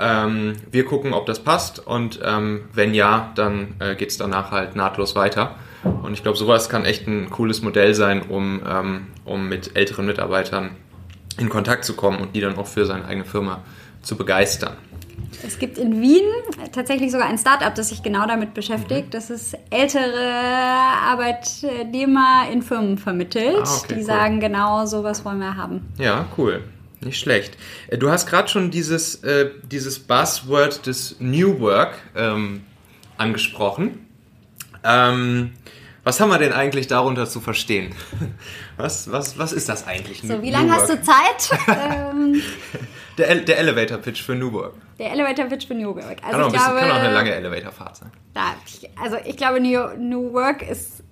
ähm, 0.00 0.54
wir 0.72 0.84
gucken, 0.86 1.12
ob 1.12 1.26
das 1.26 1.38
passt 1.38 1.78
und 1.78 2.18
ähm, 2.24 2.64
wenn 2.72 2.94
ja, 2.94 3.30
dann 3.36 3.76
äh, 3.78 3.94
geht 3.94 4.10
es 4.10 4.18
danach 4.18 4.50
halt 4.50 4.74
nahtlos 4.74 5.14
weiter. 5.14 5.54
Und 5.84 6.14
ich 6.14 6.22
glaube, 6.22 6.38
sowas 6.38 6.68
kann 6.68 6.84
echt 6.84 7.06
ein 7.06 7.30
cooles 7.30 7.62
Modell 7.62 7.94
sein, 7.94 8.22
um, 8.22 8.60
ähm, 8.68 9.06
um 9.24 9.48
mit 9.48 9.76
älteren 9.76 10.06
Mitarbeitern 10.06 10.70
in 11.38 11.48
Kontakt 11.48 11.84
zu 11.84 11.94
kommen 11.94 12.18
und 12.20 12.36
die 12.36 12.40
dann 12.40 12.56
auch 12.56 12.66
für 12.66 12.86
seine 12.86 13.04
eigene 13.04 13.24
Firma 13.24 13.62
zu 14.02 14.16
begeistern. 14.16 14.76
Es 15.44 15.58
gibt 15.58 15.78
in 15.78 16.00
Wien 16.00 16.24
tatsächlich 16.72 17.10
sogar 17.10 17.26
ein 17.26 17.38
Startup, 17.38 17.74
das 17.74 17.88
sich 17.88 18.02
genau 18.02 18.26
damit 18.26 18.54
beschäftigt, 18.54 19.08
mhm. 19.08 19.10
dass 19.10 19.30
es 19.30 19.54
ältere 19.70 20.30
Arbeitnehmer 21.04 22.46
in 22.52 22.62
Firmen 22.62 22.98
vermittelt, 22.98 23.62
ah, 23.64 23.76
okay, 23.78 23.94
die 23.94 24.00
cool. 24.00 24.04
sagen, 24.04 24.40
genau 24.40 24.86
sowas 24.86 25.24
wollen 25.24 25.38
wir 25.38 25.56
haben. 25.56 25.92
Ja, 25.98 26.26
cool. 26.36 26.62
Nicht 27.00 27.18
schlecht. 27.18 27.56
Äh, 27.88 27.98
du 27.98 28.10
hast 28.10 28.26
gerade 28.26 28.48
schon 28.48 28.70
dieses, 28.70 29.16
äh, 29.24 29.50
dieses 29.64 29.98
Buzzword 29.98 30.86
des 30.86 31.16
New 31.18 31.58
Work 31.60 31.94
ähm, 32.14 32.62
angesprochen. 33.18 34.06
Ähm, 34.84 35.52
was 36.04 36.20
haben 36.20 36.30
wir 36.30 36.38
denn 36.38 36.52
eigentlich 36.52 36.88
darunter 36.88 37.28
zu 37.28 37.40
verstehen? 37.40 37.94
Was, 38.78 39.12
was, 39.12 39.38
was 39.38 39.52
ist 39.52 39.68
das 39.68 39.86
eigentlich? 39.86 40.22
So, 40.22 40.42
wie 40.42 40.50
lange 40.50 40.72
hast 40.72 40.88
du 40.88 41.00
Zeit? 41.02 41.58
ähm, 41.68 42.42
der, 43.18 43.34
der 43.36 43.58
Elevator 43.58 43.98
Pitch 43.98 44.22
für 44.22 44.34
New 44.34 44.52
Work. 44.52 44.74
Der 44.98 45.12
Elevator 45.12 45.46
Pitch 45.46 45.66
für 45.66 45.74
New 45.74 45.94
Work. 45.94 46.18
Also 46.22 46.22
kann, 46.22 46.42
auch 46.42 46.46
ich 46.46 46.52
bisschen, 46.52 46.76
kann 46.76 46.90
auch 46.90 46.96
eine 46.96 47.12
lange 47.12 47.34
Elevator-Fahrt 47.34 47.96
sein. 47.96 48.10
Da, 48.34 48.54
also 49.02 49.16
ich 49.24 49.36
glaube, 49.36 49.60
New, 49.60 49.80
New 49.98 50.32
Work 50.32 50.68
ist, 50.68 51.02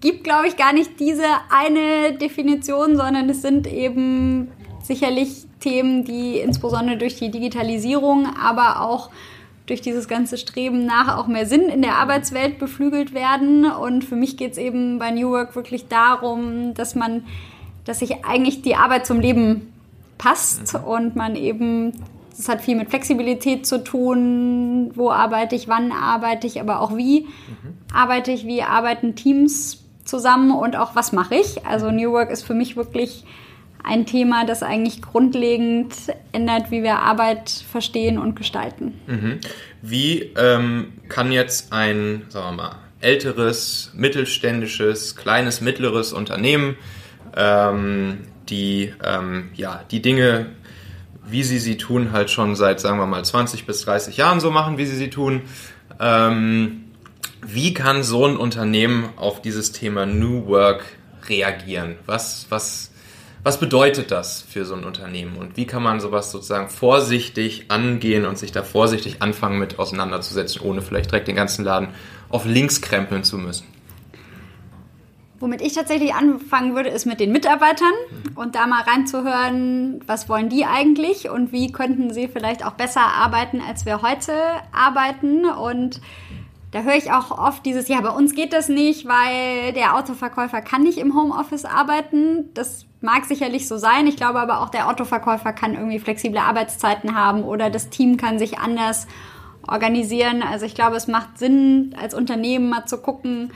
gibt, 0.00 0.24
glaube 0.24 0.48
ich, 0.48 0.56
gar 0.56 0.72
nicht 0.72 0.98
diese 1.00 1.24
eine 1.50 2.16
Definition, 2.18 2.96
sondern 2.96 3.28
es 3.28 3.42
sind 3.42 3.66
eben 3.66 4.52
sicherlich 4.82 5.46
Themen, 5.60 6.04
die 6.04 6.38
insbesondere 6.38 6.96
durch 6.96 7.16
die 7.16 7.30
Digitalisierung, 7.30 8.28
aber 8.40 8.82
auch 8.82 9.10
durch 9.66 9.80
dieses 9.80 10.06
ganze 10.06 10.38
Streben 10.38 10.86
nach 10.86 11.18
auch 11.18 11.26
mehr 11.26 11.46
Sinn 11.46 11.62
in 11.62 11.82
der 11.82 11.96
Arbeitswelt 11.96 12.58
beflügelt 12.58 13.14
werden. 13.14 13.68
Und 13.70 14.04
für 14.04 14.14
mich 14.14 14.36
geht 14.36 14.52
es 14.52 14.58
eben 14.58 14.98
bei 14.98 15.10
New 15.10 15.30
Work 15.30 15.56
wirklich 15.56 15.88
darum, 15.88 16.74
dass 16.74 16.94
man, 16.94 17.24
dass 17.84 17.98
sich 17.98 18.24
eigentlich 18.24 18.62
die 18.62 18.76
Arbeit 18.76 19.06
zum 19.06 19.20
Leben 19.20 19.72
passt 20.18 20.74
mhm. 20.74 20.84
und 20.84 21.16
man 21.16 21.36
eben, 21.36 21.92
das 22.36 22.48
hat 22.48 22.60
viel 22.62 22.76
mit 22.76 22.90
Flexibilität 22.90 23.66
zu 23.66 23.82
tun, 23.82 24.90
wo 24.94 25.10
arbeite 25.10 25.56
ich, 25.56 25.68
wann 25.68 25.92
arbeite 25.92 26.46
ich, 26.46 26.60
aber 26.60 26.80
auch 26.80 26.96
wie 26.96 27.22
mhm. 27.22 27.78
arbeite 27.92 28.32
ich, 28.32 28.46
wie 28.46 28.62
arbeiten 28.62 29.14
Teams 29.14 29.84
zusammen 30.04 30.52
und 30.52 30.76
auch 30.76 30.94
was 30.94 31.12
mache 31.12 31.34
ich. 31.34 31.66
Also 31.66 31.90
New 31.90 32.12
Work 32.12 32.30
ist 32.30 32.44
für 32.44 32.54
mich 32.54 32.76
wirklich 32.76 33.24
ein 33.82 34.04
Thema, 34.04 34.44
das 34.44 34.62
eigentlich 34.62 35.00
grundlegend 35.00 35.94
ändert, 36.32 36.70
wie 36.70 36.82
wir 36.82 36.98
Arbeit 36.98 37.50
verstehen 37.50 38.18
und 38.18 38.34
gestalten. 38.34 38.94
Mhm. 39.06 39.38
Wie 39.80 40.32
ähm, 40.36 40.92
kann 41.08 41.30
jetzt 41.30 41.72
ein, 41.72 42.22
sagen 42.28 42.56
wir 42.56 42.62
mal, 42.64 42.76
älteres, 43.00 43.92
mittelständisches, 43.94 45.14
kleines, 45.14 45.60
mittleres 45.60 46.12
Unternehmen 46.12 46.76
ähm, 47.36 48.18
die, 48.50 48.92
ähm, 49.04 49.50
ja, 49.54 49.82
die 49.90 50.02
Dinge, 50.02 50.46
wie 51.26 51.42
sie 51.42 51.58
sie 51.58 51.76
tun, 51.76 52.12
halt 52.12 52.30
schon 52.30 52.54
seit, 52.54 52.80
sagen 52.80 52.98
wir 52.98 53.06
mal, 53.06 53.24
20 53.24 53.66
bis 53.66 53.82
30 53.82 54.16
Jahren 54.16 54.40
so 54.40 54.50
machen, 54.50 54.78
wie 54.78 54.86
sie 54.86 54.96
sie 54.96 55.10
tun. 55.10 55.42
Ähm, 56.00 56.84
wie 57.42 57.74
kann 57.74 58.02
so 58.02 58.26
ein 58.26 58.36
Unternehmen 58.36 59.10
auf 59.16 59.42
dieses 59.42 59.72
Thema 59.72 60.06
New 60.06 60.46
Work 60.46 60.84
reagieren? 61.28 61.96
Was, 62.06 62.46
was, 62.48 62.90
was 63.42 63.60
bedeutet 63.60 64.10
das 64.10 64.42
für 64.42 64.64
so 64.64 64.74
ein 64.74 64.84
Unternehmen 64.84 65.36
und 65.36 65.56
wie 65.56 65.66
kann 65.66 65.82
man 65.82 66.00
sowas 66.00 66.32
sozusagen 66.32 66.68
vorsichtig 66.68 67.70
angehen 67.70 68.24
und 68.24 68.38
sich 68.38 68.52
da 68.52 68.62
vorsichtig 68.62 69.22
anfangen 69.22 69.58
mit 69.58 69.78
auseinanderzusetzen, 69.78 70.62
ohne 70.62 70.82
vielleicht 70.82 71.10
direkt 71.10 71.28
den 71.28 71.36
ganzen 71.36 71.64
Laden 71.64 71.88
auf 72.28 72.44
links 72.44 72.80
krempeln 72.80 73.22
zu 73.22 73.38
müssen? 73.38 73.75
Womit 75.38 75.60
ich 75.60 75.74
tatsächlich 75.74 76.14
anfangen 76.14 76.74
würde, 76.74 76.88
ist 76.88 77.04
mit 77.04 77.20
den 77.20 77.30
Mitarbeitern 77.30 77.92
und 78.36 78.54
da 78.54 78.66
mal 78.66 78.82
reinzuhören, 78.82 80.00
was 80.06 80.28
wollen 80.28 80.48
die 80.48 80.64
eigentlich 80.64 81.28
und 81.28 81.52
wie 81.52 81.72
könnten 81.72 82.12
sie 82.12 82.28
vielleicht 82.28 82.64
auch 82.64 82.72
besser 82.72 83.02
arbeiten, 83.02 83.60
als 83.60 83.84
wir 83.84 84.00
heute 84.00 84.32
arbeiten 84.72 85.44
und 85.44 86.00
da 86.70 86.82
höre 86.82 86.96
ich 86.96 87.12
auch 87.12 87.30
oft 87.30 87.64
dieses, 87.64 87.88
ja, 87.88 88.00
bei 88.00 88.10
uns 88.10 88.34
geht 88.34 88.52
das 88.52 88.68
nicht, 88.68 89.06
weil 89.06 89.72
der 89.72 89.96
Autoverkäufer 89.96 90.60
kann 90.60 90.82
nicht 90.82 90.98
im 90.98 91.14
Homeoffice 91.14 91.64
arbeiten. 91.64 92.52
Das 92.54 92.86
mag 93.00 93.24
sicherlich 93.24 93.68
so 93.68 93.78
sein. 93.78 94.06
Ich 94.06 94.16
glaube 94.16 94.40
aber 94.40 94.60
auch, 94.60 94.68
der 94.68 94.88
Autoverkäufer 94.88 95.52
kann 95.52 95.74
irgendwie 95.74 95.98
flexible 95.98 96.38
Arbeitszeiten 96.38 97.14
haben 97.14 97.44
oder 97.44 97.70
das 97.70 97.88
Team 97.88 98.16
kann 98.16 98.38
sich 98.38 98.58
anders 98.58 99.06
organisieren. 99.66 100.42
Also 100.42 100.66
ich 100.66 100.74
glaube, 100.74 100.96
es 100.96 101.06
macht 101.06 101.38
Sinn, 101.38 101.94
als 102.00 102.14
Unternehmen 102.14 102.68
mal 102.68 102.84
zu 102.84 102.98
gucken, 102.98 103.52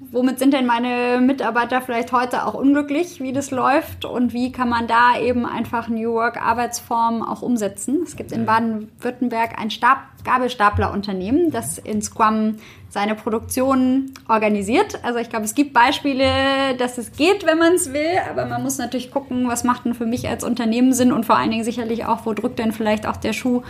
womit 0.00 0.38
sind 0.38 0.54
denn 0.54 0.66
meine 0.66 1.20
Mitarbeiter 1.20 1.80
vielleicht 1.80 2.12
heute 2.12 2.46
auch 2.46 2.54
unglücklich, 2.54 3.20
wie 3.20 3.32
das 3.32 3.50
läuft 3.50 4.04
und 4.04 4.32
wie 4.32 4.52
kann 4.52 4.68
man 4.68 4.86
da 4.86 5.18
eben 5.18 5.44
einfach 5.44 5.88
New 5.88 6.12
Work 6.12 6.40
Arbeitsformen 6.40 7.22
auch 7.22 7.42
umsetzen. 7.42 8.00
Es 8.04 8.16
gibt 8.16 8.32
in 8.32 8.46
Baden-Württemberg 8.46 9.58
ein 9.58 9.70
Stab 9.70 9.98
Gabelstaplerunternehmen, 10.24 11.50
das 11.50 11.78
in 11.78 12.02
Scrum 12.02 12.56
seine 12.90 13.14
Produktion 13.14 14.12
organisiert. 14.28 15.02
Also 15.02 15.18
ich 15.18 15.30
glaube, 15.30 15.44
es 15.44 15.54
gibt 15.54 15.72
Beispiele, 15.72 16.74
dass 16.78 16.98
es 16.98 17.12
geht, 17.12 17.46
wenn 17.46 17.58
man 17.58 17.74
es 17.74 17.92
will, 17.92 18.18
aber 18.30 18.46
man 18.46 18.62
muss 18.62 18.78
natürlich 18.78 19.10
gucken, 19.10 19.48
was 19.48 19.64
macht 19.64 19.84
denn 19.84 19.94
für 19.94 20.06
mich 20.06 20.28
als 20.28 20.44
Unternehmen 20.44 20.92
Sinn 20.92 21.12
und 21.12 21.24
vor 21.24 21.36
allen 21.36 21.50
Dingen 21.50 21.64
sicherlich 21.64 22.04
auch, 22.04 22.26
wo 22.26 22.34
drückt 22.34 22.58
denn 22.58 22.72
vielleicht 22.72 23.06
auch 23.06 23.16
der 23.16 23.32
Schuh, 23.32 23.62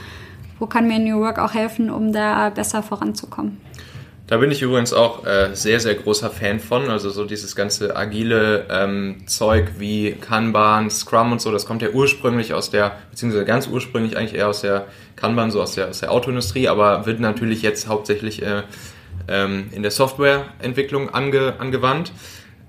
wo 0.59 0.67
kann 0.67 0.89
mir 0.89 0.99
New 0.99 1.21
Work 1.21 1.39
auch 1.39 1.55
helfen, 1.55 1.91
um 1.91 2.13
da 2.13 2.51
besser 2.51 2.83
voranzukommen. 2.83 3.61
Da 4.29 4.37
bin 4.37 4.51
ich 4.51 4.61
übrigens 4.61 4.93
auch 4.93 5.25
äh, 5.25 5.55
sehr, 5.55 5.81
sehr 5.81 5.95
großer 5.95 6.29
Fan 6.29 6.61
von. 6.61 6.91
Also 6.91 7.09
so 7.09 7.25
dieses 7.25 7.57
ganze 7.57 7.97
agile 7.97 8.67
ähm, 8.69 9.27
Zeug 9.27 9.73
wie 9.79 10.13
Kanban, 10.13 10.91
Scrum 10.91 11.33
und 11.33 11.41
so, 11.41 11.51
das 11.51 11.65
kommt 11.65 11.81
ja 11.81 11.89
ursprünglich 11.89 12.53
aus 12.53 12.69
der, 12.69 12.99
beziehungsweise 13.11 13.47
ganz 13.47 13.67
ursprünglich 13.67 14.19
eigentlich 14.19 14.35
eher 14.35 14.49
aus 14.49 14.61
der 14.61 14.85
Kanban, 15.17 15.51
so 15.51 15.63
aus 15.63 15.75
der, 15.75 15.89
aus 15.89 16.01
der 16.01 16.13
Autoindustrie, 16.13 16.69
aber 16.69 17.07
wird 17.07 17.21
natürlich 17.21 17.63
jetzt 17.63 17.89
hauptsächlich 17.89 18.43
äh, 18.43 18.65
ähm, 19.29 19.71
in 19.73 19.81
der 19.83 19.91
Softwareentwicklung 19.91 21.09
ange, 21.09 21.55
angewandt. 21.59 22.13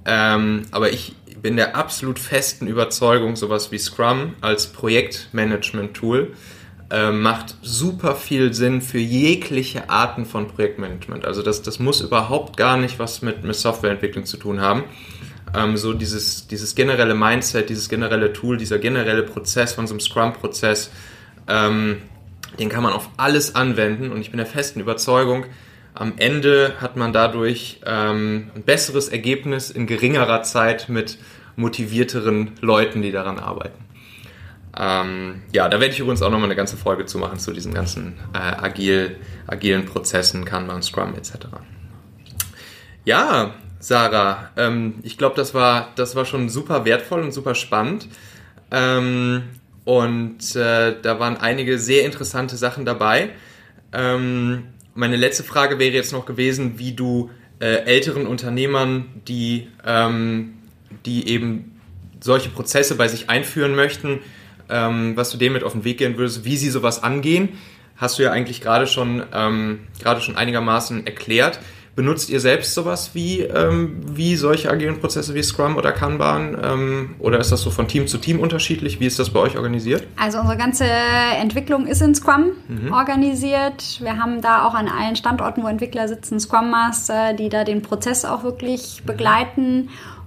Ähm, 0.06 0.62
aber 0.72 0.94
ich 0.94 1.14
bin 1.42 1.58
der 1.58 1.76
absolut 1.76 2.20
festen 2.20 2.68
Überzeugung, 2.68 3.36
sowas 3.36 3.70
wie 3.70 3.80
Scrum 3.80 4.34
als 4.40 4.68
Projektmanagement-Tool 4.68 6.32
äh, 6.92 7.12
macht 7.12 7.56
super 7.62 8.16
viel 8.16 8.54
Sinn 8.54 8.82
für 8.82 8.98
jegliche 8.98 9.90
Arten 9.90 10.26
von 10.26 10.48
Projektmanagement. 10.48 11.26
Also 11.26 11.44
das, 11.44 11.62
das 11.62 11.80
muss 11.80 12.02
überhaupt 12.02 12.58
gar 12.58 12.78
nicht 12.78 13.00
was 13.00 13.22
mit, 13.22 13.44
mit 13.44 13.56
Softwareentwicklung 13.56 14.26
zu 14.26 14.38
tun 14.38 14.60
haben. 14.62 14.84
Ähm, 15.56 15.78
so 15.78 15.94
dieses, 15.94 16.48
dieses 16.48 16.76
generelle 16.76 17.16
Mindset, 17.16 17.70
dieses 17.70 17.90
generelle 17.90 18.34
Tool, 18.34 18.58
dieser 18.58 18.80
generelle 18.80 19.24
Prozess 19.24 19.74
von 19.74 19.88
so 19.88 19.94
einem 19.94 20.00
Scrum-Prozess, 20.00 20.92
ähm, 21.48 21.98
den 22.60 22.70
kann 22.70 22.84
man 22.84 22.94
auf 22.94 23.10
alles 23.18 23.56
anwenden 23.56 24.12
und 24.12 24.22
ich 24.22 24.32
bin 24.32 24.38
der 24.38 24.46
festen 24.46 24.80
Überzeugung, 24.80 25.46
am 25.94 26.14
Ende 26.18 26.76
hat 26.80 26.96
man 26.98 27.14
dadurch 27.14 27.82
ähm, 27.86 28.52
ein 28.56 28.64
besseres 28.64 29.10
Ergebnis 29.10 29.70
in 29.70 29.86
geringerer 29.86 30.44
Zeit 30.44 30.88
mit 30.88 31.18
motivierteren 31.56 32.52
Leuten, 32.62 33.02
die 33.02 33.12
daran 33.12 33.38
arbeiten. 33.38 33.89
Ähm, 34.78 35.42
ja, 35.52 35.68
da 35.68 35.80
werde 35.80 35.94
ich 35.94 36.00
übrigens 36.00 36.22
auch 36.22 36.30
nochmal 36.30 36.48
eine 36.48 36.56
ganze 36.56 36.78
Folge 36.78 37.06
zu 37.06 37.18
machen, 37.18 37.40
zu 37.40 37.52
diesen 37.52 37.74
ganzen 37.74 38.18
äh, 38.34 38.38
agil, 38.38 39.18
agilen 39.48 39.86
Prozessen, 39.86 40.46
Kanban, 40.46 40.82
Scrum 40.84 41.16
etc. 41.16 41.48
Ja, 43.06 43.56
Sarah, 43.80 44.52
ähm, 44.58 44.96
ich 45.04 45.18
glaube, 45.18 45.36
das 45.36 45.54
war, 45.54 45.94
das 45.96 46.16
war 46.16 46.26
schon 46.26 46.50
super 46.50 46.86
wertvoll 46.86 47.22
und 47.22 47.32
super 47.32 47.56
spannend. 47.56 48.08
Ähm, 48.72 49.44
und 49.86 50.56
äh, 50.56 50.96
da 51.02 51.20
waren 51.20 51.38
einige 51.38 51.80
sehr 51.80 52.06
interessante 52.06 52.58
Sachen 52.58 52.86
dabei. 52.86 53.32
Ähm, 53.92 54.66
meine 54.94 55.16
letzte 55.16 55.44
Frage 55.44 55.80
wäre 55.80 55.94
jetzt 55.94 56.14
noch 56.14 56.26
gewesen, 56.26 56.78
wie 56.78 56.92
du 56.92 57.32
äh, 57.60 57.86
älteren 57.86 58.28
Unternehmern, 58.28 59.06
die, 59.28 59.68
ähm, 59.86 60.56
die 61.06 61.28
eben 61.30 61.80
solche 62.20 62.50
Prozesse 62.50 62.96
bei 62.96 63.08
sich 63.08 63.30
einführen 63.30 63.76
möchten, 63.76 64.20
ähm, 64.70 65.16
was 65.16 65.32
du 65.32 65.38
denen 65.38 65.54
mit 65.54 65.64
auf 65.64 65.74
den 65.74 65.84
Weg 65.84 65.98
gehen 65.98 66.18
würdest, 66.18 66.46
wie 66.46 66.58
sie 66.58 66.70
sowas 66.70 67.04
angehen, 67.04 67.50
hast 67.98 68.18
du 68.18 68.24
ja 68.24 68.32
eigentlich 68.32 68.62
gerade 68.62 68.88
schon, 68.88 69.24
ähm, 69.34 69.80
gerade 70.02 70.22
schon 70.22 70.38
einigermaßen 70.38 71.06
erklärt. 71.06 71.60
Benutzt 71.96 72.30
ihr 72.30 72.40
selbst 72.40 72.76
sowas 72.76 73.12
wie, 73.14 73.42
ähm, 73.42 73.98
wie 74.06 74.38
solche 74.38 74.72
agilen 74.72 75.02
Prozesse 75.02 75.34
wie 75.36 75.44
Scrum 75.44 75.76
oder 75.76 75.92
Kanban? 75.92 76.58
Ähm, 76.64 77.16
oder 77.20 77.40
ist 77.40 77.52
das 77.52 77.62
so 77.62 77.72
von 77.72 77.90
Team 77.90 78.08
zu 78.08 78.20
Team 78.20 78.40
unterschiedlich? 78.40 79.02
Wie 79.02 79.06
ist 79.06 79.20
das 79.20 79.32
bei 79.32 79.42
euch 79.42 79.58
organisiert? 79.58 80.08
Also 80.16 80.40
unsere 80.40 80.56
ganze 80.56 80.86
Entwicklung 80.86 81.88
ist 81.88 82.02
in 82.02 82.16
Scrum 82.16 82.52
mhm. 82.70 82.94
organisiert. 82.94 84.00
Wir 84.02 84.18
haben 84.18 84.42
da 84.42 84.66
auch 84.66 84.76
an 84.76 84.88
allen 84.88 85.18
Standorten, 85.18 85.62
wo 85.62 85.68
Entwickler 85.68 86.08
sitzen, 86.08 86.40
Scrum 86.40 86.70
Master, 86.70 87.34
die 87.34 87.50
da 87.50 87.66
den 87.66 87.82
Prozess 87.82 88.24
auch 88.24 88.44
wirklich 88.44 89.02
mhm. 89.02 89.08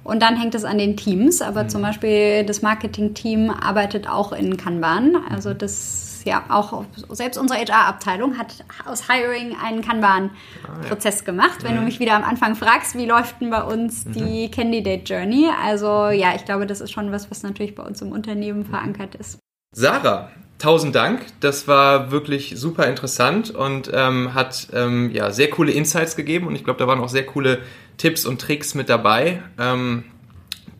Und 0.04 0.20
dann 0.20 0.36
hängt 0.36 0.54
es 0.54 0.64
an 0.64 0.78
den 0.78 0.96
Teams, 0.96 1.42
aber 1.42 1.64
mhm. 1.64 1.68
zum 1.68 1.82
Beispiel 1.82 2.44
das 2.44 2.62
Marketing-Team 2.62 3.50
arbeitet 3.50 4.08
auch 4.08 4.32
in 4.32 4.56
Kanban. 4.56 5.16
Also 5.30 5.50
mhm. 5.50 5.58
das, 5.58 6.22
ja, 6.24 6.44
auch 6.48 6.84
selbst 7.10 7.38
unsere 7.38 7.60
HR-Abteilung 7.60 8.36
hat 8.36 8.64
aus 8.84 9.08
Hiring 9.08 9.56
einen 9.62 9.82
Kanban-Prozess 9.82 11.16
ah, 11.16 11.18
ja. 11.20 11.24
gemacht. 11.24 11.62
Wenn 11.62 11.74
mhm. 11.74 11.80
du 11.80 11.84
mich 11.84 12.00
wieder 12.00 12.14
am 12.14 12.24
Anfang 12.24 12.56
fragst, 12.56 12.96
wie 12.96 13.06
läuft 13.06 13.40
denn 13.40 13.50
bei 13.50 13.62
uns 13.62 14.04
mhm. 14.04 14.12
die 14.12 14.50
Candidate 14.50 15.04
Journey? 15.04 15.48
Also 15.62 16.08
ja, 16.08 16.34
ich 16.34 16.44
glaube, 16.44 16.66
das 16.66 16.80
ist 16.80 16.90
schon 16.90 17.12
was, 17.12 17.30
was 17.30 17.42
natürlich 17.42 17.74
bei 17.74 17.84
uns 17.84 18.02
im 18.02 18.10
Unternehmen 18.10 18.64
verankert 18.64 19.14
ist. 19.14 19.38
Sarah, 19.74 20.30
tausend 20.62 20.94
Dank. 20.94 21.26
Das 21.40 21.66
war 21.66 22.10
wirklich 22.10 22.54
super 22.56 22.86
interessant 22.86 23.50
und 23.50 23.90
ähm, 23.92 24.32
hat 24.32 24.68
ähm, 24.72 25.10
ja, 25.12 25.32
sehr 25.32 25.50
coole 25.50 25.72
Insights 25.72 26.16
gegeben 26.16 26.46
und 26.46 26.54
ich 26.54 26.64
glaube, 26.64 26.78
da 26.78 26.86
waren 26.86 27.00
auch 27.00 27.08
sehr 27.08 27.26
coole 27.26 27.58
Tipps 27.96 28.24
und 28.24 28.40
Tricks 28.40 28.74
mit 28.74 28.88
dabei, 28.88 29.42
ähm, 29.58 30.04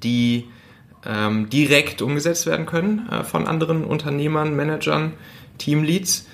die 0.03 0.49
ähm, 1.05 1.51
direkt 1.51 2.01
umgesetzt 2.01 2.47
werden 2.47 2.65
können 2.65 3.09
äh, 3.11 3.25
von 3.25 3.49
anderen 3.49 3.85
Unternehmern, 3.85 4.55
Managern, 4.55 5.15
Teamleads. 5.59 6.29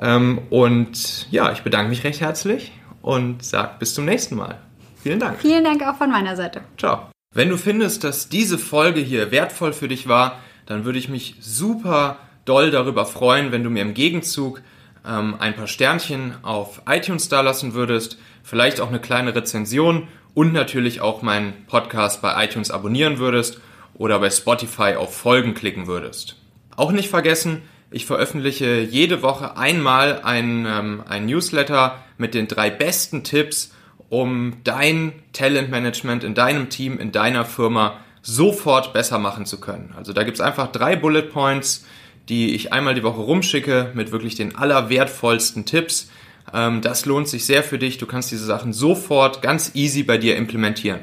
Ähm, 0.00 0.40
und 0.50 1.26
ja, 1.32 1.52
ich 1.52 1.62
bedanke 1.62 1.90
mich 1.90 2.04
recht 2.04 2.20
herzlich 2.20 2.72
und 3.02 3.44
sage 3.44 3.72
bis 3.80 3.94
zum 3.94 4.04
nächsten 4.04 4.36
Mal. 4.36 4.58
Vielen 5.02 5.18
Dank. 5.18 5.40
Vielen 5.40 5.64
Dank 5.64 5.82
auch 5.82 5.96
von 5.96 6.10
meiner 6.10 6.36
Seite. 6.36 6.60
Ciao. 6.78 7.08
Wenn 7.34 7.48
du 7.48 7.56
findest, 7.56 8.04
dass 8.04 8.28
diese 8.28 8.58
Folge 8.58 9.00
hier 9.00 9.32
wertvoll 9.32 9.72
für 9.72 9.88
dich 9.88 10.06
war, 10.06 10.38
dann 10.66 10.84
würde 10.84 11.00
ich 11.00 11.08
mich 11.08 11.34
super 11.40 12.18
doll 12.44 12.70
darüber 12.70 13.06
freuen, 13.06 13.52
wenn 13.52 13.64
du 13.64 13.70
mir 13.70 13.82
im 13.82 13.94
Gegenzug 13.94 14.62
ähm, 15.06 15.36
ein 15.38 15.54
paar 15.54 15.66
Sternchen 15.66 16.34
auf 16.42 16.82
iTunes 16.88 17.28
da 17.28 17.40
lassen 17.40 17.74
würdest, 17.74 18.18
vielleicht 18.42 18.80
auch 18.80 18.88
eine 18.88 19.00
kleine 19.00 19.34
Rezension 19.34 20.08
und 20.34 20.52
natürlich 20.52 21.00
auch 21.00 21.22
meinen 21.22 21.66
Podcast 21.66 22.22
bei 22.22 22.44
iTunes 22.44 22.70
abonnieren 22.70 23.18
würdest 23.18 23.60
oder 23.94 24.18
bei 24.18 24.30
Spotify 24.30 24.94
auf 24.96 25.14
Folgen 25.14 25.54
klicken 25.54 25.86
würdest. 25.86 26.36
Auch 26.76 26.92
nicht 26.92 27.10
vergessen, 27.10 27.62
ich 27.90 28.06
veröffentliche 28.06 28.80
jede 28.80 29.22
Woche 29.22 29.56
einmal 29.56 30.22
ein, 30.22 30.66
ähm, 30.66 31.02
ein 31.06 31.26
Newsletter 31.26 32.02
mit 32.16 32.34
den 32.34 32.48
drei 32.48 32.70
besten 32.70 33.22
Tipps, 33.22 33.74
um 34.08 34.58
dein 34.64 35.12
Talentmanagement 35.32 36.24
in 36.24 36.34
deinem 36.34 36.70
Team, 36.70 36.98
in 36.98 37.12
deiner 37.12 37.44
Firma 37.44 37.98
sofort 38.22 38.92
besser 38.92 39.18
machen 39.18 39.46
zu 39.46 39.60
können. 39.60 39.94
Also 39.96 40.12
da 40.12 40.22
gibt's 40.22 40.40
einfach 40.40 40.72
drei 40.72 40.96
Bullet 40.96 41.22
Points, 41.22 41.84
die 42.28 42.54
ich 42.54 42.72
einmal 42.72 42.94
die 42.94 43.02
Woche 43.02 43.20
rumschicke 43.20 43.92
mit 43.94 44.12
wirklich 44.12 44.34
den 44.34 44.56
allerwertvollsten 44.56 45.64
Tipps, 45.64 46.10
ähm, 46.52 46.80
das 46.80 47.06
lohnt 47.06 47.28
sich 47.28 47.46
sehr 47.46 47.62
für 47.62 47.78
dich. 47.78 47.98
Du 47.98 48.06
kannst 48.06 48.30
diese 48.30 48.44
Sachen 48.44 48.72
sofort 48.72 49.42
ganz 49.42 49.72
easy 49.74 50.02
bei 50.02 50.18
dir 50.18 50.36
implementieren. 50.36 51.00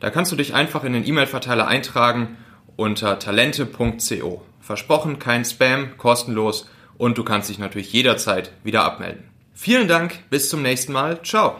Da 0.00 0.10
kannst 0.10 0.32
du 0.32 0.36
dich 0.36 0.54
einfach 0.54 0.84
in 0.84 0.92
den 0.92 1.06
E-Mail-Verteiler 1.06 1.68
eintragen 1.68 2.36
unter 2.76 3.18
talente.co. 3.18 4.42
Versprochen, 4.60 5.18
kein 5.18 5.44
Spam, 5.44 5.96
kostenlos 5.98 6.68
und 6.96 7.18
du 7.18 7.24
kannst 7.24 7.50
dich 7.50 7.58
natürlich 7.58 7.92
jederzeit 7.92 8.52
wieder 8.64 8.84
abmelden. 8.84 9.24
Vielen 9.52 9.88
Dank, 9.88 10.30
bis 10.30 10.48
zum 10.48 10.62
nächsten 10.62 10.92
Mal. 10.92 11.22
Ciao. 11.22 11.56